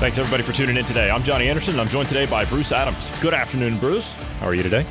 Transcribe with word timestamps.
Thanks 0.00 0.16
everybody 0.16 0.44
for 0.44 0.52
tuning 0.52 0.76
in 0.76 0.84
today. 0.84 1.10
I'm 1.10 1.24
Johnny 1.24 1.48
Anderson 1.48 1.72
and 1.74 1.80
I'm 1.80 1.88
joined 1.88 2.06
today 2.08 2.24
by 2.26 2.44
Bruce 2.44 2.70
Adams. 2.70 3.10
Good 3.20 3.34
afternoon, 3.34 3.78
Bruce. 3.78 4.12
How 4.40 4.46
are 4.46 4.54
you 4.54 4.62
today? 4.62 4.86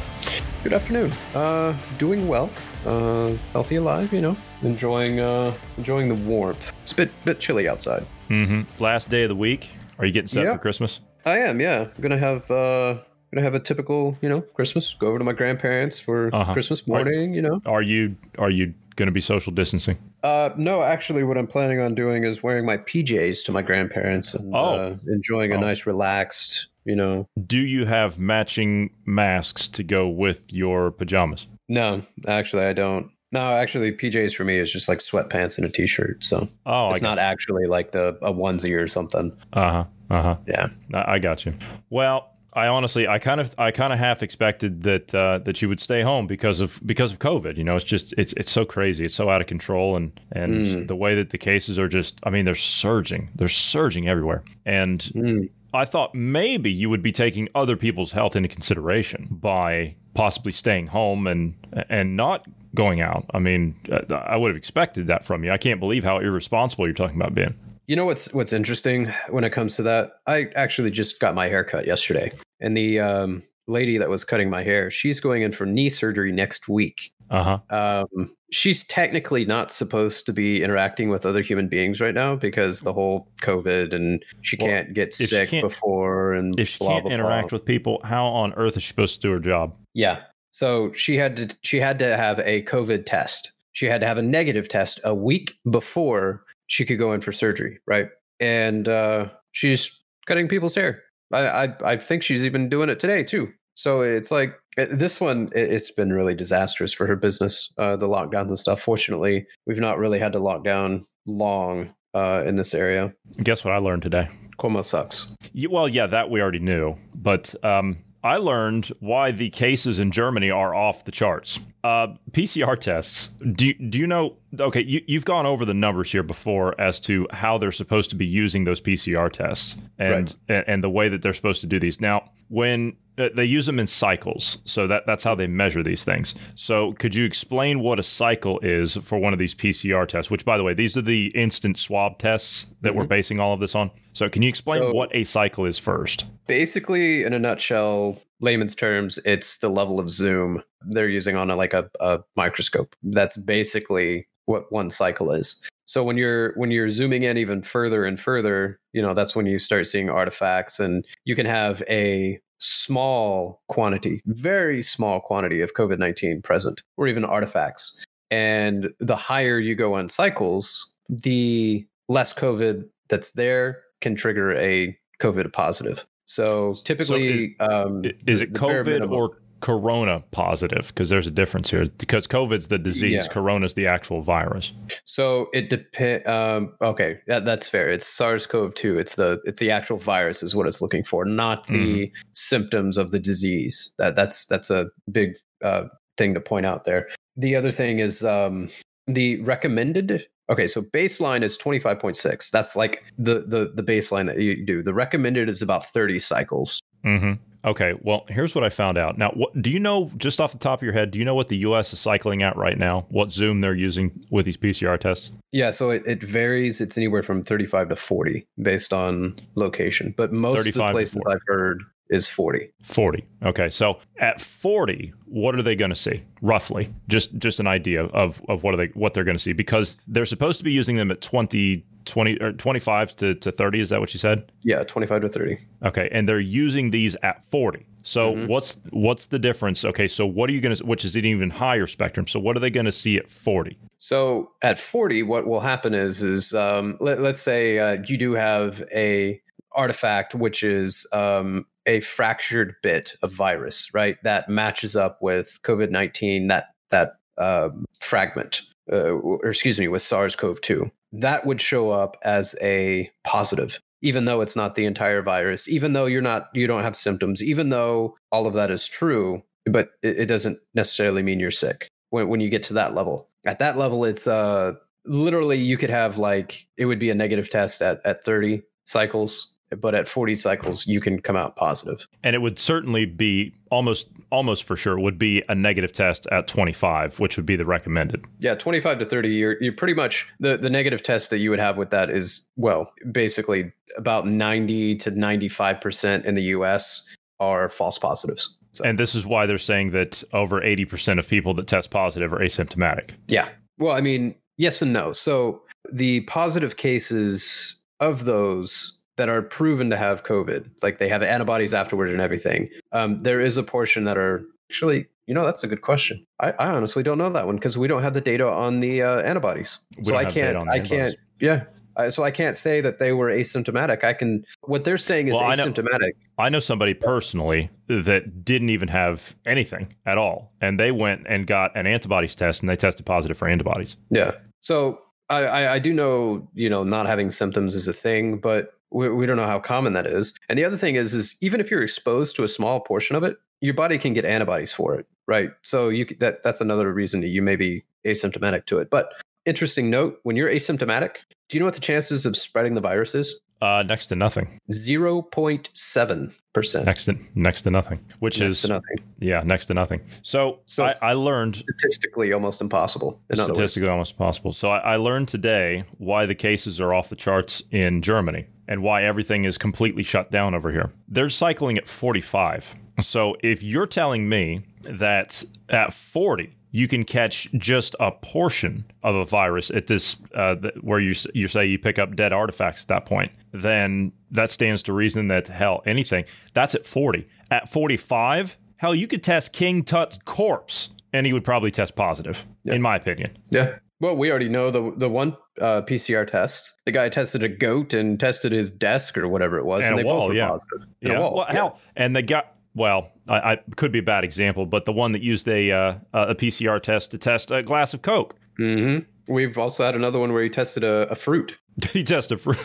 Good 0.63 0.73
afternoon. 0.73 1.11
Uh, 1.33 1.73
doing 1.97 2.27
well. 2.27 2.49
Uh, 2.85 3.31
healthy, 3.53 3.77
alive. 3.77 4.11
You 4.11 4.19
know, 4.21 4.37
enjoying 4.63 5.21
uh, 5.21 5.53
enjoying 5.77 6.09
the 6.09 6.15
warmth. 6.29 6.73
It's 6.83 6.91
a 6.91 6.95
bit 6.95 7.11
bit 7.23 7.39
chilly 7.39 7.69
outside. 7.69 8.05
Mm-hmm. 8.29 8.83
Last 8.83 9.09
day 9.09 9.23
of 9.23 9.29
the 9.29 9.35
week. 9.35 9.69
Are 9.97 10.05
you 10.05 10.11
getting 10.11 10.27
set 10.27 10.43
Yeah. 10.43 10.53
for 10.53 10.59
Christmas? 10.59 10.99
I 11.25 11.37
am. 11.39 11.61
Yeah, 11.61 11.87
I'm 11.95 12.01
gonna 12.01 12.17
have 12.17 12.51
uh, 12.51 12.97
gonna 13.31 13.43
have 13.43 13.55
a 13.55 13.59
typical 13.61 14.17
you 14.21 14.27
know 14.27 14.41
Christmas. 14.41 14.93
Go 14.99 15.07
over 15.07 15.19
to 15.19 15.23
my 15.23 15.33
grandparents 15.33 15.99
for 15.99 16.35
Uh-huh. 16.35 16.51
Christmas 16.51 16.85
morning. 16.85 17.33
You 17.33 17.43
know. 17.43 17.61
Are 17.65 17.81
you 17.81 18.17
are 18.37 18.49
you 18.49 18.73
going 18.97 19.07
to 19.07 19.11
be 19.13 19.21
social 19.21 19.53
distancing? 19.53 19.95
Uh, 20.27 20.53
no, 20.57 20.81
actually, 20.81 21.23
what 21.23 21.37
I'm 21.37 21.47
planning 21.47 21.79
on 21.79 21.95
doing 21.95 22.23
is 22.25 22.43
wearing 22.43 22.65
my 22.65 22.77
PJs 22.77 23.45
to 23.45 23.51
my 23.53 23.61
grandparents 23.61 24.33
and 24.33 24.53
Oh. 24.53 24.59
uh, 24.59 24.95
enjoying 25.07 25.53
a 25.53 25.55
Oh. 25.55 25.59
nice, 25.61 25.85
relaxed. 25.85 26.67
You 26.83 26.95
know. 26.95 27.27
Do 27.45 27.59
you 27.59 27.85
have 27.85 28.17
matching 28.17 28.89
masks 29.05 29.67
to 29.67 29.83
go 29.83 30.07
with 30.07 30.41
your 30.51 30.91
pajamas? 30.91 31.45
No, 31.69 32.01
actually, 32.27 32.63
I 32.63 32.71
don't. 32.73 33.09
No, 33.33 33.51
actually, 33.51 33.91
PJs 33.91 34.33
for 34.35 34.45
me 34.45 34.57
is 34.57 34.71
just 34.71 34.87
like 34.87 34.99
sweatpants 34.99 35.57
and 35.57 35.65
a 35.65 35.69
t-shirt. 35.69 36.23
So 36.23 36.47
Oh, 36.65 36.91
it's 36.91 37.01
not 37.01 37.19
actually 37.19 37.65
like 37.65 37.91
the 37.91 38.17
a 38.21 38.31
onesie 38.33 38.73
or 38.77 38.87
something. 38.87 39.33
Uh 39.51 39.71
huh. 39.71 39.83
Uh 40.09 40.21
huh. 40.21 40.35
Yeah. 40.47 40.67
I, 40.93 41.13
I 41.15 41.19
got 41.19 41.45
you. 41.45 41.53
Well, 41.89 42.29
I 42.57 42.67
honestly, 42.67 43.07
I 43.07 43.19
kind 43.19 43.39
of, 43.39 43.53
I 43.57 43.71
kind 43.71 43.93
of 43.93 43.99
half 43.99 44.23
expected 44.23 44.83
that 44.83 45.13
uh, 45.13 45.37
that 45.45 45.61
you 45.61 45.69
would 45.69 45.79
stay 45.79 46.01
home 46.01 46.25
because 46.27 46.59
of 46.59 46.79
because 46.85 47.11
of 47.11 47.19
COVID. 47.19 47.55
You 47.57 47.63
know, 47.63 47.75
it's 47.75 47.85
just 47.85 48.13
it's 48.17 48.33
it's 48.33 48.51
so 48.51 48.65
crazy, 48.65 49.05
it's 49.05 49.13
so 49.15 49.29
out 49.29 49.41
of 49.41 49.47
control, 49.47 49.95
and 49.95 50.19
and 50.31 50.65
Mm. 50.65 50.87
the 50.87 50.95
way 50.95 51.15
that 51.15 51.29
the 51.29 51.37
cases 51.37 51.77
are 51.77 51.87
just, 51.87 52.19
I 52.23 52.29
mean, 52.31 52.45
they're 52.45 52.55
surging, 52.55 53.29
they're 53.35 53.47
surging 53.47 54.07
everywhere, 54.09 54.43
and 54.65 54.99
Mm. 55.15 55.49
I 55.73 55.85
thought 55.85 56.15
maybe 56.15 56.71
you 56.71 56.89
would 56.89 57.03
be 57.03 57.11
taking 57.11 57.47
other 57.53 57.75
people's 57.75 58.11
health 58.13 58.35
into 58.35 58.49
consideration 58.49 59.27
by 59.29 59.95
possibly 60.15 60.51
staying 60.51 60.87
home 60.87 61.27
and 61.27 61.53
and 61.89 62.15
not 62.15 62.45
going 62.73 63.01
out. 63.01 63.25
I 63.33 63.39
mean, 63.39 63.75
uh, 63.91 64.15
I 64.15 64.35
would 64.37 64.49
have 64.49 64.57
expected 64.57 65.07
that 65.07 65.25
from 65.25 65.43
you. 65.43 65.51
I 65.51 65.57
can't 65.57 65.79
believe 65.79 66.03
how 66.03 66.17
irresponsible 66.19 66.85
you're 66.87 66.93
talking 66.95 67.15
about 67.21 67.35
being. 67.35 67.53
You 67.87 67.95
know 67.95 68.05
what's 68.05 68.33
what's 68.33 68.51
interesting 68.51 69.13
when 69.29 69.45
it 69.45 69.51
comes 69.51 69.77
to 69.77 69.83
that? 69.83 70.11
I 70.27 70.47
actually 70.55 70.91
just 70.91 71.19
got 71.21 71.33
my 71.35 71.47
hair 71.47 71.63
cut 71.63 71.87
yesterday, 71.87 72.33
and 72.59 72.75
the 72.75 72.99
um, 72.99 73.43
lady 73.67 73.97
that 73.97 74.09
was 74.09 74.25
cutting 74.25 74.49
my 74.49 74.61
hair, 74.61 74.91
she's 74.91 75.21
going 75.21 75.41
in 75.41 75.53
for 75.53 75.65
knee 75.65 75.87
surgery 75.89 76.33
next 76.33 76.67
week. 76.67 77.11
Uh 77.29 77.59
huh. 77.69 78.03
Um, 78.17 78.35
she's 78.51 78.83
technically 78.85 79.45
not 79.45 79.71
supposed 79.71 80.25
to 80.25 80.33
be 80.33 80.61
interacting 80.61 81.07
with 81.09 81.25
other 81.25 81.41
human 81.41 81.69
beings 81.69 82.01
right 82.01 82.13
now 82.13 82.35
because 82.35 82.81
the 82.81 82.91
whole 82.93 83.29
COVID 83.41 83.93
and 83.93 84.21
she 84.41 84.57
Well, 84.59 84.67
can't 84.69 84.93
get 84.93 85.13
sick 85.13 85.49
can't- 85.49 85.61
before 85.63 86.33
and 86.33 86.59
If 86.59 86.67
she 86.69 86.79
blah, 86.79 86.89
can't 86.93 87.03
blah, 87.05 87.13
interact 87.13 87.49
blah. 87.49 87.55
with 87.57 87.65
people, 87.65 88.01
how 88.03 88.25
on 88.27 88.53
earth 88.53 88.75
is 88.77 88.83
she 88.83 88.89
supposed 88.89 89.15
to 89.15 89.27
do 89.27 89.31
her 89.31 89.39
job? 89.39 89.73
Yeah. 89.93 90.19
So 90.51 90.91
she 90.93 91.15
had 91.17 91.37
to 91.37 91.57
she 91.63 91.79
had 91.79 91.99
to 91.99 92.17
have 92.17 92.39
a 92.39 92.63
COVID 92.63 93.05
test. 93.05 93.53
She 93.71 93.85
had 93.85 94.01
to 94.01 94.07
have 94.07 94.17
a 94.17 94.21
negative 94.21 94.67
test 94.67 94.99
a 95.05 95.13
week 95.15 95.53
before 95.69 96.43
she 96.67 96.85
could 96.85 96.97
go 96.99 97.13
in 97.13 97.21
for 97.21 97.31
surgery, 97.31 97.79
right? 97.87 98.09
And 98.39 98.87
uh, 98.87 99.29
she's 99.51 99.89
cutting 100.25 100.47
people's 100.47 100.75
hair. 100.75 101.01
I, 101.33 101.47
I 101.65 101.73
I 101.93 101.97
think 101.97 102.23
she's 102.23 102.45
even 102.45 102.69
doing 102.69 102.89
it 102.89 102.99
today 102.99 103.23
too. 103.23 103.49
So 103.75 104.01
it's 104.01 104.31
like 104.31 104.55
uh, 104.77 104.85
this 104.91 105.19
one. 105.19 105.49
it- 105.55 105.71
It's 105.71 105.91
been 105.91 106.11
really 106.13 106.33
disastrous 106.35 106.93
for 106.93 107.05
her 107.07 107.15
business. 107.15 107.71
Uh, 107.77 107.95
the 107.95 108.07
lockdowns 108.07 108.47
and 108.47 108.59
stuff. 108.59 108.81
Fortunately, 108.81 109.45
we've 109.65 109.79
not 109.79 109.97
really 109.97 110.19
had 110.19 110.33
to 110.33 110.39
lock 110.39 110.63
down 110.63 111.05
long 111.27 111.93
uh, 112.15 112.43
in 112.45 112.55
this 112.55 112.73
area. 112.73 113.13
Guess 113.43 113.63
what 113.65 113.75
I 113.75 113.79
learned 113.79 114.01
today? 114.03 114.29
Cuomo 114.57 114.83
sucks. 114.83 115.31
Well, 115.69 115.87
yeah, 115.87 116.07
that 116.07 116.29
we 116.31 116.41
already 116.41 116.59
knew, 116.59 116.95
but 117.13 117.53
um, 117.63 117.97
I 118.23 118.37
learned 118.37 118.87
why 118.99 119.31
the 119.31 119.49
cases 119.49 119.99
in 119.99 120.11
Germany 120.11 120.49
are 120.51 120.73
off 120.73 121.05
the 121.05 121.11
charts. 121.11 121.59
Uh, 121.83 122.07
PCR 122.31 122.79
tests. 122.79 123.29
Do 123.53 123.73
do 123.73 123.97
you 123.97 124.07
know? 124.07 124.37
Okay, 124.59 124.83
you, 124.83 125.01
you've 125.07 125.25
gone 125.25 125.45
over 125.45 125.65
the 125.65 125.73
numbers 125.73 126.11
here 126.11 126.23
before 126.23 126.79
as 126.79 126.99
to 127.01 127.27
how 127.31 127.57
they're 127.57 127.71
supposed 127.71 128.09
to 128.09 128.15
be 128.15 128.25
using 128.25 128.63
those 128.63 128.81
PCR 128.81 129.31
tests 129.31 129.77
and 129.97 130.35
and, 130.49 130.63
and 130.67 130.83
the 130.83 130.89
way 130.89 131.09
that 131.09 131.21
they're 131.21 131.33
supposed 131.33 131.61
to 131.61 131.67
do 131.67 131.79
these. 131.79 132.01
Now, 132.01 132.31
when 132.49 132.97
they 133.17 133.45
use 133.45 133.65
them 133.65 133.79
in 133.79 133.87
cycles, 133.87 134.59
so 134.65 134.87
that 134.87 135.05
that's 135.05 135.23
how 135.23 135.35
they 135.35 135.47
measure 135.47 135.83
these 135.83 136.03
things. 136.03 136.35
So, 136.55 136.93
could 136.93 137.15
you 137.15 137.25
explain 137.25 137.79
what 137.79 137.99
a 137.99 138.03
cycle 138.03 138.59
is 138.59 138.95
for 138.97 139.17
one 139.17 139.33
of 139.33 139.39
these 139.39 139.55
PCR 139.55 140.07
tests? 140.07 140.29
Which, 140.31 140.45
by 140.45 140.57
the 140.57 140.63
way, 140.63 140.73
these 140.73 140.95
are 140.95 141.01
the 141.01 141.27
instant 141.35 141.77
swab 141.77 142.19
tests 142.19 142.67
that 142.81 142.95
we're 142.95 143.03
mm-hmm. 143.03 143.09
basing 143.09 143.39
all 143.39 143.53
of 143.53 143.59
this 143.59 143.75
on. 143.75 143.91
So, 144.13 144.29
can 144.29 144.41
you 144.41 144.49
explain 144.49 144.79
So- 144.79 144.93
what 144.93 145.13
a 145.15 145.23
cycle 145.23 145.65
is 145.65 145.77
first? 145.79 146.25
basically 146.47 147.23
in 147.23 147.33
a 147.33 147.39
nutshell 147.39 148.17
layman's 148.41 148.75
terms 148.75 149.19
it's 149.25 149.57
the 149.59 149.69
level 149.69 149.99
of 149.99 150.09
zoom 150.09 150.63
they're 150.89 151.09
using 151.09 151.35
on 151.35 151.51
a, 151.51 151.55
like 151.55 151.73
a, 151.73 151.89
a 151.99 152.19
microscope 152.35 152.95
that's 153.03 153.37
basically 153.37 154.27
what 154.45 154.71
one 154.71 154.89
cycle 154.89 155.31
is 155.31 155.61
so 155.85 156.03
when 156.03 156.17
you're 156.17 156.53
when 156.55 156.71
you're 156.71 156.89
zooming 156.89 157.23
in 157.23 157.37
even 157.37 157.61
further 157.61 158.05
and 158.05 158.19
further 158.19 158.79
you 158.93 159.01
know 159.01 159.13
that's 159.13 159.35
when 159.35 159.45
you 159.45 159.59
start 159.59 159.85
seeing 159.85 160.09
artifacts 160.09 160.79
and 160.79 161.05
you 161.25 161.35
can 161.35 161.45
have 161.45 161.83
a 161.89 162.39
small 162.59 163.61
quantity 163.67 164.21
very 164.25 164.81
small 164.81 165.19
quantity 165.19 165.61
of 165.61 165.73
covid-19 165.73 166.43
present 166.43 166.81
or 166.97 167.07
even 167.07 167.23
artifacts. 167.23 168.03
And 168.29 168.91
the 168.99 169.15
higher 169.15 169.59
you 169.59 169.75
go 169.75 169.93
on 169.93 170.09
cycles 170.09 170.93
the 171.09 171.85
less 172.09 172.33
covid 172.33 172.83
that's 173.07 173.31
there 173.31 173.81
can 174.01 174.15
trigger 174.15 174.55
a 174.57 174.97
covid 175.21 175.53
positive. 175.53 176.05
So 176.25 176.75
typically 176.83 177.55
um, 177.59 178.03
Is 178.25 178.41
it 178.41 178.51
COVID 178.51 178.85
minimum- 178.85 179.13
or 179.13 179.37
corona 179.61 180.23
positive? 180.31 180.87
Because 180.87 181.09
there's 181.09 181.27
a 181.27 181.31
difference 181.31 181.69
here. 181.69 181.87
Because 181.97 182.27
COVID's 182.27 182.67
the 182.67 182.77
disease, 182.77 183.13
Yeah. 183.13 183.27
corona's 183.27 183.73
the 183.73 183.87
actual 183.87 184.21
virus. 184.21 184.71
So 185.05 185.47
it 185.53 185.69
depend. 185.69 186.25
Um, 186.27 186.73
okay, 186.81 187.19
that, 187.27 187.45
that's 187.45 187.67
fair. 187.67 187.89
It's 187.89 188.05
SARS-CoV-2. 188.05 188.99
It's 188.99 189.15
the 189.15 189.39
it's 189.45 189.59
the 189.59 189.71
actual 189.71 189.97
virus 189.97 190.43
is 190.43 190.55
what 190.55 190.67
it's 190.67 190.81
looking 190.81 191.03
for, 191.03 191.25
not 191.25 191.67
the 191.67 192.11
symptoms 192.31 192.97
of 192.97 193.11
the 193.11 193.19
disease. 193.19 193.91
That 193.97 194.15
that's 194.15 194.45
that's 194.45 194.69
a 194.69 194.87
big 195.11 195.35
uh, 195.63 195.83
thing 196.17 196.33
to 196.33 196.39
point 196.39 196.65
out 196.65 196.85
there. 196.85 197.07
The 197.35 197.55
other 197.55 197.71
thing 197.71 197.99
is 197.99 198.23
um, 198.23 198.69
the 199.07 199.41
recommended. 199.41 200.27
Okay, 200.49 200.65
so 200.67 200.81
baseline 200.81 201.41
is 201.41 201.57
twenty 201.57 201.79
five 201.79 201.99
point 201.99 202.15
six. 202.15 202.49
That's 202.49 202.75
like 202.75 203.03
the 203.17 203.43
the 203.47 203.71
the 203.75 203.83
baseline 203.83 204.27
that 204.27 204.39
you 204.39 204.65
do. 204.65 204.81
The 204.81 204.93
recommended 204.93 205.49
is 205.49 205.61
about 205.61 205.85
thirty 205.85 206.19
cycles. 206.19 206.79
hmm 207.03 207.33
Okay. 207.65 207.93
Well, 208.01 208.25
here's 208.29 208.55
what 208.55 208.63
I 208.63 208.69
found 208.69 208.97
out. 208.97 209.17
Now, 209.17 209.31
what 209.31 209.59
do 209.61 209.69
you 209.69 209.79
know 209.79 210.11
just 210.17 210.39
off 210.39 210.51
the 210.51 210.57
top 210.57 210.79
of 210.79 210.83
your 210.83 210.93
head? 210.93 211.11
Do 211.11 211.19
you 211.19 211.25
know 211.25 211.35
what 211.35 211.47
the 211.47 211.57
U.S. 211.57 211.93
is 211.93 211.99
cycling 211.99 212.43
at 212.43 212.55
right 212.55 212.77
now? 212.77 213.05
What 213.09 213.31
Zoom 213.31 213.61
they're 213.61 213.75
using 213.75 214.23
with 214.29 214.45
these 214.45 214.57
PCR 214.57 214.99
tests? 214.99 215.31
Yeah, 215.51 215.71
so 215.71 215.89
it, 215.89 216.03
it 216.05 216.21
varies. 216.21 216.81
It's 216.81 216.97
anywhere 216.97 217.23
from 217.23 217.43
35 217.43 217.89
to 217.89 217.95
40 217.95 218.47
based 218.61 218.93
on 218.93 219.37
location. 219.55 220.13
But 220.17 220.31
most 220.31 220.67
of 220.67 220.73
the 220.73 220.87
places 220.91 221.21
I've 221.27 221.39
heard 221.47 221.83
is 222.09 222.27
40. 222.27 222.71
40. 222.83 223.25
Okay. 223.43 223.69
So 223.69 223.99
at 224.19 224.39
40, 224.41 225.13
what 225.25 225.55
are 225.55 225.61
they 225.61 225.75
going 225.75 225.89
to 225.89 225.95
see 225.95 226.23
roughly? 226.41 226.93
Just 227.07 227.37
just 227.37 227.59
an 227.59 227.67
idea 227.67 228.05
of 228.05 228.41
of 228.47 228.63
what 228.63 228.73
are 228.73 228.77
they 228.77 228.87
what 228.93 229.13
they're 229.13 229.23
going 229.23 229.37
to 229.37 229.43
see 229.43 229.53
because 229.53 229.97
they're 230.07 230.25
supposed 230.25 230.57
to 230.59 230.63
be 230.63 230.71
using 230.71 230.95
them 230.95 231.11
at 231.11 231.21
20 231.21 231.85
20 232.05 232.37
or 232.41 232.53
25 232.53 233.15
to, 233.17 233.35
to 233.35 233.51
30 233.51 233.81
is 233.81 233.89
that 233.89 233.99
what 233.99 234.13
you 234.13 234.19
said? 234.19 234.49
Yeah, 234.63 234.83
25 234.83 235.23
to 235.23 235.29
30. 235.29 235.57
Okay, 235.83 236.09
and 236.11 236.27
they're 236.27 236.39
using 236.39 236.91
these 236.91 237.17
at 237.21 237.45
40. 237.45 237.85
So 238.03 238.33
Mhm. 238.33 238.47
what's 238.47 238.81
what's 238.91 239.25
the 239.27 239.37
difference? 239.39 239.83
Okay, 239.83 240.07
so 240.07 240.25
what 240.25 240.49
are 240.49 240.53
you 240.53 240.61
going 240.61 240.73
to 240.73 240.85
which 240.85 241.03
is 241.03 241.17
an 241.17 241.25
even 241.25 241.49
higher 241.49 241.85
spectrum. 241.87 242.25
So 242.25 242.39
what 242.39 242.55
are 242.55 242.61
they 242.61 242.69
going 242.69 242.85
to 242.85 242.91
see 242.91 243.17
at 243.17 243.29
40? 243.29 243.77
So 243.97 244.51
at 244.61 244.79
40, 244.79 245.23
what 245.23 245.45
will 245.45 245.59
happen 245.59 245.93
is 245.93 246.23
is 246.23 246.53
um, 246.53 246.97
let, 247.01 247.21
let's 247.21 247.41
say 247.41 247.77
uh, 247.79 247.97
you 248.07 248.17
do 248.17 248.33
have 248.33 248.81
a 248.93 249.41
artifact 249.73 250.33
which 250.33 250.63
is 250.63 251.05
um, 251.11 251.65
a 251.87 252.01
fractured 252.01 252.75
bit 252.83 253.15
of 253.23 253.31
virus, 253.31 253.93
right? 253.93 254.21
That 254.23 254.49
matches 254.49 254.95
up 254.95 255.19
with 255.21 255.59
COVID 255.63 255.89
19, 255.89 256.47
that 256.47 256.65
that 256.89 257.15
um, 257.37 257.85
fragment, 258.01 258.61
uh, 258.91 259.11
or 259.11 259.47
excuse 259.47 259.79
me, 259.79 259.87
with 259.87 260.01
SARS 260.01 260.35
CoV 260.35 260.61
2. 260.61 260.91
that 261.13 261.45
would 261.45 261.61
show 261.61 261.89
up 261.91 262.17
as 262.23 262.55
a 262.61 263.09
positive 263.23 263.79
even 264.01 264.25
though 264.25 264.41
it's 264.41 264.55
not 264.55 264.75
the 264.75 264.85
entire 264.85 265.21
virus 265.21 265.67
even 265.67 265.93
though 265.93 266.05
you're 266.05 266.21
not 266.21 266.49
you 266.53 266.67
don't 266.67 266.83
have 266.83 266.95
symptoms 266.95 267.41
even 267.43 267.69
though 267.69 268.15
all 268.31 268.45
of 268.45 268.53
that 268.53 268.69
is 268.71 268.87
true 268.87 269.41
but 269.65 269.91
it, 270.03 270.19
it 270.19 270.25
doesn't 270.27 270.59
necessarily 270.73 271.23
mean 271.23 271.39
you're 271.39 271.51
sick 271.51 271.87
when, 272.09 272.27
when 272.27 272.39
you 272.39 272.49
get 272.49 272.63
to 272.63 272.73
that 272.73 272.93
level 272.93 273.27
at 273.45 273.59
that 273.59 273.77
level 273.77 274.05
it's 274.05 274.27
uh 274.27 274.73
literally 275.05 275.57
you 275.57 275.77
could 275.77 275.89
have 275.89 276.17
like 276.17 276.67
it 276.77 276.85
would 276.85 276.99
be 276.99 277.09
a 277.09 277.15
negative 277.15 277.49
test 277.49 277.81
at, 277.81 277.99
at 278.05 278.23
30 278.23 278.61
cycles 278.85 279.53
but 279.75 279.93
at 279.95 280.07
40 280.07 280.35
cycles 280.35 280.87
you 280.87 281.01
can 281.01 281.21
come 281.21 281.35
out 281.35 281.55
positive. 281.55 282.07
And 282.23 282.35
it 282.35 282.39
would 282.39 282.59
certainly 282.59 283.05
be 283.05 283.53
almost 283.69 284.07
almost 284.31 284.63
for 284.63 284.75
sure 284.75 284.99
would 284.99 285.19
be 285.19 285.43
a 285.49 285.55
negative 285.55 285.91
test 285.91 286.27
at 286.31 286.47
25 286.47 287.19
which 287.19 287.37
would 287.37 287.45
be 287.45 287.55
the 287.55 287.65
recommended. 287.65 288.25
Yeah 288.39 288.55
25 288.55 288.99
to 288.99 289.05
30 289.05 289.29
you're, 289.29 289.61
you're 289.61 289.73
pretty 289.73 289.93
much 289.93 290.27
the, 290.39 290.57
the 290.57 290.69
negative 290.69 291.03
test 291.03 291.29
that 291.29 291.39
you 291.39 291.49
would 291.49 291.59
have 291.59 291.77
with 291.77 291.89
that 291.89 292.09
is 292.09 292.47
well 292.55 292.91
basically 293.11 293.71
about 293.97 294.27
90 294.27 294.95
to 294.95 295.11
95% 295.11 296.25
in 296.25 296.35
the 296.35 296.43
us 296.43 297.07
are 297.39 297.69
false 297.69 297.97
positives. 297.97 298.55
So. 298.73 298.83
and 298.83 298.99
this 298.99 299.15
is 299.15 299.25
why 299.25 299.45
they're 299.45 299.57
saying 299.57 299.91
that 299.91 300.23
over 300.33 300.61
80% 300.61 301.17
of 301.19 301.27
people 301.27 301.53
that 301.55 301.67
test 301.67 301.89
positive 301.89 302.33
are 302.33 302.39
asymptomatic. 302.39 303.11
Yeah. 303.27 303.49
Well 303.79 303.93
i 303.93 304.01
mean 304.01 304.35
yes 304.57 304.81
and 304.81 304.93
no. 304.93 305.13
So 305.13 305.61
the 305.91 306.21
positive 306.21 306.77
cases 306.77 307.77
of 307.99 308.25
those 308.25 308.97
that 309.17 309.29
are 309.29 309.41
proven 309.41 309.89
to 309.89 309.97
have 309.97 310.23
COVID, 310.23 310.69
like 310.81 310.99
they 310.99 311.09
have 311.09 311.21
antibodies 311.21 311.73
afterwards 311.73 312.11
and 312.11 312.21
everything. 312.21 312.69
Um, 312.91 313.19
there 313.19 313.41
is 313.41 313.57
a 313.57 313.63
portion 313.63 314.05
that 314.05 314.17
are 314.17 314.45
actually, 314.69 315.07
you 315.25 315.33
know, 315.33 315.43
that's 315.43 315.63
a 315.63 315.67
good 315.67 315.81
question. 315.81 316.25
I, 316.39 316.51
I 316.53 316.67
honestly 316.69 317.03
don't 317.03 317.17
know 317.17 317.29
that 317.29 317.45
one 317.45 317.55
because 317.55 317.77
we 317.77 317.87
don't 317.87 318.03
have 318.03 318.13
the 318.13 318.21
data 318.21 318.47
on 318.47 318.79
the 318.79 319.01
uh, 319.01 319.19
antibodies. 319.21 319.79
We 319.97 320.05
so 320.05 320.15
I 320.15 320.25
can't, 320.25 320.69
I 320.69 320.79
can't, 320.79 321.15
yeah. 321.41 321.63
So 322.09 322.23
I 322.23 322.29
can't 322.29 322.55
say 322.55 322.79
that 322.81 322.99
they 322.99 323.11
were 323.11 323.29
asymptomatic. 323.29 324.03
I 324.03 324.13
can. 324.13 324.45
What 324.61 324.85
they're 324.85 324.99
saying 324.99 325.29
is 325.29 325.33
well, 325.33 325.45
asymptomatic. 325.45 325.93
I 325.93 325.97
know, 325.97 326.09
I 326.37 326.49
know 326.49 326.59
somebody 326.59 326.93
personally 326.93 327.71
that 327.87 328.45
didn't 328.45 328.69
even 328.69 328.87
have 328.87 329.35
anything 329.47 329.95
at 330.05 330.15
all, 330.15 330.53
and 330.61 330.79
they 330.79 330.91
went 330.91 331.25
and 331.27 331.47
got 331.47 331.75
an 331.75 331.87
antibodies 331.87 332.35
test, 332.35 332.61
and 332.61 332.69
they 332.69 332.75
tested 332.75 333.07
positive 333.07 333.35
for 333.35 333.47
antibodies. 333.47 333.97
Yeah. 334.11 334.33
So 334.61 335.01
I, 335.29 335.43
I, 335.45 335.73
I 335.73 335.79
do 335.79 335.91
know, 335.91 336.47
you 336.53 336.69
know, 336.69 336.83
not 336.83 337.07
having 337.07 337.31
symptoms 337.31 337.73
is 337.73 337.87
a 337.87 337.93
thing, 337.93 338.37
but 338.37 338.76
we, 338.91 339.09
we 339.09 339.25
don't 339.25 339.37
know 339.37 339.47
how 339.47 339.59
common 339.59 339.93
that 339.93 340.05
is. 340.05 340.33
And 340.49 340.57
the 340.57 340.65
other 340.65 340.77
thing 340.77 340.95
is, 340.95 341.13
is 341.13 341.37
even 341.41 341.59
if 341.59 341.69
you're 341.69 341.83
exposed 341.83 342.35
to 342.37 342.43
a 342.43 342.47
small 342.47 342.79
portion 342.79 343.15
of 343.15 343.23
it, 343.23 343.37
your 343.61 343.73
body 343.73 343.97
can 343.97 344.13
get 344.13 344.25
antibodies 344.25 344.71
for 344.71 344.95
it, 344.95 345.07
right? 345.27 345.49
So 345.63 345.89
you 345.89 346.05
that 346.19 346.43
that's 346.43 346.61
another 346.61 346.93
reason 346.93 347.21
that 347.21 347.29
you 347.29 347.41
may 347.41 347.55
be 347.55 347.83
asymptomatic 348.05 348.65
to 348.67 348.79
it. 348.79 348.89
But 348.89 349.09
interesting 349.45 349.89
note: 349.89 350.19
when 350.23 350.35
you're 350.35 350.49
asymptomatic, 350.49 351.15
do 351.49 351.57
you 351.57 351.59
know 351.59 351.65
what 351.65 351.73
the 351.73 351.79
chances 351.79 352.25
of 352.25 352.37
spreading 352.37 352.75
the 352.75 352.81
virus 352.81 353.15
is? 353.15 353.39
Uh, 353.59 353.81
next 353.81 354.05
to 354.07 354.15
nothing. 354.15 354.59
Zero 354.71 355.23
point 355.23 355.71
seven 355.73 356.31
percent. 356.53 356.85
Next 356.85 357.05
to 357.05 357.17
next 357.33 357.63
to 357.63 357.71
nothing, 357.71 357.99
which 358.19 358.39
next 358.39 358.63
is 358.63 358.69
nothing. 358.69 358.97
Yeah, 359.19 359.41
next 359.43 359.65
to 359.65 359.73
nothing. 359.73 360.01
So, 360.21 360.59
so 360.65 360.85
I, 360.85 360.95
I 361.01 361.13
learned 361.13 361.55
statistically 361.55 362.33
almost 362.33 362.61
impossible. 362.61 363.19
statistically 363.33 363.89
almost 363.89 364.11
impossible. 364.11 364.53
So 364.53 364.69
I, 364.69 364.77
I 364.93 364.95
learned 364.97 365.29
today 365.29 365.83
why 365.97 366.27
the 366.27 366.35
cases 366.35 366.79
are 366.79 366.93
off 366.93 367.09
the 367.09 367.15
charts 367.15 367.63
in 367.71 368.03
Germany 368.03 368.45
and 368.67 368.81
why 368.81 369.03
everything 369.03 369.45
is 369.45 369.57
completely 369.57 370.03
shut 370.03 370.31
down 370.31 370.53
over 370.53 370.71
here. 370.71 370.91
They're 371.07 371.29
cycling 371.29 371.77
at 371.77 371.87
45. 371.87 372.75
So 373.01 373.35
if 373.43 373.63
you're 373.63 373.87
telling 373.87 374.27
me 374.27 374.65
that 374.83 375.43
at 375.69 375.93
40 375.93 376.53
you 376.71 376.87
can 376.87 377.03
catch 377.03 377.49
just 377.53 377.95
a 377.99 378.11
portion 378.11 378.85
of 379.03 379.15
a 379.15 379.25
virus 379.25 379.71
at 379.71 379.87
this 379.87 380.17
uh, 380.35 380.55
where 380.81 380.99
you 380.99 381.13
you 381.33 381.47
say 381.47 381.65
you 381.65 381.79
pick 381.79 381.97
up 381.97 382.15
dead 382.15 382.33
artifacts 382.33 382.83
at 382.83 382.87
that 382.89 383.05
point, 383.05 383.31
then 383.51 384.11
that 384.31 384.49
stands 384.49 384.83
to 384.83 384.93
reason 384.93 385.27
that 385.29 385.47
hell 385.47 385.81
anything 385.85 386.25
that's 386.53 386.75
at 386.75 386.85
40. 386.85 387.27
At 387.49 387.69
45, 387.69 388.57
hell 388.75 388.93
you 388.93 389.07
could 389.07 389.23
test 389.23 389.53
King 389.53 389.83
Tut's 389.83 390.19
corpse 390.25 390.89
and 391.13 391.25
he 391.25 391.33
would 391.33 391.43
probably 391.43 391.71
test 391.71 391.95
positive, 391.95 392.45
yeah. 392.63 392.73
in 392.73 392.81
my 392.81 392.95
opinion. 392.95 393.37
Yeah. 393.49 393.77
Well, 393.99 394.15
we 394.15 394.29
already 394.29 394.49
know 394.49 394.69
the 394.69 394.93
the 394.95 395.09
one 395.09 395.35
uh, 395.59 395.81
PCR 395.81 396.27
test. 396.27 396.75
The 396.85 396.91
guy 396.91 397.09
tested 397.09 397.43
a 397.43 397.49
goat 397.49 397.93
and 397.93 398.19
tested 398.19 398.51
his 398.51 398.69
desk 398.69 399.17
or 399.17 399.27
whatever 399.27 399.57
it 399.57 399.65
was, 399.65 399.85
and, 399.85 399.93
and 399.93 399.99
they 399.99 400.03
wall, 400.03 400.19
both 400.19 400.27
were 400.29 400.35
yeah. 400.35 400.49
positive. 400.49 400.87
Yeah. 401.01 401.19
Well, 401.19 401.45
yeah. 401.47 401.53
hell, 401.53 401.79
and 401.95 402.15
they 402.15 402.21
got 402.21 402.55
well. 402.75 403.11
I, 403.27 403.53
I, 403.53 403.57
could 403.75 403.91
be 403.91 403.99
a 403.99 404.03
bad 404.03 404.23
example, 404.23 404.65
but 404.65 404.85
the 404.85 404.93
one 404.93 405.13
that 405.13 405.21
used 405.21 405.47
a 405.47 405.71
uh, 405.71 405.95
a 406.13 406.35
PCR 406.35 406.81
test 406.81 407.11
to 407.11 407.17
test 407.17 407.49
a 407.51 407.63
glass 407.63 407.93
of 407.93 408.03
Coke. 408.03 408.35
Mm-hmm. 408.59 409.05
We've 409.27 409.57
also 409.57 409.85
had 409.85 409.95
another 409.95 410.19
one 410.19 410.33
where 410.33 410.43
he 410.43 410.49
tested 410.49 410.83
a, 410.83 411.09
a 411.09 411.15
fruit. 411.15 411.57
Did 411.79 411.91
he 411.91 412.03
tested 412.03 412.41
fruit. 412.41 412.57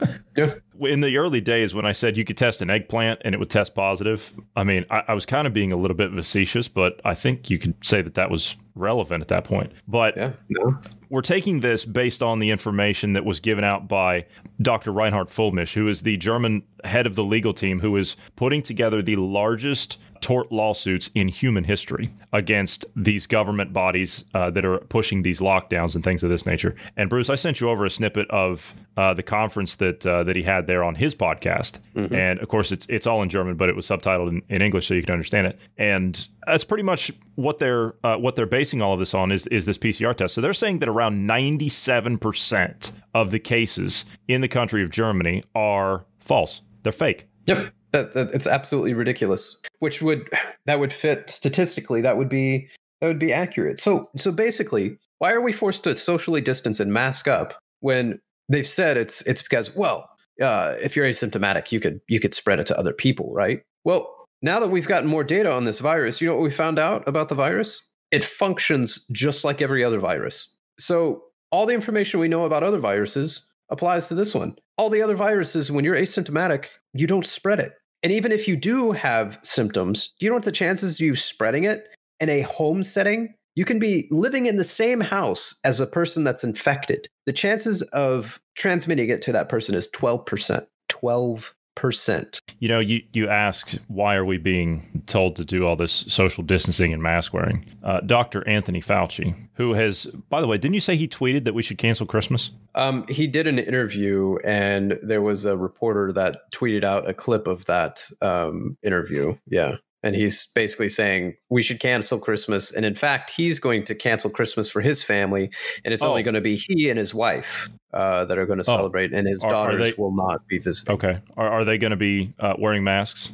yeah. 0.36 0.52
In 0.80 1.00
the 1.00 1.16
early 1.16 1.40
days, 1.40 1.74
when 1.74 1.84
I 1.84 1.92
said 1.92 2.16
you 2.16 2.24
could 2.24 2.36
test 2.36 2.62
an 2.62 2.70
eggplant 2.70 3.20
and 3.24 3.34
it 3.34 3.38
would 3.38 3.50
test 3.50 3.74
positive, 3.74 4.32
I 4.54 4.64
mean, 4.64 4.86
I, 4.90 5.02
I, 5.08 5.14
was 5.14 5.26
kind 5.26 5.46
of 5.46 5.52
being 5.52 5.72
a 5.72 5.76
little 5.76 5.96
bit 5.96 6.12
facetious, 6.12 6.68
but 6.68 7.00
I 7.04 7.14
think 7.14 7.50
you 7.50 7.58
could 7.58 7.74
say 7.84 8.00
that 8.00 8.14
that 8.14 8.30
was 8.30 8.56
relevant 8.76 9.22
at 9.22 9.28
that 9.28 9.44
point. 9.44 9.72
But 9.88 10.16
yeah, 10.16 10.32
no. 10.48 10.78
we're 11.08 11.20
taking 11.20 11.60
this 11.60 11.84
based 11.84 12.22
on 12.22 12.38
the 12.38 12.50
information 12.50 13.12
that 13.14 13.24
was 13.24 13.40
given 13.40 13.64
out 13.64 13.88
by 13.88 14.26
Dr. 14.62 14.92
Reinhard 14.92 15.28
Fuellmich, 15.28 15.74
who 15.74 15.88
is 15.88 16.02
the 16.02 16.16
German 16.16 16.62
head 16.84 17.06
of 17.06 17.16
the 17.16 17.24
legal 17.24 17.52
team, 17.52 17.80
who 17.80 17.96
is 17.96 18.16
putting 18.36 18.62
together 18.62 19.02
the 19.02 19.16
largest 19.16 19.98
tort 20.20 20.52
lawsuits 20.52 21.10
in 21.14 21.28
human 21.28 21.64
history 21.64 22.10
against 22.32 22.84
these 22.94 23.26
government 23.26 23.72
bodies 23.72 24.24
uh, 24.34 24.50
that 24.50 24.64
are 24.64 24.78
pushing 24.78 25.22
these 25.22 25.40
lockdowns 25.40 25.94
and 25.94 26.04
things 26.04 26.22
of 26.22 26.30
this 26.30 26.46
nature. 26.46 26.74
And 26.96 27.08
Bruce, 27.08 27.30
I 27.30 27.34
sent 27.34 27.60
you 27.60 27.68
over 27.68 27.84
a 27.84 27.90
snippet 27.90 28.30
of 28.30 28.74
uh, 28.96 29.14
the 29.14 29.22
conference 29.22 29.76
that 29.76 30.04
uh, 30.06 30.22
that 30.24 30.36
he 30.36 30.42
had 30.42 30.66
there 30.66 30.84
on 30.84 30.94
his 30.94 31.14
podcast, 31.14 31.78
mm-hmm. 31.94 32.14
and 32.14 32.38
of 32.40 32.48
course 32.48 32.72
it's 32.72 32.86
it's 32.88 33.06
all 33.06 33.22
in 33.22 33.28
German, 33.28 33.56
but 33.56 33.68
it 33.68 33.76
was 33.76 33.86
subtitled 33.86 34.28
in, 34.28 34.42
in 34.48 34.62
English 34.62 34.86
so 34.86 34.94
you 34.94 35.02
can 35.02 35.12
understand 35.12 35.46
it. 35.46 35.58
And 35.78 36.28
that's 36.46 36.64
pretty 36.64 36.84
much 36.84 37.10
what 37.36 37.58
they're 37.58 37.94
uh, 38.04 38.16
what 38.16 38.36
they're 38.36 38.46
basing 38.46 38.82
all 38.82 38.92
of 38.92 38.98
this 38.98 39.14
on 39.14 39.32
is 39.32 39.46
is 39.48 39.64
this 39.64 39.78
PCR 39.78 40.14
test. 40.14 40.34
So 40.34 40.40
they're 40.40 40.52
saying 40.52 40.80
that 40.80 40.88
around 40.88 41.26
ninety 41.26 41.68
seven 41.68 42.18
percent 42.18 42.92
of 43.14 43.30
the 43.30 43.38
cases 43.38 44.04
in 44.28 44.40
the 44.40 44.48
country 44.48 44.82
of 44.82 44.90
Germany 44.90 45.42
are 45.54 46.04
false. 46.18 46.62
They're 46.82 46.92
fake. 46.92 47.26
Yep. 47.46 47.72
That, 47.92 48.12
that 48.12 48.30
it's 48.32 48.46
absolutely 48.46 48.94
ridiculous. 48.94 49.58
Which 49.78 50.02
would 50.02 50.28
that 50.66 50.78
would 50.78 50.92
fit 50.92 51.30
statistically? 51.30 52.00
That 52.00 52.16
would 52.16 52.28
be 52.28 52.68
that 53.00 53.06
would 53.06 53.18
be 53.18 53.32
accurate. 53.32 53.78
So 53.78 54.10
so 54.16 54.32
basically, 54.32 54.98
why 55.18 55.32
are 55.32 55.40
we 55.40 55.52
forced 55.52 55.84
to 55.84 55.96
socially 55.96 56.40
distance 56.40 56.80
and 56.80 56.92
mask 56.92 57.28
up 57.28 57.54
when 57.80 58.20
they've 58.48 58.66
said 58.66 58.96
it's 58.96 59.22
it's 59.22 59.42
because 59.42 59.74
well, 59.74 60.10
uh, 60.40 60.74
if 60.80 60.96
you're 60.96 61.06
asymptomatic, 61.06 61.72
you 61.72 61.80
could 61.80 62.00
you 62.08 62.20
could 62.20 62.34
spread 62.34 62.60
it 62.60 62.66
to 62.66 62.78
other 62.78 62.92
people, 62.92 63.32
right? 63.32 63.62
Well, 63.84 64.14
now 64.42 64.60
that 64.60 64.68
we've 64.68 64.88
gotten 64.88 65.08
more 65.08 65.24
data 65.24 65.50
on 65.50 65.64
this 65.64 65.80
virus, 65.80 66.20
you 66.20 66.26
know 66.26 66.34
what 66.34 66.42
we 66.42 66.50
found 66.50 66.78
out 66.78 67.06
about 67.06 67.28
the 67.28 67.34
virus? 67.34 67.88
It 68.10 68.24
functions 68.24 69.06
just 69.12 69.44
like 69.44 69.62
every 69.62 69.84
other 69.84 70.00
virus. 70.00 70.56
So 70.78 71.24
all 71.52 71.66
the 71.66 71.74
information 71.74 72.20
we 72.20 72.28
know 72.28 72.44
about 72.44 72.62
other 72.62 72.78
viruses 72.78 73.48
applies 73.70 74.08
to 74.08 74.14
this 74.14 74.34
one. 74.34 74.56
All 74.76 74.90
the 74.90 75.02
other 75.02 75.14
viruses, 75.14 75.70
when 75.70 75.84
you're 75.84 75.96
asymptomatic, 75.96 76.66
you 76.92 77.06
don't 77.06 77.26
spread 77.26 77.60
it. 77.60 77.72
And 78.02 78.12
even 78.12 78.32
if 78.32 78.48
you 78.48 78.56
do 78.56 78.92
have 78.92 79.38
symptoms, 79.42 80.14
do 80.18 80.26
you 80.26 80.30
know 80.30 80.36
what 80.36 80.44
the 80.44 80.52
chances 80.52 80.96
of 80.96 81.00
you 81.00 81.14
spreading 81.14 81.64
it 81.64 81.88
in 82.18 82.28
a 82.28 82.40
home 82.42 82.82
setting? 82.82 83.34
You 83.56 83.64
can 83.64 83.78
be 83.78 84.08
living 84.10 84.46
in 84.46 84.56
the 84.56 84.64
same 84.64 85.00
house 85.00 85.54
as 85.64 85.80
a 85.80 85.86
person 85.86 86.24
that's 86.24 86.44
infected. 86.44 87.08
The 87.26 87.32
chances 87.32 87.82
of 87.82 88.40
transmitting 88.54 89.10
it 89.10 89.22
to 89.22 89.32
that 89.32 89.48
person 89.48 89.74
is 89.74 89.90
12%. 89.90 90.66
12 90.88 91.54
percent. 91.80 92.42
You 92.58 92.68
know, 92.68 92.78
you 92.78 93.02
you 93.14 93.26
asked 93.26 93.78
why 93.88 94.14
are 94.14 94.24
we 94.24 94.36
being 94.36 95.02
told 95.06 95.34
to 95.36 95.46
do 95.46 95.66
all 95.66 95.76
this 95.76 96.04
social 96.08 96.44
distancing 96.44 96.92
and 96.92 97.02
mask 97.02 97.32
wearing? 97.32 97.64
Uh, 97.82 98.00
Dr. 98.00 98.46
Anthony 98.46 98.82
Fauci, 98.82 99.34
who 99.54 99.72
has, 99.72 100.04
by 100.28 100.42
the 100.42 100.46
way, 100.46 100.58
didn't 100.58 100.74
you 100.74 100.80
say 100.80 100.94
he 100.94 101.08
tweeted 101.08 101.44
that 101.44 101.54
we 101.54 101.62
should 101.62 101.78
cancel 101.78 102.04
Christmas? 102.04 102.50
Um, 102.74 103.06
he 103.08 103.26
did 103.26 103.46
an 103.46 103.58
interview, 103.58 104.36
and 104.44 104.98
there 105.00 105.22
was 105.22 105.46
a 105.46 105.56
reporter 105.56 106.12
that 106.12 106.52
tweeted 106.52 106.84
out 106.84 107.08
a 107.08 107.14
clip 107.14 107.46
of 107.46 107.64
that 107.64 108.06
um, 108.20 108.76
interview. 108.82 109.38
Yeah 109.46 109.76
and 110.02 110.14
he's 110.14 110.46
basically 110.54 110.88
saying 110.88 111.34
we 111.50 111.62
should 111.62 111.80
cancel 111.80 112.18
Christmas. 112.18 112.72
And 112.72 112.84
in 112.84 112.94
fact, 112.94 113.30
he's 113.30 113.58
going 113.58 113.84
to 113.84 113.94
cancel 113.94 114.30
Christmas 114.30 114.70
for 114.70 114.80
his 114.80 115.02
family, 115.02 115.50
and 115.84 115.92
it's 115.92 116.02
oh. 116.02 116.10
only 116.10 116.22
going 116.22 116.34
to 116.34 116.40
be 116.40 116.56
he 116.56 116.88
and 116.90 116.98
his 116.98 117.14
wife 117.14 117.68
uh, 117.92 118.24
that 118.24 118.38
are 118.38 118.46
going 118.46 118.62
to 118.62 118.70
oh. 118.70 118.76
celebrate, 118.76 119.12
and 119.12 119.26
his 119.26 119.42
are, 119.44 119.50
daughters 119.50 119.80
are 119.80 119.84
they, 119.84 119.94
will 119.96 120.14
not 120.14 120.46
be 120.48 120.58
visiting. 120.58 120.94
Okay, 120.94 121.18
are, 121.36 121.48
are 121.48 121.64
they 121.64 121.78
going 121.78 121.90
to 121.90 121.96
be 121.96 122.32
uh, 122.38 122.54
wearing 122.58 122.84
masks? 122.84 123.32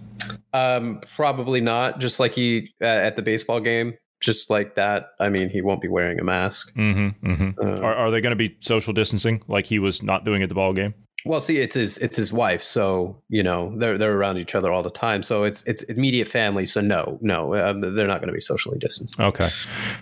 Um, 0.52 1.00
probably 1.14 1.60
not. 1.60 2.00
Just 2.00 2.18
like 2.18 2.34
he 2.34 2.70
uh, 2.80 2.86
at 2.86 3.16
the 3.16 3.22
baseball 3.22 3.60
game, 3.60 3.94
just 4.20 4.50
like 4.50 4.74
that. 4.74 5.10
I 5.20 5.28
mean, 5.28 5.48
he 5.48 5.62
won't 5.62 5.80
be 5.80 5.88
wearing 5.88 6.18
a 6.18 6.24
mask. 6.24 6.72
Mm-hmm, 6.74 7.30
mm-hmm. 7.30 7.84
are, 7.84 7.94
are 7.94 8.10
they 8.10 8.20
going 8.20 8.36
to 8.36 8.36
be 8.36 8.56
social 8.60 8.92
distancing 8.92 9.42
like 9.46 9.66
he 9.66 9.78
was 9.78 10.02
not 10.02 10.24
doing 10.24 10.42
at 10.42 10.48
the 10.48 10.54
ball 10.54 10.72
game? 10.72 10.94
Well, 11.24 11.40
see, 11.40 11.58
it's 11.58 11.74
his 11.74 11.98
it's 11.98 12.16
his 12.16 12.32
wife, 12.32 12.62
so 12.62 13.16
you 13.28 13.42
know 13.42 13.72
they're 13.76 13.98
they're 13.98 14.16
around 14.16 14.38
each 14.38 14.54
other 14.54 14.70
all 14.70 14.82
the 14.82 14.90
time. 14.90 15.22
So 15.22 15.42
it's 15.42 15.62
it's 15.64 15.82
immediate 15.84 16.28
family. 16.28 16.66
So 16.66 16.80
no, 16.80 17.18
no, 17.20 17.56
um, 17.56 17.80
they're 17.80 18.06
not 18.06 18.20
going 18.20 18.28
to 18.28 18.34
be 18.34 18.40
socially 18.40 18.78
distanced. 18.78 19.18
Okay. 19.18 19.48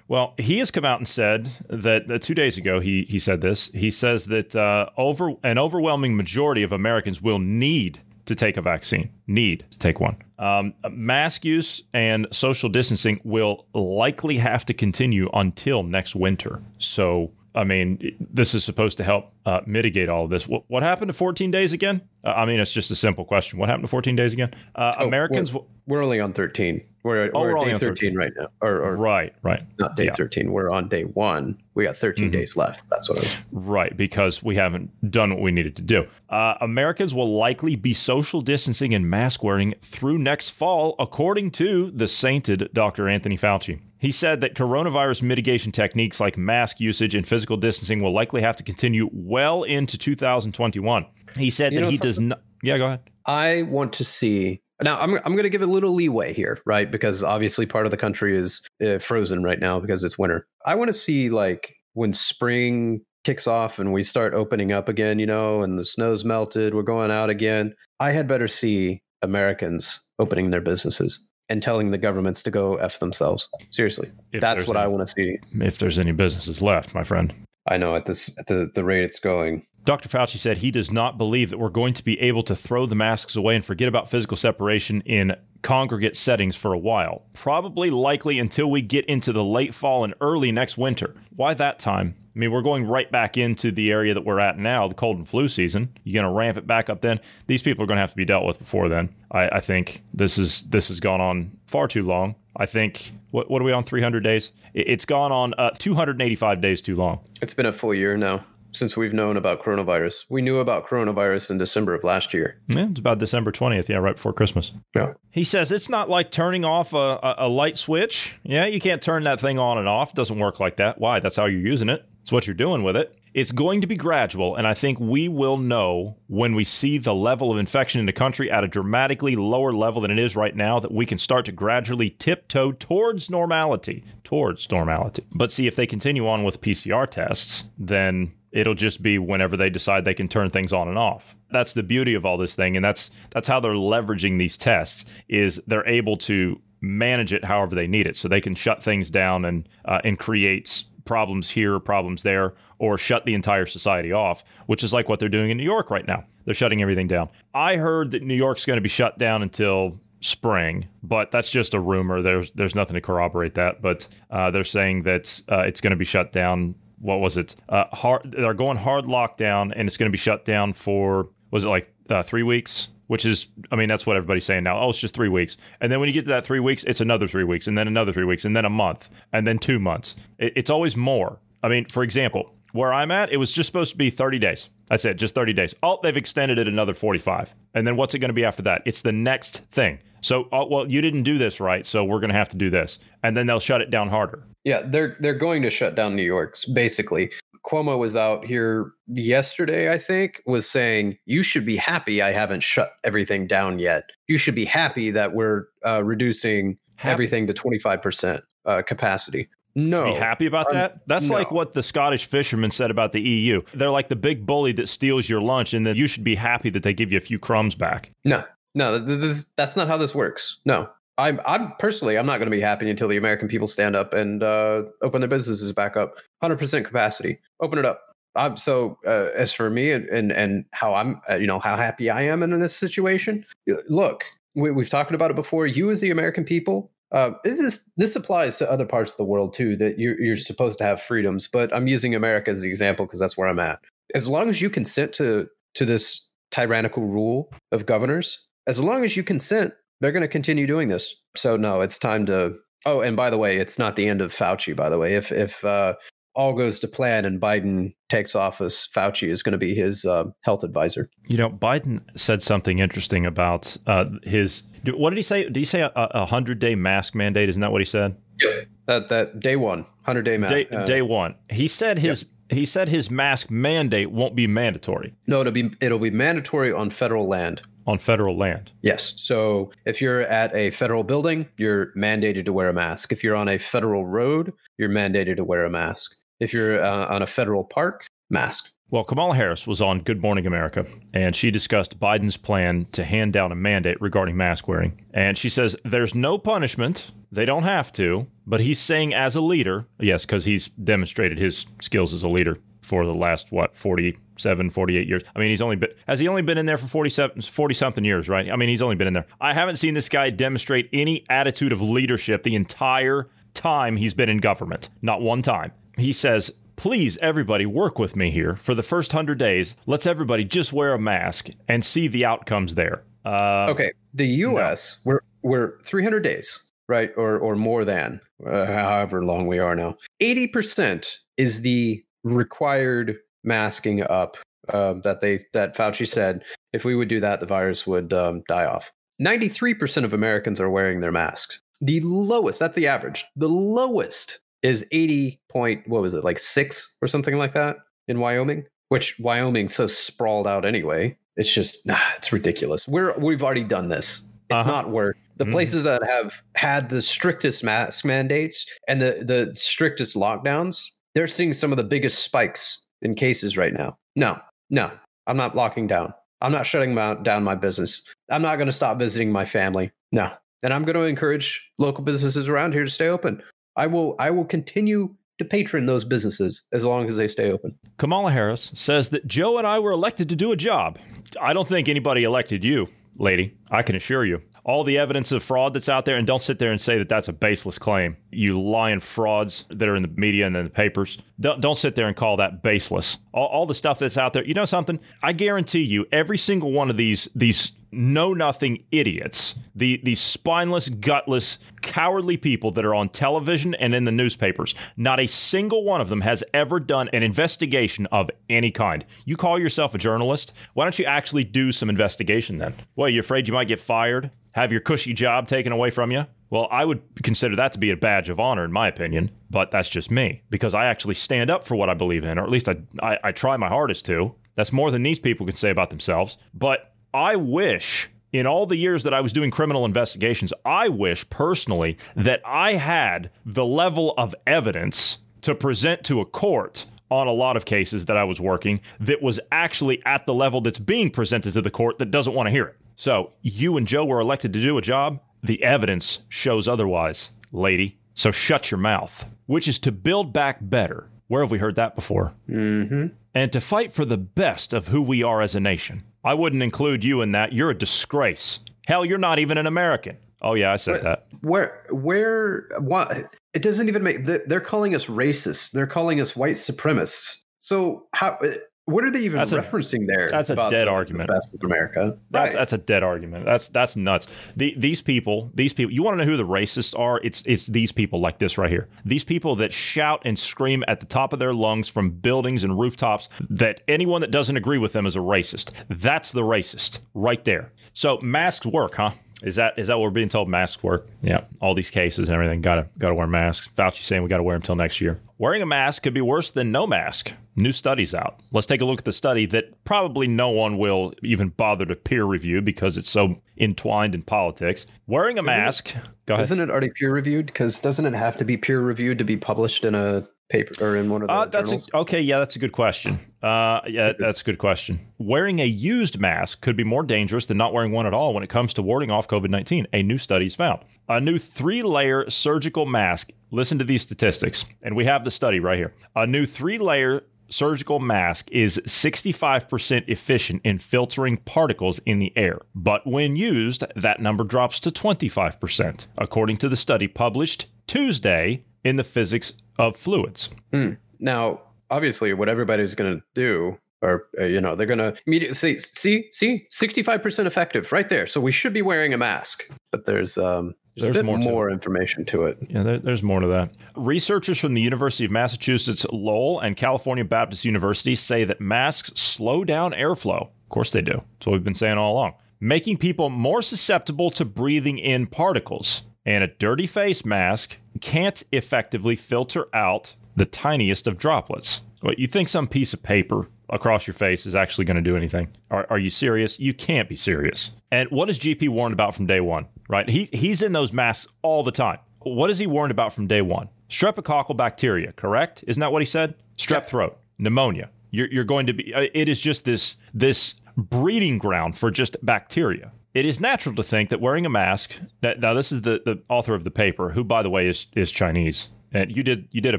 Well, 0.08 0.34
he 0.38 0.58
has 0.58 0.70
come 0.70 0.84
out 0.84 0.98
and 0.98 1.08
said 1.08 1.48
that 1.70 2.10
uh, 2.10 2.18
two 2.18 2.34
days 2.34 2.58
ago 2.58 2.80
he 2.80 3.06
he 3.08 3.18
said 3.18 3.40
this. 3.40 3.70
He 3.72 3.90
says 3.90 4.26
that 4.26 4.54
uh, 4.54 4.90
over 4.98 5.34
an 5.42 5.56
overwhelming 5.56 6.16
majority 6.16 6.62
of 6.62 6.72
Americans 6.72 7.22
will 7.22 7.38
need 7.38 8.00
to 8.26 8.34
take 8.34 8.56
a 8.56 8.62
vaccine. 8.62 9.10
Need 9.26 9.64
to 9.70 9.78
take 9.78 10.00
one. 10.00 10.16
Um, 10.38 10.74
mask 10.90 11.44
use 11.44 11.82
and 11.92 12.26
social 12.32 12.68
distancing 12.68 13.20
will 13.24 13.66
likely 13.74 14.36
have 14.38 14.64
to 14.66 14.74
continue 14.74 15.28
until 15.32 15.82
next 15.82 16.14
winter. 16.14 16.62
So 16.78 17.32
I 17.54 17.64
mean, 17.64 18.16
this 18.18 18.54
is 18.54 18.64
supposed 18.64 18.98
to 18.98 19.04
help 19.04 19.32
uh, 19.46 19.60
mitigate 19.64 20.08
all 20.08 20.24
of 20.24 20.30
this. 20.30 20.48
What, 20.48 20.64
what, 20.68 20.82
happened 20.82 21.08
to 21.08 21.12
14 21.12 21.50
days 21.50 21.72
again? 21.72 22.02
Uh, 22.24 22.32
I 22.32 22.46
mean, 22.46 22.58
it's 22.58 22.72
just 22.72 22.90
a 22.90 22.96
simple 22.96 23.24
question. 23.24 23.58
What 23.58 23.68
happened 23.68 23.84
to 23.84 23.90
14 23.90 24.16
days 24.16 24.32
again? 24.32 24.52
Uh, 24.74 24.92
oh, 24.98 25.06
Americans. 25.06 25.52
We're, 25.52 25.60
we're, 25.86 26.02
only 26.02 26.20
on 26.20 26.32
13. 26.32 26.84
We're, 27.04 27.30
oh, 27.34 27.40
we're, 27.40 27.54
we're 27.54 27.60
day 27.60 27.72
13, 27.72 27.80
13, 27.80 28.16
right 28.16 28.32
now. 28.34 28.46
Or, 28.62 28.82
or, 28.82 28.96
right, 28.96 29.34
right. 29.42 29.62
Not 29.78 29.94
day 29.94 30.06
yeah. 30.06 30.12
13. 30.12 30.50
We're 30.50 30.70
on 30.70 30.88
day 30.88 31.02
one. 31.02 31.60
We 31.74 31.84
got 31.84 31.98
13 31.98 32.24
mm-hmm. 32.24 32.32
days 32.32 32.56
left. 32.56 32.82
That's 32.88 33.10
what 33.10 33.18
it 33.18 33.24
is. 33.24 33.36
Right, 33.52 33.94
because 33.94 34.42
we 34.42 34.56
haven't 34.56 35.10
done 35.10 35.30
what 35.30 35.42
we 35.42 35.52
needed 35.52 35.76
to 35.76 35.82
do. 35.82 36.06
Uh, 36.30 36.54
Americans 36.62 37.14
will 37.14 37.36
likely 37.36 37.76
be 37.76 37.92
social 37.92 38.40
distancing 38.40 38.94
and 38.94 39.08
mask 39.08 39.44
wearing 39.44 39.74
through 39.82 40.16
next 40.16 40.48
fall, 40.48 40.96
according 40.98 41.50
to 41.52 41.90
the 41.90 42.08
sainted 42.08 42.70
Dr. 42.72 43.06
Anthony 43.06 43.36
Fauci. 43.36 43.80
He 43.98 44.10
said 44.10 44.40
that 44.40 44.54
coronavirus 44.54 45.22
mitigation 45.22 45.72
techniques 45.72 46.20
like 46.20 46.38
mask 46.38 46.80
usage 46.80 47.14
and 47.14 47.28
physical 47.28 47.58
distancing 47.58 48.02
will 48.02 48.12
likely 48.12 48.40
have 48.40 48.56
to 48.56 48.62
continue 48.62 49.10
well 49.12 49.62
into 49.62 49.98
2021. 49.98 51.06
He 51.36 51.50
said 51.50 51.72
you 51.72 51.80
that 51.80 51.90
he 51.90 51.96
something? 51.96 52.08
does 52.08 52.20
not. 52.20 52.42
Yeah, 52.62 52.78
go 52.78 52.86
ahead. 52.86 53.00
I 53.26 53.62
want 53.62 53.92
to 53.94 54.04
see. 54.04 54.60
Now, 54.82 54.98
I'm, 54.98 55.14
I'm 55.24 55.32
going 55.32 55.44
to 55.44 55.50
give 55.50 55.62
a 55.62 55.66
little 55.66 55.92
leeway 55.92 56.32
here, 56.32 56.60
right? 56.66 56.90
Because 56.90 57.22
obviously 57.22 57.64
part 57.66 57.86
of 57.86 57.90
the 57.90 57.96
country 57.96 58.36
is 58.36 58.60
uh, 58.84 58.98
frozen 58.98 59.42
right 59.42 59.60
now 59.60 59.78
because 59.78 60.02
it's 60.02 60.18
winter. 60.18 60.46
I 60.66 60.74
want 60.74 60.88
to 60.88 60.94
see, 60.94 61.30
like, 61.30 61.74
when 61.92 62.12
spring 62.12 63.02
kicks 63.22 63.46
off 63.46 63.78
and 63.78 63.92
we 63.92 64.02
start 64.02 64.34
opening 64.34 64.72
up 64.72 64.88
again, 64.88 65.18
you 65.18 65.26
know, 65.26 65.62
and 65.62 65.78
the 65.78 65.84
snow's 65.84 66.24
melted, 66.24 66.74
we're 66.74 66.82
going 66.82 67.10
out 67.10 67.30
again. 67.30 67.74
I 68.00 68.10
had 68.10 68.26
better 68.26 68.48
see 68.48 69.00
Americans 69.22 70.06
opening 70.18 70.50
their 70.50 70.60
businesses 70.60 71.26
and 71.48 71.62
telling 71.62 71.90
the 71.90 71.98
governments 71.98 72.42
to 72.42 72.50
go 72.50 72.76
f 72.76 72.98
themselves. 72.98 73.48
Seriously, 73.70 74.10
if 74.32 74.40
that's 74.40 74.66
what 74.66 74.76
any, 74.76 74.84
I 74.84 74.88
want 74.88 75.06
to 75.06 75.12
see. 75.16 75.38
If 75.64 75.78
there's 75.78 75.98
any 75.98 76.12
businesses 76.12 76.60
left, 76.60 76.94
my 76.94 77.04
friend. 77.04 77.32
I 77.68 77.78
know 77.78 77.94
at 77.94 78.06
this 78.06 78.36
at 78.38 78.46
the, 78.46 78.68
the 78.74 78.84
rate 78.84 79.04
it's 79.04 79.18
going. 79.18 79.64
Dr. 79.84 80.08
Fauci 80.08 80.38
said 80.38 80.58
he 80.58 80.70
does 80.70 80.90
not 80.90 81.18
believe 81.18 81.50
that 81.50 81.58
we're 81.58 81.68
going 81.68 81.92
to 81.94 82.04
be 82.04 82.18
able 82.20 82.42
to 82.44 82.56
throw 82.56 82.86
the 82.86 82.94
masks 82.94 83.36
away 83.36 83.54
and 83.54 83.64
forget 83.64 83.86
about 83.86 84.08
physical 84.08 84.36
separation 84.36 85.02
in 85.02 85.36
congregate 85.60 86.16
settings 86.16 86.56
for 86.56 86.72
a 86.72 86.78
while. 86.78 87.26
Probably 87.34 87.90
likely 87.90 88.38
until 88.38 88.70
we 88.70 88.80
get 88.80 89.04
into 89.06 89.32
the 89.32 89.44
late 89.44 89.74
fall 89.74 90.02
and 90.02 90.14
early 90.22 90.52
next 90.52 90.78
winter. 90.78 91.14
Why 91.36 91.52
that 91.54 91.78
time? 91.78 92.14
I 92.34 92.38
mean, 92.38 92.50
we're 92.50 92.62
going 92.62 92.86
right 92.86 93.10
back 93.12 93.36
into 93.36 93.70
the 93.70 93.92
area 93.92 94.14
that 94.14 94.24
we're 94.24 94.40
at 94.40 94.58
now, 94.58 94.88
the 94.88 94.94
cold 94.94 95.18
and 95.18 95.28
flu 95.28 95.48
season. 95.48 95.96
You're 96.02 96.20
going 96.20 96.32
to 96.32 96.36
ramp 96.36 96.58
it 96.58 96.66
back 96.66 96.90
up 96.90 97.00
then. 97.00 97.20
These 97.46 97.62
people 97.62 97.84
are 97.84 97.86
going 97.86 97.96
to 97.96 98.00
have 98.00 98.10
to 98.10 98.16
be 98.16 98.24
dealt 98.24 98.44
with 98.44 98.58
before 98.58 98.88
then. 98.88 99.14
I, 99.30 99.48
I 99.48 99.60
think 99.60 100.02
this 100.12 100.38
is 100.38 100.62
this 100.64 100.88
has 100.88 100.98
gone 100.98 101.20
on 101.20 101.56
far 101.66 101.88
too 101.88 102.02
long. 102.02 102.34
I 102.56 102.66
think 102.66 103.12
what 103.30 103.50
what 103.50 103.60
are 103.62 103.64
we 103.64 103.72
on 103.72 103.84
300 103.84 104.24
days? 104.24 104.50
It, 104.72 104.88
has 104.88 105.04
gone 105.04 105.30
on 105.30 105.54
uh, 105.58 105.70
285 105.78 106.60
days 106.60 106.80
too 106.80 106.96
long. 106.96 107.20
It's 107.40 107.54
been 107.54 107.66
a 107.66 107.72
full 107.72 107.94
year 107.94 108.16
now 108.16 108.44
since 108.76 108.96
we've 108.96 109.12
known 109.12 109.36
about 109.36 109.62
coronavirus. 109.62 110.24
We 110.28 110.42
knew 110.42 110.58
about 110.58 110.86
coronavirus 110.86 111.50
in 111.50 111.58
December 111.58 111.94
of 111.94 112.04
last 112.04 112.34
year. 112.34 112.60
Yeah, 112.68 112.88
it's 112.90 113.00
about 113.00 113.18
December 113.18 113.52
20th. 113.52 113.88
Yeah, 113.88 113.98
right 113.98 114.16
before 114.16 114.32
Christmas. 114.32 114.72
Yeah. 114.94 115.14
He 115.30 115.44
says 115.44 115.72
it's 115.72 115.88
not 115.88 116.08
like 116.10 116.30
turning 116.30 116.64
off 116.64 116.92
a, 116.92 116.96
a, 116.96 117.34
a, 117.38 117.48
light 117.48 117.76
switch. 117.76 118.38
Yeah, 118.42 118.66
you 118.66 118.80
can't 118.80 119.02
turn 119.02 119.24
that 119.24 119.40
thing 119.40 119.58
on 119.58 119.78
and 119.78 119.88
off. 119.88 120.10
It 120.10 120.16
doesn't 120.16 120.38
work 120.38 120.60
like 120.60 120.76
that. 120.76 121.00
Why? 121.00 121.20
That's 121.20 121.36
how 121.36 121.46
you're 121.46 121.60
using 121.60 121.88
it. 121.88 122.04
It's 122.22 122.32
what 122.32 122.46
you're 122.46 122.54
doing 122.54 122.82
with 122.82 122.96
it. 122.96 123.18
It's 123.34 123.50
going 123.50 123.80
to 123.80 123.88
be 123.88 123.96
gradual, 123.96 124.54
and 124.54 124.64
I 124.64 124.74
think 124.74 125.00
we 125.00 125.26
will 125.26 125.56
know 125.56 126.16
when 126.28 126.54
we 126.54 126.62
see 126.62 126.98
the 126.98 127.14
level 127.14 127.50
of 127.50 127.58
infection 127.58 127.98
in 127.98 128.06
the 128.06 128.12
country 128.12 128.48
at 128.48 128.62
a 128.62 128.68
dramatically 128.68 129.34
lower 129.34 129.72
level 129.72 130.00
than 130.02 130.12
it 130.12 130.20
is 130.20 130.36
right 130.36 130.54
now 130.54 130.78
that 130.78 130.92
we 130.92 131.04
can 131.04 131.18
start 131.18 131.44
to 131.46 131.52
gradually 131.52 132.10
tiptoe 132.10 132.70
towards 132.70 133.28
normality. 133.28 134.04
Towards 134.22 134.70
normality. 134.70 135.26
But 135.32 135.50
see, 135.50 135.66
if 135.66 135.74
they 135.74 135.86
continue 135.86 136.28
on 136.28 136.44
with 136.44 136.60
PCR 136.60 137.10
tests, 137.10 137.64
then 137.76 138.32
it'll 138.54 138.74
just 138.74 139.02
be 139.02 139.18
whenever 139.18 139.56
they 139.56 139.68
decide 139.68 140.04
they 140.04 140.14
can 140.14 140.28
turn 140.28 140.48
things 140.48 140.72
on 140.72 140.88
and 140.88 140.96
off. 140.96 141.36
That's 141.50 141.74
the 141.74 141.82
beauty 141.82 142.14
of 142.14 142.24
all 142.24 142.38
this 142.38 142.54
thing, 142.54 142.76
and 142.76 142.84
that's 142.84 143.10
that's 143.30 143.48
how 143.48 143.60
they're 143.60 143.72
leveraging 143.72 144.38
these 144.38 144.56
tests. 144.56 145.04
Is 145.28 145.60
they're 145.66 145.86
able 145.86 146.16
to 146.18 146.58
manage 146.80 147.32
it 147.32 147.44
however 147.44 147.74
they 147.74 147.86
need 147.86 148.06
it, 148.06 148.16
so 148.16 148.28
they 148.28 148.40
can 148.40 148.54
shut 148.54 148.82
things 148.82 149.10
down 149.10 149.44
and 149.44 149.68
uh, 149.84 150.00
and 150.04 150.18
create 150.18 150.84
problems 151.04 151.50
here, 151.50 151.78
problems 151.80 152.22
there, 152.22 152.54
or 152.78 152.96
shut 152.96 153.26
the 153.26 153.34
entire 153.34 153.66
society 153.66 154.12
off, 154.12 154.42
which 154.66 154.82
is 154.82 154.92
like 154.92 155.08
what 155.08 155.20
they're 155.20 155.28
doing 155.28 155.50
in 155.50 155.58
New 155.58 155.64
York 155.64 155.90
right 155.90 156.06
now. 156.06 156.24
They're 156.44 156.54
shutting 156.54 156.80
everything 156.80 157.08
down. 157.08 157.28
I 157.52 157.76
heard 157.76 158.12
that 158.12 158.22
New 158.22 158.34
York's 158.34 158.64
going 158.64 158.78
to 158.78 158.82
be 158.82 158.88
shut 158.88 159.18
down 159.18 159.42
until 159.42 160.00
spring, 160.20 160.88
but 161.02 161.30
that's 161.30 161.50
just 161.50 161.74
a 161.74 161.80
rumor. 161.80 162.22
There's 162.22 162.52
there's 162.52 162.74
nothing 162.74 162.94
to 162.94 163.00
corroborate 163.00 163.54
that, 163.54 163.82
but 163.82 164.06
uh, 164.30 164.50
they're 164.50 164.64
saying 164.64 165.02
that 165.02 165.42
uh, 165.50 165.62
it's 165.62 165.80
going 165.80 165.90
to 165.90 165.96
be 165.96 166.04
shut 166.04 166.32
down. 166.32 166.76
What 167.04 167.20
was 167.20 167.36
it? 167.36 167.54
Uh, 167.68 167.84
hard. 167.92 168.32
They're 168.32 168.54
going 168.54 168.78
hard 168.78 169.04
lockdown, 169.04 169.72
and 169.76 169.86
it's 169.86 169.98
going 169.98 170.08
to 170.08 170.12
be 170.12 170.18
shut 170.18 170.46
down 170.46 170.72
for 170.72 171.28
was 171.50 171.64
it 171.64 171.68
like 171.68 171.92
uh, 172.08 172.22
three 172.22 172.42
weeks? 172.42 172.88
which 173.06 173.26
is, 173.26 173.48
I 173.70 173.76
mean, 173.76 173.90
that's 173.90 174.06
what 174.06 174.16
everybody's 174.16 174.46
saying 174.46 174.64
now. 174.64 174.80
Oh, 174.80 174.88
it's 174.88 174.98
just 174.98 175.14
three 175.14 175.28
weeks. 175.28 175.58
And 175.78 175.92
then 175.92 176.00
when 176.00 176.08
you 176.08 176.14
get 176.14 176.22
to 176.22 176.30
that 176.30 176.46
three 176.46 176.58
weeks, 176.58 176.84
it's 176.84 177.02
another 177.02 177.28
three 177.28 177.44
weeks, 177.44 177.66
and 177.66 177.76
then 177.76 177.86
another 177.86 178.12
three 178.12 178.24
weeks, 178.24 178.46
and 178.46 178.56
then 178.56 178.64
a 178.64 178.70
month, 178.70 179.10
and 179.30 179.46
then 179.46 179.58
two 179.58 179.78
months. 179.78 180.16
It, 180.38 180.54
it's 180.56 180.70
always 180.70 180.96
more. 180.96 181.38
I 181.62 181.68
mean, 181.68 181.84
for 181.84 182.02
example, 182.02 182.54
where 182.72 182.94
I'm 182.94 183.10
at, 183.10 183.30
it 183.30 183.36
was 183.36 183.52
just 183.52 183.66
supposed 183.66 183.92
to 183.92 183.98
be 183.98 184.08
30 184.08 184.38
days. 184.38 184.70
I 184.90 184.96
said 184.96 185.18
just 185.18 185.34
30 185.34 185.52
days. 185.52 185.74
Oh, 185.82 185.98
they've 186.02 186.16
extended 186.16 186.56
it 186.56 186.66
another 186.66 186.94
45. 186.94 187.54
And 187.74 187.86
then 187.86 187.96
what's 187.96 188.14
it 188.14 188.20
going 188.20 188.30
to 188.30 188.34
be 188.34 188.44
after 188.44 188.62
that? 188.62 188.82
It's 188.86 189.02
the 189.02 189.12
next 189.12 189.58
thing. 189.70 189.98
So, 190.24 190.48
oh, 190.52 190.66
well, 190.66 190.90
you 190.90 191.02
didn't 191.02 191.24
do 191.24 191.36
this 191.36 191.60
right, 191.60 191.84
so 191.84 192.02
we're 192.02 192.18
going 192.18 192.30
to 192.30 192.36
have 192.36 192.48
to 192.48 192.56
do 192.56 192.70
this, 192.70 192.98
and 193.22 193.36
then 193.36 193.46
they'll 193.46 193.60
shut 193.60 193.82
it 193.82 193.90
down 193.90 194.08
harder. 194.08 194.42
Yeah, 194.64 194.80
they're 194.82 195.16
they're 195.20 195.34
going 195.34 195.60
to 195.62 195.70
shut 195.70 195.94
down 195.94 196.16
New 196.16 196.22
York's 196.22 196.64
basically. 196.64 197.30
Cuomo 197.66 197.98
was 197.98 198.16
out 198.16 198.44
here 198.44 198.92
yesterday, 199.06 199.90
I 199.92 199.98
think, 199.98 200.42
was 200.46 200.68
saying, 200.68 201.18
You 201.26 201.42
should 201.42 201.66
be 201.66 201.76
happy 201.76 202.22
I 202.22 202.32
haven't 202.32 202.62
shut 202.62 202.92
everything 203.04 203.46
down 203.46 203.78
yet. 203.78 204.04
You 204.26 204.38
should 204.38 204.54
be 204.54 204.64
happy 204.64 205.10
that 205.10 205.34
we're 205.34 205.64
uh, 205.84 206.02
reducing 206.02 206.78
happy. 206.96 207.12
everything 207.12 207.46
to 207.46 207.54
25% 207.54 208.40
uh, 208.64 208.82
capacity. 208.82 209.48
No. 209.74 210.04
be 210.04 210.14
happy 210.14 210.46
about 210.46 210.70
that? 210.72 211.00
That's 211.06 211.28
no. 211.28 211.34
like 211.34 211.50
what 211.50 211.72
the 211.72 211.82
Scottish 211.82 212.26
fishermen 212.26 212.70
said 212.70 212.90
about 212.90 213.12
the 213.12 213.20
EU. 213.20 213.62
They're 213.74 213.90
like 213.90 214.08
the 214.08 214.16
big 214.16 214.46
bully 214.46 214.72
that 214.72 214.88
steals 214.88 215.28
your 215.28 215.40
lunch, 215.40 215.74
and 215.74 215.86
then 215.86 215.96
you 215.96 216.06
should 216.06 216.24
be 216.24 216.36
happy 216.36 216.70
that 216.70 216.82
they 216.82 216.94
give 216.94 217.10
you 217.10 217.18
a 217.18 217.22
few 217.22 217.38
crumbs 217.38 217.74
back. 217.74 218.10
No, 218.24 218.44
no, 218.74 218.98
this, 218.98 219.44
that's 219.56 219.76
not 219.76 219.88
how 219.88 219.96
this 219.96 220.14
works. 220.14 220.58
No. 220.64 220.88
I'm, 221.16 221.40
I'm 221.46 221.72
personally, 221.78 222.18
I'm 222.18 222.26
not 222.26 222.38
going 222.38 222.50
to 222.50 222.56
be 222.56 222.60
happy 222.60 222.90
until 222.90 223.06
the 223.06 223.16
American 223.16 223.46
people 223.46 223.68
stand 223.68 223.94
up 223.94 224.12
and 224.12 224.42
uh, 224.42 224.82
open 225.00 225.20
their 225.20 225.28
businesses 225.28 225.72
back 225.72 225.96
up, 225.96 226.16
hundred 226.42 226.58
percent 226.58 226.84
capacity, 226.84 227.38
open 227.60 227.78
it 227.78 227.84
up. 227.84 228.02
I'm, 228.34 228.56
so 228.56 228.98
uh, 229.06 229.28
as 229.36 229.52
for 229.52 229.70
me 229.70 229.92
and, 229.92 230.08
and 230.08 230.32
and 230.32 230.64
how 230.72 230.94
I'm, 230.94 231.20
uh, 231.30 231.36
you 231.36 231.46
know, 231.46 231.60
how 231.60 231.76
happy 231.76 232.10
I 232.10 232.22
am 232.22 232.42
in 232.42 232.58
this 232.58 232.74
situation. 232.74 233.46
Uh, 233.70 233.74
look, 233.88 234.24
we, 234.56 234.70
have 234.70 234.88
talked 234.88 235.12
about 235.12 235.30
it 235.30 235.36
before. 235.36 235.68
You 235.68 235.90
as 235.90 236.00
the 236.00 236.10
American 236.10 236.42
people, 236.42 236.90
uh, 237.12 237.30
this 237.44 237.88
this 237.96 238.16
applies 238.16 238.58
to 238.58 238.70
other 238.70 238.86
parts 238.86 239.12
of 239.12 239.18
the 239.18 239.24
world 239.24 239.54
too. 239.54 239.76
That 239.76 240.00
you're 240.00 240.20
you're 240.20 240.36
supposed 240.36 240.78
to 240.78 240.84
have 240.84 241.00
freedoms, 241.00 241.46
but 241.46 241.72
I'm 241.72 241.86
using 241.86 242.14
America 242.14 242.50
as 242.50 242.62
the 242.62 242.68
example 242.68 243.06
because 243.06 243.20
that's 243.20 243.36
where 243.36 243.46
I'm 243.46 243.60
at. 243.60 243.78
As 244.16 244.28
long 244.28 244.48
as 244.48 244.60
you 244.60 244.68
consent 244.68 245.12
to 245.14 245.46
to 245.74 245.84
this 245.84 246.28
tyrannical 246.50 247.04
rule 247.04 247.52
of 247.70 247.86
governors, 247.86 248.44
as 248.66 248.80
long 248.80 249.04
as 249.04 249.16
you 249.16 249.22
consent, 249.22 249.74
they're 250.00 250.12
going 250.12 250.22
to 250.22 250.28
continue 250.28 250.66
doing 250.66 250.88
this. 250.88 251.14
So 251.36 251.56
no, 251.56 251.80
it's 251.80 251.98
time 251.98 252.26
to. 252.26 252.54
Oh, 252.86 253.00
and 253.00 253.16
by 253.16 253.30
the 253.30 253.38
way, 253.38 253.56
it's 253.56 253.78
not 253.78 253.96
the 253.96 254.08
end 254.08 254.20
of 254.20 254.32
Fauci. 254.32 254.76
By 254.76 254.90
the 254.90 254.98
way, 254.98 255.14
if 255.14 255.32
if 255.32 255.64
uh, 255.64 255.94
all 256.34 256.52
goes 256.52 256.80
to 256.80 256.88
plan 256.88 257.24
and 257.24 257.40
Biden 257.40 257.94
takes 258.10 258.34
office, 258.34 258.88
Fauci 258.94 259.30
is 259.30 259.42
going 259.42 259.52
to 259.52 259.58
be 259.58 259.74
his 259.74 260.04
uh, 260.04 260.24
health 260.42 260.62
advisor. 260.62 261.08
You 261.28 261.38
know, 261.38 261.50
Biden 261.50 262.02
said 262.16 262.42
something 262.42 262.78
interesting 262.78 263.24
about 263.24 263.76
uh, 263.86 264.06
his. 264.22 264.64
What 264.92 265.10
did 265.10 265.16
he 265.16 265.22
say? 265.22 265.44
Did 265.44 265.56
he 265.56 265.64
say 265.64 265.80
a, 265.80 265.92
a 265.94 266.26
hundred 266.26 266.58
day 266.58 266.74
mask 266.74 267.14
mandate? 267.14 267.48
Isn't 267.48 267.62
that 267.62 267.72
what 267.72 267.80
he 267.80 267.86
said? 267.86 268.16
Yep. 268.40 268.66
That 268.86 269.08
that 269.08 269.40
day 269.40 269.56
one, 269.56 269.86
hundred 270.02 270.22
day 270.22 270.36
mask. 270.36 270.52
Day, 270.52 270.68
uh, 270.68 270.84
day 270.84 271.02
one. 271.02 271.36
He 271.50 271.68
said 271.68 271.98
his. 271.98 272.22
Yep. 272.22 272.30
He 272.50 272.66
said 272.66 272.90
his 272.90 273.10
mask 273.10 273.50
mandate 273.50 274.10
won't 274.10 274.36
be 274.36 274.46
mandatory. 274.46 275.14
No, 275.26 275.40
it'll 275.40 275.52
be 275.52 275.70
it'll 275.80 275.98
be 275.98 276.10
mandatory 276.10 276.70
on 276.70 276.90
federal 276.90 277.26
land 277.26 277.62
on 277.86 277.98
federal 277.98 278.36
land. 278.36 278.72
Yes. 278.82 279.14
So 279.16 279.72
if 279.84 280.00
you're 280.00 280.22
at 280.22 280.54
a 280.54 280.70
federal 280.70 281.04
building, 281.04 281.48
you're 281.56 281.92
mandated 281.96 282.44
to 282.46 282.52
wear 282.52 282.68
a 282.68 282.72
mask. 282.72 283.12
If 283.12 283.22
you're 283.22 283.36
on 283.36 283.48
a 283.48 283.58
federal 283.58 284.06
road, 284.06 284.52
you're 284.78 284.90
mandated 284.90 285.36
to 285.36 285.44
wear 285.44 285.64
a 285.64 285.70
mask. 285.70 286.16
If 286.40 286.52
you're 286.52 286.82
uh, 286.82 287.06
on 287.08 287.22
a 287.22 287.26
federal 287.26 287.64
park, 287.64 288.06
mask. 288.30 288.70
Well, 288.90 289.04
Kamala 289.04 289.34
Harris 289.34 289.66
was 289.66 289.80
on 289.80 290.00
Good 290.00 290.22
Morning 290.22 290.46
America, 290.46 290.86
and 291.12 291.34
she 291.34 291.50
discussed 291.50 291.98
Biden's 291.98 292.36
plan 292.36 292.86
to 292.92 293.02
hand 293.02 293.32
down 293.32 293.50
a 293.50 293.56
mandate 293.56 294.00
regarding 294.00 294.36
mask 294.36 294.68
wearing. 294.68 295.00
And 295.12 295.36
she 295.36 295.48
says 295.48 295.74
there's 295.84 296.14
no 296.14 296.38
punishment. 296.38 297.10
They 297.32 297.44
don't 297.44 297.64
have 297.64 297.90
to, 297.92 298.26
but 298.46 298.60
he's 298.60 298.78
saying 298.78 299.12
as 299.12 299.34
a 299.34 299.40
leader, 299.40 299.86
yes, 299.98 300.24
because 300.24 300.44
he's 300.44 300.68
demonstrated 300.68 301.38
his 301.38 301.66
skills 301.80 302.14
as 302.14 302.22
a 302.22 302.28
leader 302.28 302.56
for 302.84 303.06
the 303.06 303.14
last, 303.14 303.50
what, 303.50 303.76
47, 303.76 304.70
48 304.70 305.08
years. 305.08 305.22
I 305.34 305.38
mean, 305.38 305.50
he's 305.50 305.62
only 305.62 305.76
been, 305.76 305.90
has 306.06 306.20
he 306.20 306.28
only 306.28 306.42
been 306.42 306.58
in 306.58 306.66
there 306.66 306.78
for 306.78 306.86
47, 306.86 307.42
40 307.42 307.74
something 307.74 308.04
years, 308.04 308.28
right? 308.28 308.50
I 308.50 308.56
mean, 308.56 308.68
he's 308.68 308.82
only 308.82 308.96
been 308.96 309.08
in 309.08 309.14
there. 309.14 309.26
I 309.40 309.54
haven't 309.54 309.76
seen 309.76 309.94
this 309.94 310.08
guy 310.08 310.30
demonstrate 310.30 310.88
any 310.92 311.24
attitude 311.28 311.72
of 311.72 311.80
leadership 311.80 312.42
the 312.42 312.54
entire 312.54 313.28
time 313.54 313.96
he's 313.96 314.14
been 314.14 314.28
in 314.28 314.38
government. 314.38 314.88
Not 315.02 315.22
one 315.22 315.42
time. 315.42 315.72
He 315.96 316.12
says, 316.12 316.52
please, 316.76 317.18
everybody, 317.18 317.66
work 317.66 317.98
with 317.98 318.16
me 318.16 318.30
here. 318.30 318.56
For 318.56 318.74
the 318.74 318.82
first 318.82 319.12
100 319.12 319.38
days, 319.38 319.74
let's 319.86 320.06
everybody 320.06 320.44
just 320.44 320.72
wear 320.72 320.94
a 320.94 320.98
mask 320.98 321.50
and 321.68 321.84
see 321.84 322.08
the 322.08 322.24
outcomes 322.24 322.74
there. 322.74 323.04
Uh, 323.24 323.66
okay. 323.70 323.92
The 324.12 324.26
U.S., 324.26 325.00
no. 325.04 325.12
we're, 325.12 325.20
we're 325.42 325.82
300 325.82 326.20
days, 326.20 326.70
right? 326.88 327.10
Or, 327.16 327.38
or 327.38 327.56
more 327.56 327.84
than, 327.84 328.20
uh, 328.46 328.66
however 328.66 329.24
long 329.24 329.46
we 329.46 329.58
are 329.58 329.74
now. 329.74 329.96
80% 330.20 331.18
is 331.36 331.62
the 331.62 332.04
required 332.24 333.18
masking 333.44 334.02
up 334.02 334.36
uh, 334.70 334.94
that 335.04 335.20
they 335.20 335.44
that 335.52 335.76
Fauci 335.76 336.08
said 336.08 336.42
if 336.72 336.84
we 336.84 336.96
would 336.96 337.08
do 337.08 337.20
that, 337.20 337.40
the 337.40 337.46
virus 337.46 337.86
would 337.86 338.12
um, 338.12 338.42
die 338.48 338.66
off. 338.66 338.92
93% 339.22 340.04
of 340.04 340.12
Americans 340.12 340.60
are 340.60 340.70
wearing 340.70 341.00
their 341.00 341.12
masks. 341.12 341.60
The 341.80 342.00
lowest, 342.00 342.58
that's 342.58 342.74
the 342.74 342.88
average. 342.88 343.24
The 343.36 343.48
lowest 343.48 344.40
is 344.62 344.86
80 344.90 345.38
point, 345.50 345.86
what 345.86 346.02
was 346.02 346.14
it, 346.14 346.24
like 346.24 346.38
six 346.38 346.96
or 347.00 347.08
something 347.08 347.36
like 347.36 347.52
that 347.52 347.76
in 348.08 348.18
Wyoming, 348.18 348.64
which 348.88 349.16
Wyoming's 349.20 349.74
so 349.74 349.86
sprawled 349.86 350.46
out 350.46 350.64
anyway. 350.64 351.16
It's 351.36 351.52
just, 351.52 351.86
nah, 351.86 351.98
it's 352.16 352.32
ridiculous. 352.32 352.88
We're, 352.88 353.16
we've 353.18 353.42
already 353.42 353.64
done 353.64 353.88
this. 353.88 354.28
It's 354.50 354.60
uh-huh. 354.60 354.70
not 354.70 354.90
worth 354.90 355.16
the 355.36 355.44
mm. 355.44 355.52
places 355.52 355.84
that 355.84 356.04
have 356.06 356.42
had 356.54 356.90
the 356.90 357.02
strictest 357.02 357.62
mask 357.64 358.04
mandates 358.04 358.66
and 358.88 359.00
the, 359.00 359.24
the 359.24 359.54
strictest 359.54 360.16
lockdowns. 360.16 360.90
They're 361.14 361.26
seeing 361.26 361.52
some 361.52 361.72
of 361.72 361.78
the 361.78 361.84
biggest 361.84 362.22
spikes 362.24 362.82
in 363.02 363.14
cases 363.14 363.56
right 363.56 363.72
now. 363.72 363.96
No, 364.16 364.38
no, 364.70 364.90
I'm 365.26 365.36
not 365.36 365.54
locking 365.54 365.86
down. 365.86 366.12
I'm 366.40 366.52
not 366.52 366.66
shutting 366.66 366.94
down 366.94 367.44
my 367.44 367.54
business. 367.54 368.02
I'm 368.30 368.42
not 368.42 368.56
going 368.56 368.66
to 368.66 368.72
stop 368.72 368.98
visiting 368.98 369.32
my 369.32 369.44
family. 369.44 369.92
No. 370.12 370.30
And 370.62 370.72
I'm 370.72 370.84
going 370.84 370.94
to 370.94 371.02
encourage 371.02 371.62
local 371.78 372.04
businesses 372.04 372.48
around 372.48 372.72
here 372.72 372.84
to 372.84 372.90
stay 372.90 373.08
open. 373.08 373.42
I 373.76 373.86
will 373.86 374.14
I 374.18 374.30
will 374.30 374.44
continue 374.44 375.14
to 375.38 375.44
patron 375.44 375.86
those 375.86 376.04
businesses 376.04 376.64
as 376.72 376.84
long 376.84 377.08
as 377.08 377.16
they 377.16 377.28
stay 377.28 377.50
open. 377.50 377.76
Kamala 377.98 378.30
Harris 378.30 378.70
says 378.74 379.10
that 379.10 379.26
Joe 379.26 379.58
and 379.58 379.66
I 379.66 379.78
were 379.78 379.90
elected 379.90 380.28
to 380.28 380.36
do 380.36 380.52
a 380.52 380.56
job. 380.56 380.98
I 381.40 381.52
don't 381.52 381.66
think 381.66 381.88
anybody 381.88 382.22
elected 382.22 382.64
you, 382.64 382.88
lady. 383.18 383.56
I 383.70 383.82
can 383.82 383.96
assure 383.96 384.24
you. 384.24 384.40
All 384.64 384.82
the 384.82 384.98
evidence 384.98 385.30
of 385.32 385.42
fraud 385.42 385.74
that's 385.74 385.90
out 385.90 386.06
there, 386.06 386.16
and 386.16 386.26
don't 386.26 386.42
sit 386.42 386.58
there 386.58 386.70
and 386.70 386.80
say 386.80 386.96
that 386.96 387.08
that's 387.08 387.28
a 387.28 387.32
baseless 387.32 387.78
claim. 387.78 388.16
You 388.30 388.54
lying 388.54 389.00
frauds 389.00 389.66
that 389.68 389.88
are 389.88 389.96
in 389.96 390.02
the 390.02 390.08
media 390.08 390.46
and 390.46 390.56
in 390.56 390.64
the 390.64 390.70
papers. 390.70 391.18
Don't, 391.38 391.60
don't 391.60 391.76
sit 391.76 391.94
there 391.94 392.06
and 392.06 392.16
call 392.16 392.38
that 392.38 392.62
baseless. 392.62 393.18
All, 393.32 393.46
all 393.48 393.66
the 393.66 393.74
stuff 393.74 393.98
that's 393.98 394.16
out 394.16 394.32
there. 394.32 394.44
You 394.44 394.54
know 394.54 394.64
something? 394.64 395.00
I 395.22 395.32
guarantee 395.32 395.82
you, 395.82 396.06
every 396.10 396.38
single 396.38 396.72
one 396.72 396.88
of 396.88 396.96
these 396.96 397.28
these 397.34 397.72
know 397.94 398.34
nothing 398.34 398.84
idiots, 398.90 399.54
the 399.74 400.00
the 400.02 400.14
spineless, 400.14 400.88
gutless, 400.88 401.58
cowardly 401.82 402.36
people 402.36 402.70
that 402.72 402.84
are 402.84 402.94
on 402.94 403.08
television 403.08 403.74
and 403.74 403.94
in 403.94 404.04
the 404.04 404.12
newspapers. 404.12 404.74
Not 404.96 405.20
a 405.20 405.26
single 405.26 405.84
one 405.84 406.00
of 406.00 406.08
them 406.08 406.22
has 406.22 406.42
ever 406.52 406.80
done 406.80 407.08
an 407.12 407.22
investigation 407.22 408.06
of 408.06 408.30
any 408.48 408.70
kind. 408.70 409.04
You 409.24 409.36
call 409.36 409.58
yourself 409.58 409.94
a 409.94 409.98
journalist? 409.98 410.52
Why 410.74 410.84
don't 410.84 410.98
you 410.98 411.04
actually 411.04 411.44
do 411.44 411.72
some 411.72 411.88
investigation 411.90 412.58
then? 412.58 412.74
Well, 412.96 413.08
you're 413.08 413.20
afraid 413.20 413.46
you 413.48 413.54
might 413.54 413.68
get 413.68 413.80
fired? 413.80 414.30
Have 414.54 414.70
your 414.70 414.80
cushy 414.80 415.12
job 415.12 415.48
taken 415.48 415.72
away 415.72 415.90
from 415.90 416.12
you? 416.12 416.26
Well, 416.48 416.68
I 416.70 416.84
would 416.84 417.02
consider 417.24 417.56
that 417.56 417.72
to 417.72 417.78
be 417.78 417.90
a 417.90 417.96
badge 417.96 418.28
of 418.28 418.38
honor, 418.38 418.64
in 418.64 418.70
my 418.70 418.86
opinion, 418.86 419.32
but 419.50 419.72
that's 419.72 419.88
just 419.88 420.12
me 420.12 420.42
because 420.48 420.74
I 420.74 420.86
actually 420.86 421.14
stand 421.14 421.50
up 421.50 421.64
for 421.64 421.74
what 421.74 421.90
I 421.90 421.94
believe 421.94 422.22
in, 422.22 422.38
or 422.38 422.44
at 422.44 422.50
least 422.50 422.68
I, 422.68 422.76
I, 423.02 423.18
I 423.24 423.32
try 423.32 423.56
my 423.56 423.66
hardest 423.66 424.04
to. 424.06 424.32
That's 424.54 424.72
more 424.72 424.92
than 424.92 425.02
these 425.02 425.18
people 425.18 425.44
can 425.44 425.56
say 425.56 425.70
about 425.70 425.90
themselves. 425.90 426.38
But 426.54 426.94
I 427.12 427.34
wish 427.34 428.08
in 428.32 428.46
all 428.46 428.64
the 428.64 428.76
years 428.76 429.02
that 429.02 429.12
I 429.12 429.20
was 429.20 429.32
doing 429.32 429.50
criminal 429.50 429.84
investigations, 429.84 430.52
I 430.64 430.88
wish 430.88 431.28
personally 431.30 431.98
that 432.14 432.40
I 432.44 432.74
had 432.74 433.32
the 433.44 433.64
level 433.64 434.14
of 434.16 434.36
evidence 434.46 435.18
to 435.40 435.56
present 435.56 436.04
to 436.04 436.20
a 436.20 436.24
court 436.24 436.86
on 437.10 437.26
a 437.26 437.32
lot 437.32 437.56
of 437.56 437.64
cases 437.64 438.04
that 438.04 438.16
I 438.16 438.22
was 438.22 438.40
working 438.40 438.80
that 439.00 439.20
was 439.20 439.40
actually 439.50 440.00
at 440.06 440.26
the 440.26 440.34
level 440.34 440.60
that's 440.60 440.78
being 440.78 441.10
presented 441.10 441.54
to 441.54 441.60
the 441.60 441.70
court 441.70 441.98
that 441.98 442.12
doesn't 442.12 442.34
want 442.34 442.46
to 442.46 442.50
hear 442.52 442.66
it. 442.66 442.76
So, 442.96 443.32
you 443.42 443.76
and 443.76 443.86
Joe 443.86 444.04
were 444.04 444.20
elected 444.20 444.52
to 444.52 444.62
do 444.62 444.78
a 444.78 444.82
job. 444.82 445.20
The 445.42 445.62
evidence 445.62 446.20
shows 446.28 446.68
otherwise, 446.68 447.30
lady. 447.52 447.98
So, 448.14 448.30
shut 448.30 448.70
your 448.70 448.78
mouth, 448.78 449.26
which 449.46 449.68
is 449.68 449.78
to 449.80 449.92
build 449.92 450.32
back 450.32 450.58
better. 450.60 451.08
Where 451.28 451.42
have 451.42 451.50
we 451.50 451.58
heard 451.58 451.76
that 451.76 451.94
before? 451.94 452.32
Mm-hmm. 452.48 453.08
And 453.34 453.52
to 453.52 453.60
fight 453.60 453.92
for 453.92 454.04
the 454.04 454.18
best 454.18 454.72
of 454.72 454.88
who 454.88 455.02
we 455.02 455.22
are 455.22 455.42
as 455.42 455.54
a 455.54 455.60
nation. 455.60 456.04
I 456.22 456.34
wouldn't 456.34 456.62
include 456.62 457.04
you 457.04 457.20
in 457.22 457.32
that. 457.32 457.52
You're 457.52 457.70
a 457.70 457.78
disgrace. 457.78 458.60
Hell, 458.86 459.04
you're 459.04 459.18
not 459.18 459.38
even 459.38 459.58
an 459.58 459.66
American. 459.66 460.16
Oh 460.40 460.54
yeah, 460.54 460.72
I 460.72 460.76
said 460.76 461.02
that. 461.02 461.26
Where 461.40 461.86
where 461.90 462.68
what 462.78 463.16
it 463.54 463.62
doesn't 463.62 463.88
even 463.88 464.02
make 464.02 464.26
they're 464.26 464.60
calling 464.60 464.94
us 464.94 465.06
racist. 465.06 465.72
They're 465.72 465.86
calling 465.86 466.20
us 466.20 466.36
white 466.36 466.56
supremacists. 466.56 467.40
So 467.60 468.06
how 468.12 468.38
what 468.86 469.02
are 469.02 469.10
they 469.10 469.20
even 469.20 469.38
that's 469.38 469.52
referencing 469.52 470.02
a, 470.02 470.06
there? 470.06 470.28
That's 470.28 470.50
a 470.50 470.56
dead 470.56 470.88
the, 470.88 470.90
argument. 470.90 471.28
The 471.28 471.34
best 471.34 471.54
of 471.54 471.62
America. 471.64 472.18
That's 472.30 472.54
right. 472.54 472.58
that's 472.58 472.72
a 472.74 472.78
dead 472.78 473.02
argument. 473.02 473.46
That's 473.46 473.68
that's 473.68 473.96
nuts. 473.96 474.26
The, 474.56 474.74
these 474.76 475.00
people, 475.00 475.50
these 475.54 475.72
people. 475.72 475.92
You 475.92 476.02
want 476.02 476.18
to 476.18 476.24
know 476.24 476.30
who 476.30 476.36
the 476.36 476.46
racists 476.46 476.98
are? 476.98 477.18
It's 477.24 477.42
it's 477.46 477.66
these 477.66 477.92
people 477.92 478.20
like 478.20 478.38
this 478.38 478.58
right 478.58 478.70
here. 478.70 478.88
These 479.04 479.24
people 479.24 479.56
that 479.56 479.72
shout 479.72 480.20
and 480.26 480.38
scream 480.38 480.84
at 480.86 481.00
the 481.00 481.06
top 481.06 481.32
of 481.32 481.38
their 481.38 481.54
lungs 481.54 481.88
from 481.88 482.10
buildings 482.10 482.62
and 482.62 482.78
rooftops 482.78 483.30
that 483.48 483.80
anyone 483.88 484.20
that 484.20 484.30
doesn't 484.30 484.56
agree 484.56 484.78
with 484.78 484.92
them 484.92 485.06
is 485.06 485.16
a 485.16 485.20
racist. 485.20 485.70
That's 485.88 486.32
the 486.32 486.42
racist 486.42 486.98
right 487.14 487.42
there. 487.44 487.72
So 487.94 488.18
masks 488.22 488.66
work, 488.66 488.96
huh? 488.96 489.12
Is 489.44 489.56
that 489.56 489.78
is 489.78 489.88
that 489.88 489.98
what 489.98 490.04
we're 490.04 490.10
being 490.10 490.30
told? 490.30 490.48
Masks 490.48 490.82
work. 490.82 491.06
Yeah, 491.20 491.44
all 491.60 491.74
these 491.74 491.90
cases 491.90 492.28
and 492.28 492.34
everything. 492.34 492.62
Got 492.62 492.76
to 492.76 492.86
got 492.98 493.10
to 493.10 493.14
wear 493.14 493.26
masks. 493.26 493.68
Fauci 493.76 494.02
saying 494.02 494.22
we 494.22 494.28
got 494.28 494.38
to 494.38 494.42
wear 494.42 494.54
them 494.54 494.62
until 494.62 494.74
next 494.74 495.02
year. 495.02 495.20
Wearing 495.36 495.60
a 495.60 495.66
mask 495.66 496.02
could 496.02 496.14
be 496.14 496.22
worse 496.22 496.50
than 496.50 496.72
no 496.72 496.86
mask. 496.86 497.32
New 497.54 497.70
studies 497.70 498.14
out. 498.14 498.40
Let's 498.52 498.66
take 498.66 498.80
a 498.80 498.84
look 498.84 499.00
at 499.00 499.04
the 499.04 499.12
study 499.12 499.44
that 499.46 499.84
probably 499.84 500.26
no 500.26 500.48
one 500.48 500.78
will 500.78 501.12
even 501.22 501.50
bother 501.50 501.84
to 501.84 501.94
peer 501.94 502.24
review 502.24 502.62
because 502.62 502.96
it's 502.96 503.10
so 503.10 503.40
entwined 503.58 504.14
in 504.14 504.22
politics. 504.22 504.86
Wearing 505.06 505.36
a 505.36 505.42
isn't 505.42 505.46
mask. 505.46 505.94
It, 505.94 506.02
go 506.26 506.34
ahead. 506.34 506.44
Isn't 506.44 506.60
it 506.60 506.70
already 506.70 506.90
peer 506.90 507.12
reviewed? 507.12 507.46
Because 507.46 507.78
doesn't 507.80 508.06
it 508.06 508.14
have 508.14 508.36
to 508.38 508.44
be 508.44 508.56
peer 508.56 508.80
reviewed 508.80 509.18
to 509.18 509.24
be 509.24 509.36
published 509.36 509.84
in 509.84 509.94
a 509.94 510.26
paper 510.48 510.74
or 510.84 510.96
in 510.96 511.08
one 511.10 511.22
of 511.22 511.28
the 511.28 511.34
uh, 511.34 511.46
that's 511.46 511.70
journals? 511.70 511.88
A, 511.92 511.96
okay, 511.98 512.20
yeah, 512.20 512.38
that's 512.38 512.56
a 512.56 512.58
good 512.58 512.72
question. 512.72 513.18
Uh, 513.42 513.80
yeah, 513.86 514.12
that's 514.18 514.40
a 514.40 514.44
good 514.44 514.58
question. 514.58 515.00
Wearing 515.18 515.60
a 515.60 515.64
used 515.64 516.18
mask 516.18 516.60
could 516.60 516.76
be 516.76 516.84
more 516.84 517.02
dangerous 517.02 517.46
than 517.46 517.56
not 517.56 517.72
wearing 517.72 517.92
one 517.92 518.06
at 518.06 518.14
all 518.14 518.34
when 518.34 518.42
it 518.42 518.50
comes 518.50 518.74
to 518.74 518.82
warding 518.82 519.10
off 519.10 519.28
COVID 519.28 519.50
19, 519.50 519.86
a 519.92 520.02
new 520.02 520.18
study's 520.18 520.54
found. 520.54 520.80
A 521.08 521.20
new 521.20 521.38
three 521.38 521.82
layer 521.82 522.28
surgical 522.30 522.86
mask, 522.86 523.32
listen 523.50 523.78
to 523.78 523.84
these 523.84 524.02
statistics, 524.02 524.64
and 524.82 524.96
we 524.96 525.04
have 525.04 525.24
the 525.24 525.30
study 525.30 525.60
right 525.60 525.78
here. 525.78 525.94
A 526.16 526.26
new 526.26 526.46
three 526.46 526.78
layer 526.78 527.22
surgical 527.48 528.00
mask 528.00 528.50
is 528.50 528.80
65% 528.86 530.08
efficient 530.08 530.62
in 530.64 530.78
filtering 530.78 531.36
particles 531.38 532.00
in 532.00 532.18
the 532.18 532.32
air. 532.36 532.60
But 532.74 533.06
when 533.06 533.36
used, 533.36 533.84
that 533.96 534.20
number 534.20 534.44
drops 534.44 534.80
to 534.80 534.90
25%, 534.90 536.06
according 536.18 536.56
to 536.58 536.68
the 536.68 536.76
study 536.76 537.06
published 537.06 537.66
Tuesday 537.86 538.64
in 538.82 538.96
the 538.96 539.04
physics 539.04 539.52
of 539.78 539.96
fluids. 539.96 540.50
Hmm. 540.72 540.92
Now, 541.18 541.60
obviously, 541.90 542.32
what 542.34 542.48
everybody's 542.48 542.94
going 542.94 543.16
to 543.16 543.22
do, 543.34 543.78
or 544.02 544.26
uh, 544.38 544.44
you 544.44 544.60
know, 544.60 544.76
they're 544.76 544.86
going 544.86 544.98
to 544.98 545.14
immediately 545.26 545.54
see, 545.54 545.78
see, 545.78 546.28
see, 546.30 546.66
sixty-five 546.70 547.22
percent 547.22 547.46
effective 547.46 547.90
right 547.92 548.08
there. 548.08 548.26
So 548.26 548.40
we 548.40 548.52
should 548.52 548.72
be 548.72 548.82
wearing 548.82 549.14
a 549.14 549.18
mask. 549.18 549.64
But 549.90 550.04
there's 550.04 550.36
um, 550.36 550.74
there's, 550.96 551.14
there's 551.14 551.24
more, 551.24 551.38
more 551.38 551.70
information 551.70 552.24
to 552.26 552.44
it. 552.44 552.58
Yeah, 552.68 552.82
there, 552.82 552.98
there's 552.98 553.22
more 553.22 553.40
to 553.40 553.46
that. 553.48 553.72
Researchers 553.96 554.58
from 554.58 554.74
the 554.74 554.82
University 554.82 555.24
of 555.24 555.30
Massachusetts 555.30 556.06
Lowell 556.12 556.60
and 556.60 556.76
California 556.76 557.24
Baptist 557.24 557.64
University 557.64 558.14
say 558.14 558.44
that 558.44 558.60
masks 558.60 559.18
slow 559.20 559.64
down 559.64 559.92
airflow. 559.92 560.42
Of 560.42 560.68
course, 560.68 560.92
they 560.92 561.02
do. 561.02 561.12
That's 561.12 561.46
what 561.46 561.52
we've 561.52 561.64
been 561.64 561.74
saying 561.74 561.98
all 561.98 562.12
along, 562.12 562.34
making 562.60 562.98
people 562.98 563.30
more 563.30 563.62
susceptible 563.62 564.30
to 564.32 564.44
breathing 564.44 564.98
in 564.98 565.26
particles 565.26 566.02
and 566.26 566.42
a 566.44 566.48
dirty 566.48 566.86
face 566.86 567.24
mask 567.24 567.76
can't 568.00 568.42
effectively 568.52 569.16
filter 569.16 569.66
out 569.74 570.14
the 570.36 570.46
tiniest 570.46 571.06
of 571.06 571.18
droplets. 571.18 571.80
What 572.00 572.18
you 572.18 572.26
think 572.26 572.48
some 572.48 572.66
piece 572.68 572.92
of 572.92 573.02
paper 573.02 573.48
across 573.70 574.06
your 574.06 574.14
face 574.14 574.44
is 574.46 574.54
actually 574.54 574.84
going 574.84 574.96
to 574.96 575.02
do 575.02 575.16
anything? 575.16 575.48
Are, 575.70 575.86
are, 575.88 575.98
you 575.98 576.10
serious? 576.10 576.58
You 576.60 576.74
can't 576.74 577.08
be 577.08 577.16
serious. 577.16 577.70
And 577.90 578.10
what 578.10 578.28
is 578.28 578.38
GP 578.38 578.68
warned 578.68 578.92
about 578.92 579.14
from 579.14 579.26
day 579.26 579.40
one? 579.40 579.66
Right? 579.88 580.08
He 580.08 580.28
he's 580.32 580.62
in 580.62 580.72
those 580.72 580.92
masks 580.92 581.30
all 581.42 581.62
the 581.62 581.72
time. 581.72 581.98
What 582.20 582.50
is 582.50 582.58
he 582.58 582.66
warned 582.66 582.90
about 582.90 583.12
from 583.12 583.26
day 583.26 583.42
one? 583.42 583.68
Streptococcal 583.90 584.56
bacteria, 584.56 585.12
correct? 585.12 585.62
Isn't 585.66 585.80
that 585.80 585.92
what 585.92 586.02
he 586.02 586.06
said? 586.06 586.34
Strep 586.56 586.86
throat, 586.86 587.18
pneumonia. 587.38 587.90
You're, 588.10 588.28
you're 588.28 588.44
going 588.44 588.66
to 588.66 588.72
be. 588.72 588.94
uh, 588.94 589.06
It 589.12 589.28
is 589.28 589.40
just 589.40 589.64
this 589.64 589.96
this 590.12 590.54
breeding 590.76 591.38
ground 591.38 591.76
for 591.78 591.90
just 591.90 592.16
bacteria. 592.24 592.92
It 593.14 593.24
is 593.24 593.40
natural 593.40 593.76
to 593.76 593.82
think 593.84 594.10
that 594.10 594.20
wearing 594.20 594.44
a 594.44 594.50
mask. 594.50 594.96
Now, 595.22 595.54
this 595.54 595.70
is 595.70 595.82
the, 595.82 596.02
the 596.04 596.20
author 596.28 596.54
of 596.54 596.64
the 596.64 596.70
paper, 596.70 597.10
who, 597.10 597.22
by 597.22 597.42
the 597.42 597.50
way, 597.50 597.68
is 597.68 597.86
is 597.94 598.10
Chinese. 598.10 598.68
And 598.92 599.14
you 599.14 599.22
did 599.22 599.48
you 599.52 599.60
did 599.60 599.74
a 599.74 599.78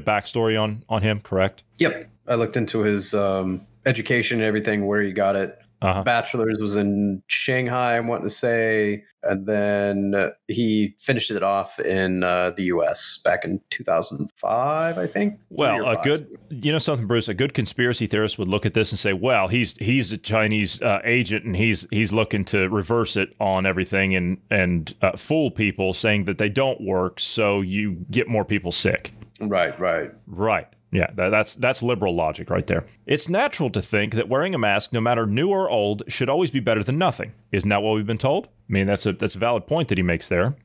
backstory 0.00 0.60
on 0.60 0.82
on 0.88 1.02
him, 1.02 1.20
correct? 1.20 1.62
Yep. 1.78 2.10
I 2.26 2.34
looked 2.34 2.56
into 2.56 2.80
his 2.80 3.14
um, 3.14 3.66
education 3.84 4.38
and 4.38 4.46
everything, 4.46 4.86
where 4.86 5.02
he 5.02 5.12
got 5.12 5.36
it. 5.36 5.58
Uh-huh. 5.82 6.02
Bachelor's 6.02 6.58
was 6.58 6.76
in 6.76 7.22
Shanghai, 7.28 7.96
I'm 7.96 8.08
wanting 8.08 8.26
to 8.26 8.34
say. 8.34 9.04
And 9.22 9.46
then 9.46 10.14
uh, 10.14 10.30
he 10.48 10.94
finished 10.98 11.30
it 11.30 11.42
off 11.42 11.80
in 11.80 12.22
uh, 12.22 12.50
the 12.56 12.64
US 12.64 13.20
back 13.24 13.44
in 13.44 13.60
2005, 13.70 14.98
I 14.98 15.06
think. 15.06 15.40
Well, 15.50 15.86
a 15.86 16.00
good, 16.02 16.28
you 16.48 16.72
know, 16.72 16.78
something, 16.78 17.06
Bruce. 17.06 17.28
A 17.28 17.34
good 17.34 17.52
conspiracy 17.52 18.06
theorist 18.06 18.38
would 18.38 18.48
look 18.48 18.64
at 18.64 18.74
this 18.74 18.92
and 18.92 18.98
say, 18.98 19.12
"Well, 19.12 19.48
he's 19.48 19.76
he's 19.78 20.12
a 20.12 20.18
Chinese 20.18 20.80
uh, 20.80 21.00
agent, 21.04 21.44
and 21.44 21.56
he's 21.56 21.88
he's 21.90 22.12
looking 22.12 22.44
to 22.46 22.68
reverse 22.68 23.16
it 23.16 23.34
on 23.40 23.66
everything 23.66 24.14
and 24.14 24.38
and 24.50 24.94
uh, 25.02 25.16
fool 25.16 25.50
people, 25.50 25.92
saying 25.92 26.24
that 26.26 26.38
they 26.38 26.48
don't 26.48 26.80
work, 26.80 27.18
so 27.18 27.60
you 27.62 28.04
get 28.10 28.28
more 28.28 28.44
people 28.44 28.70
sick." 28.70 29.12
Right, 29.40 29.78
right. 29.78 30.12
Right. 30.26 30.68
Yeah, 30.92 31.10
that, 31.16 31.30
that's 31.30 31.56
that's 31.56 31.82
liberal 31.82 32.14
logic 32.14 32.48
right 32.48 32.66
there. 32.66 32.86
It's 33.06 33.28
natural 33.28 33.70
to 33.70 33.82
think 33.82 34.14
that 34.14 34.28
wearing 34.28 34.54
a 34.54 34.58
mask, 34.58 34.92
no 34.92 35.00
matter 35.00 35.26
new 35.26 35.50
or 35.50 35.68
old, 35.68 36.04
should 36.06 36.28
always 36.28 36.50
be 36.50 36.60
better 36.60 36.82
than 36.82 36.96
nothing. 36.96 37.32
Isn't 37.52 37.68
that 37.70 37.82
what 37.82 37.94
we've 37.94 38.06
been 38.06 38.18
told? 38.18 38.46
I 38.46 38.72
mean, 38.72 38.86
that's 38.86 39.04
a 39.04 39.12
that's 39.12 39.34
a 39.34 39.38
valid 39.38 39.66
point 39.66 39.88
that 39.88 39.98
he 39.98 40.02
makes 40.02 40.28
there. 40.28 40.56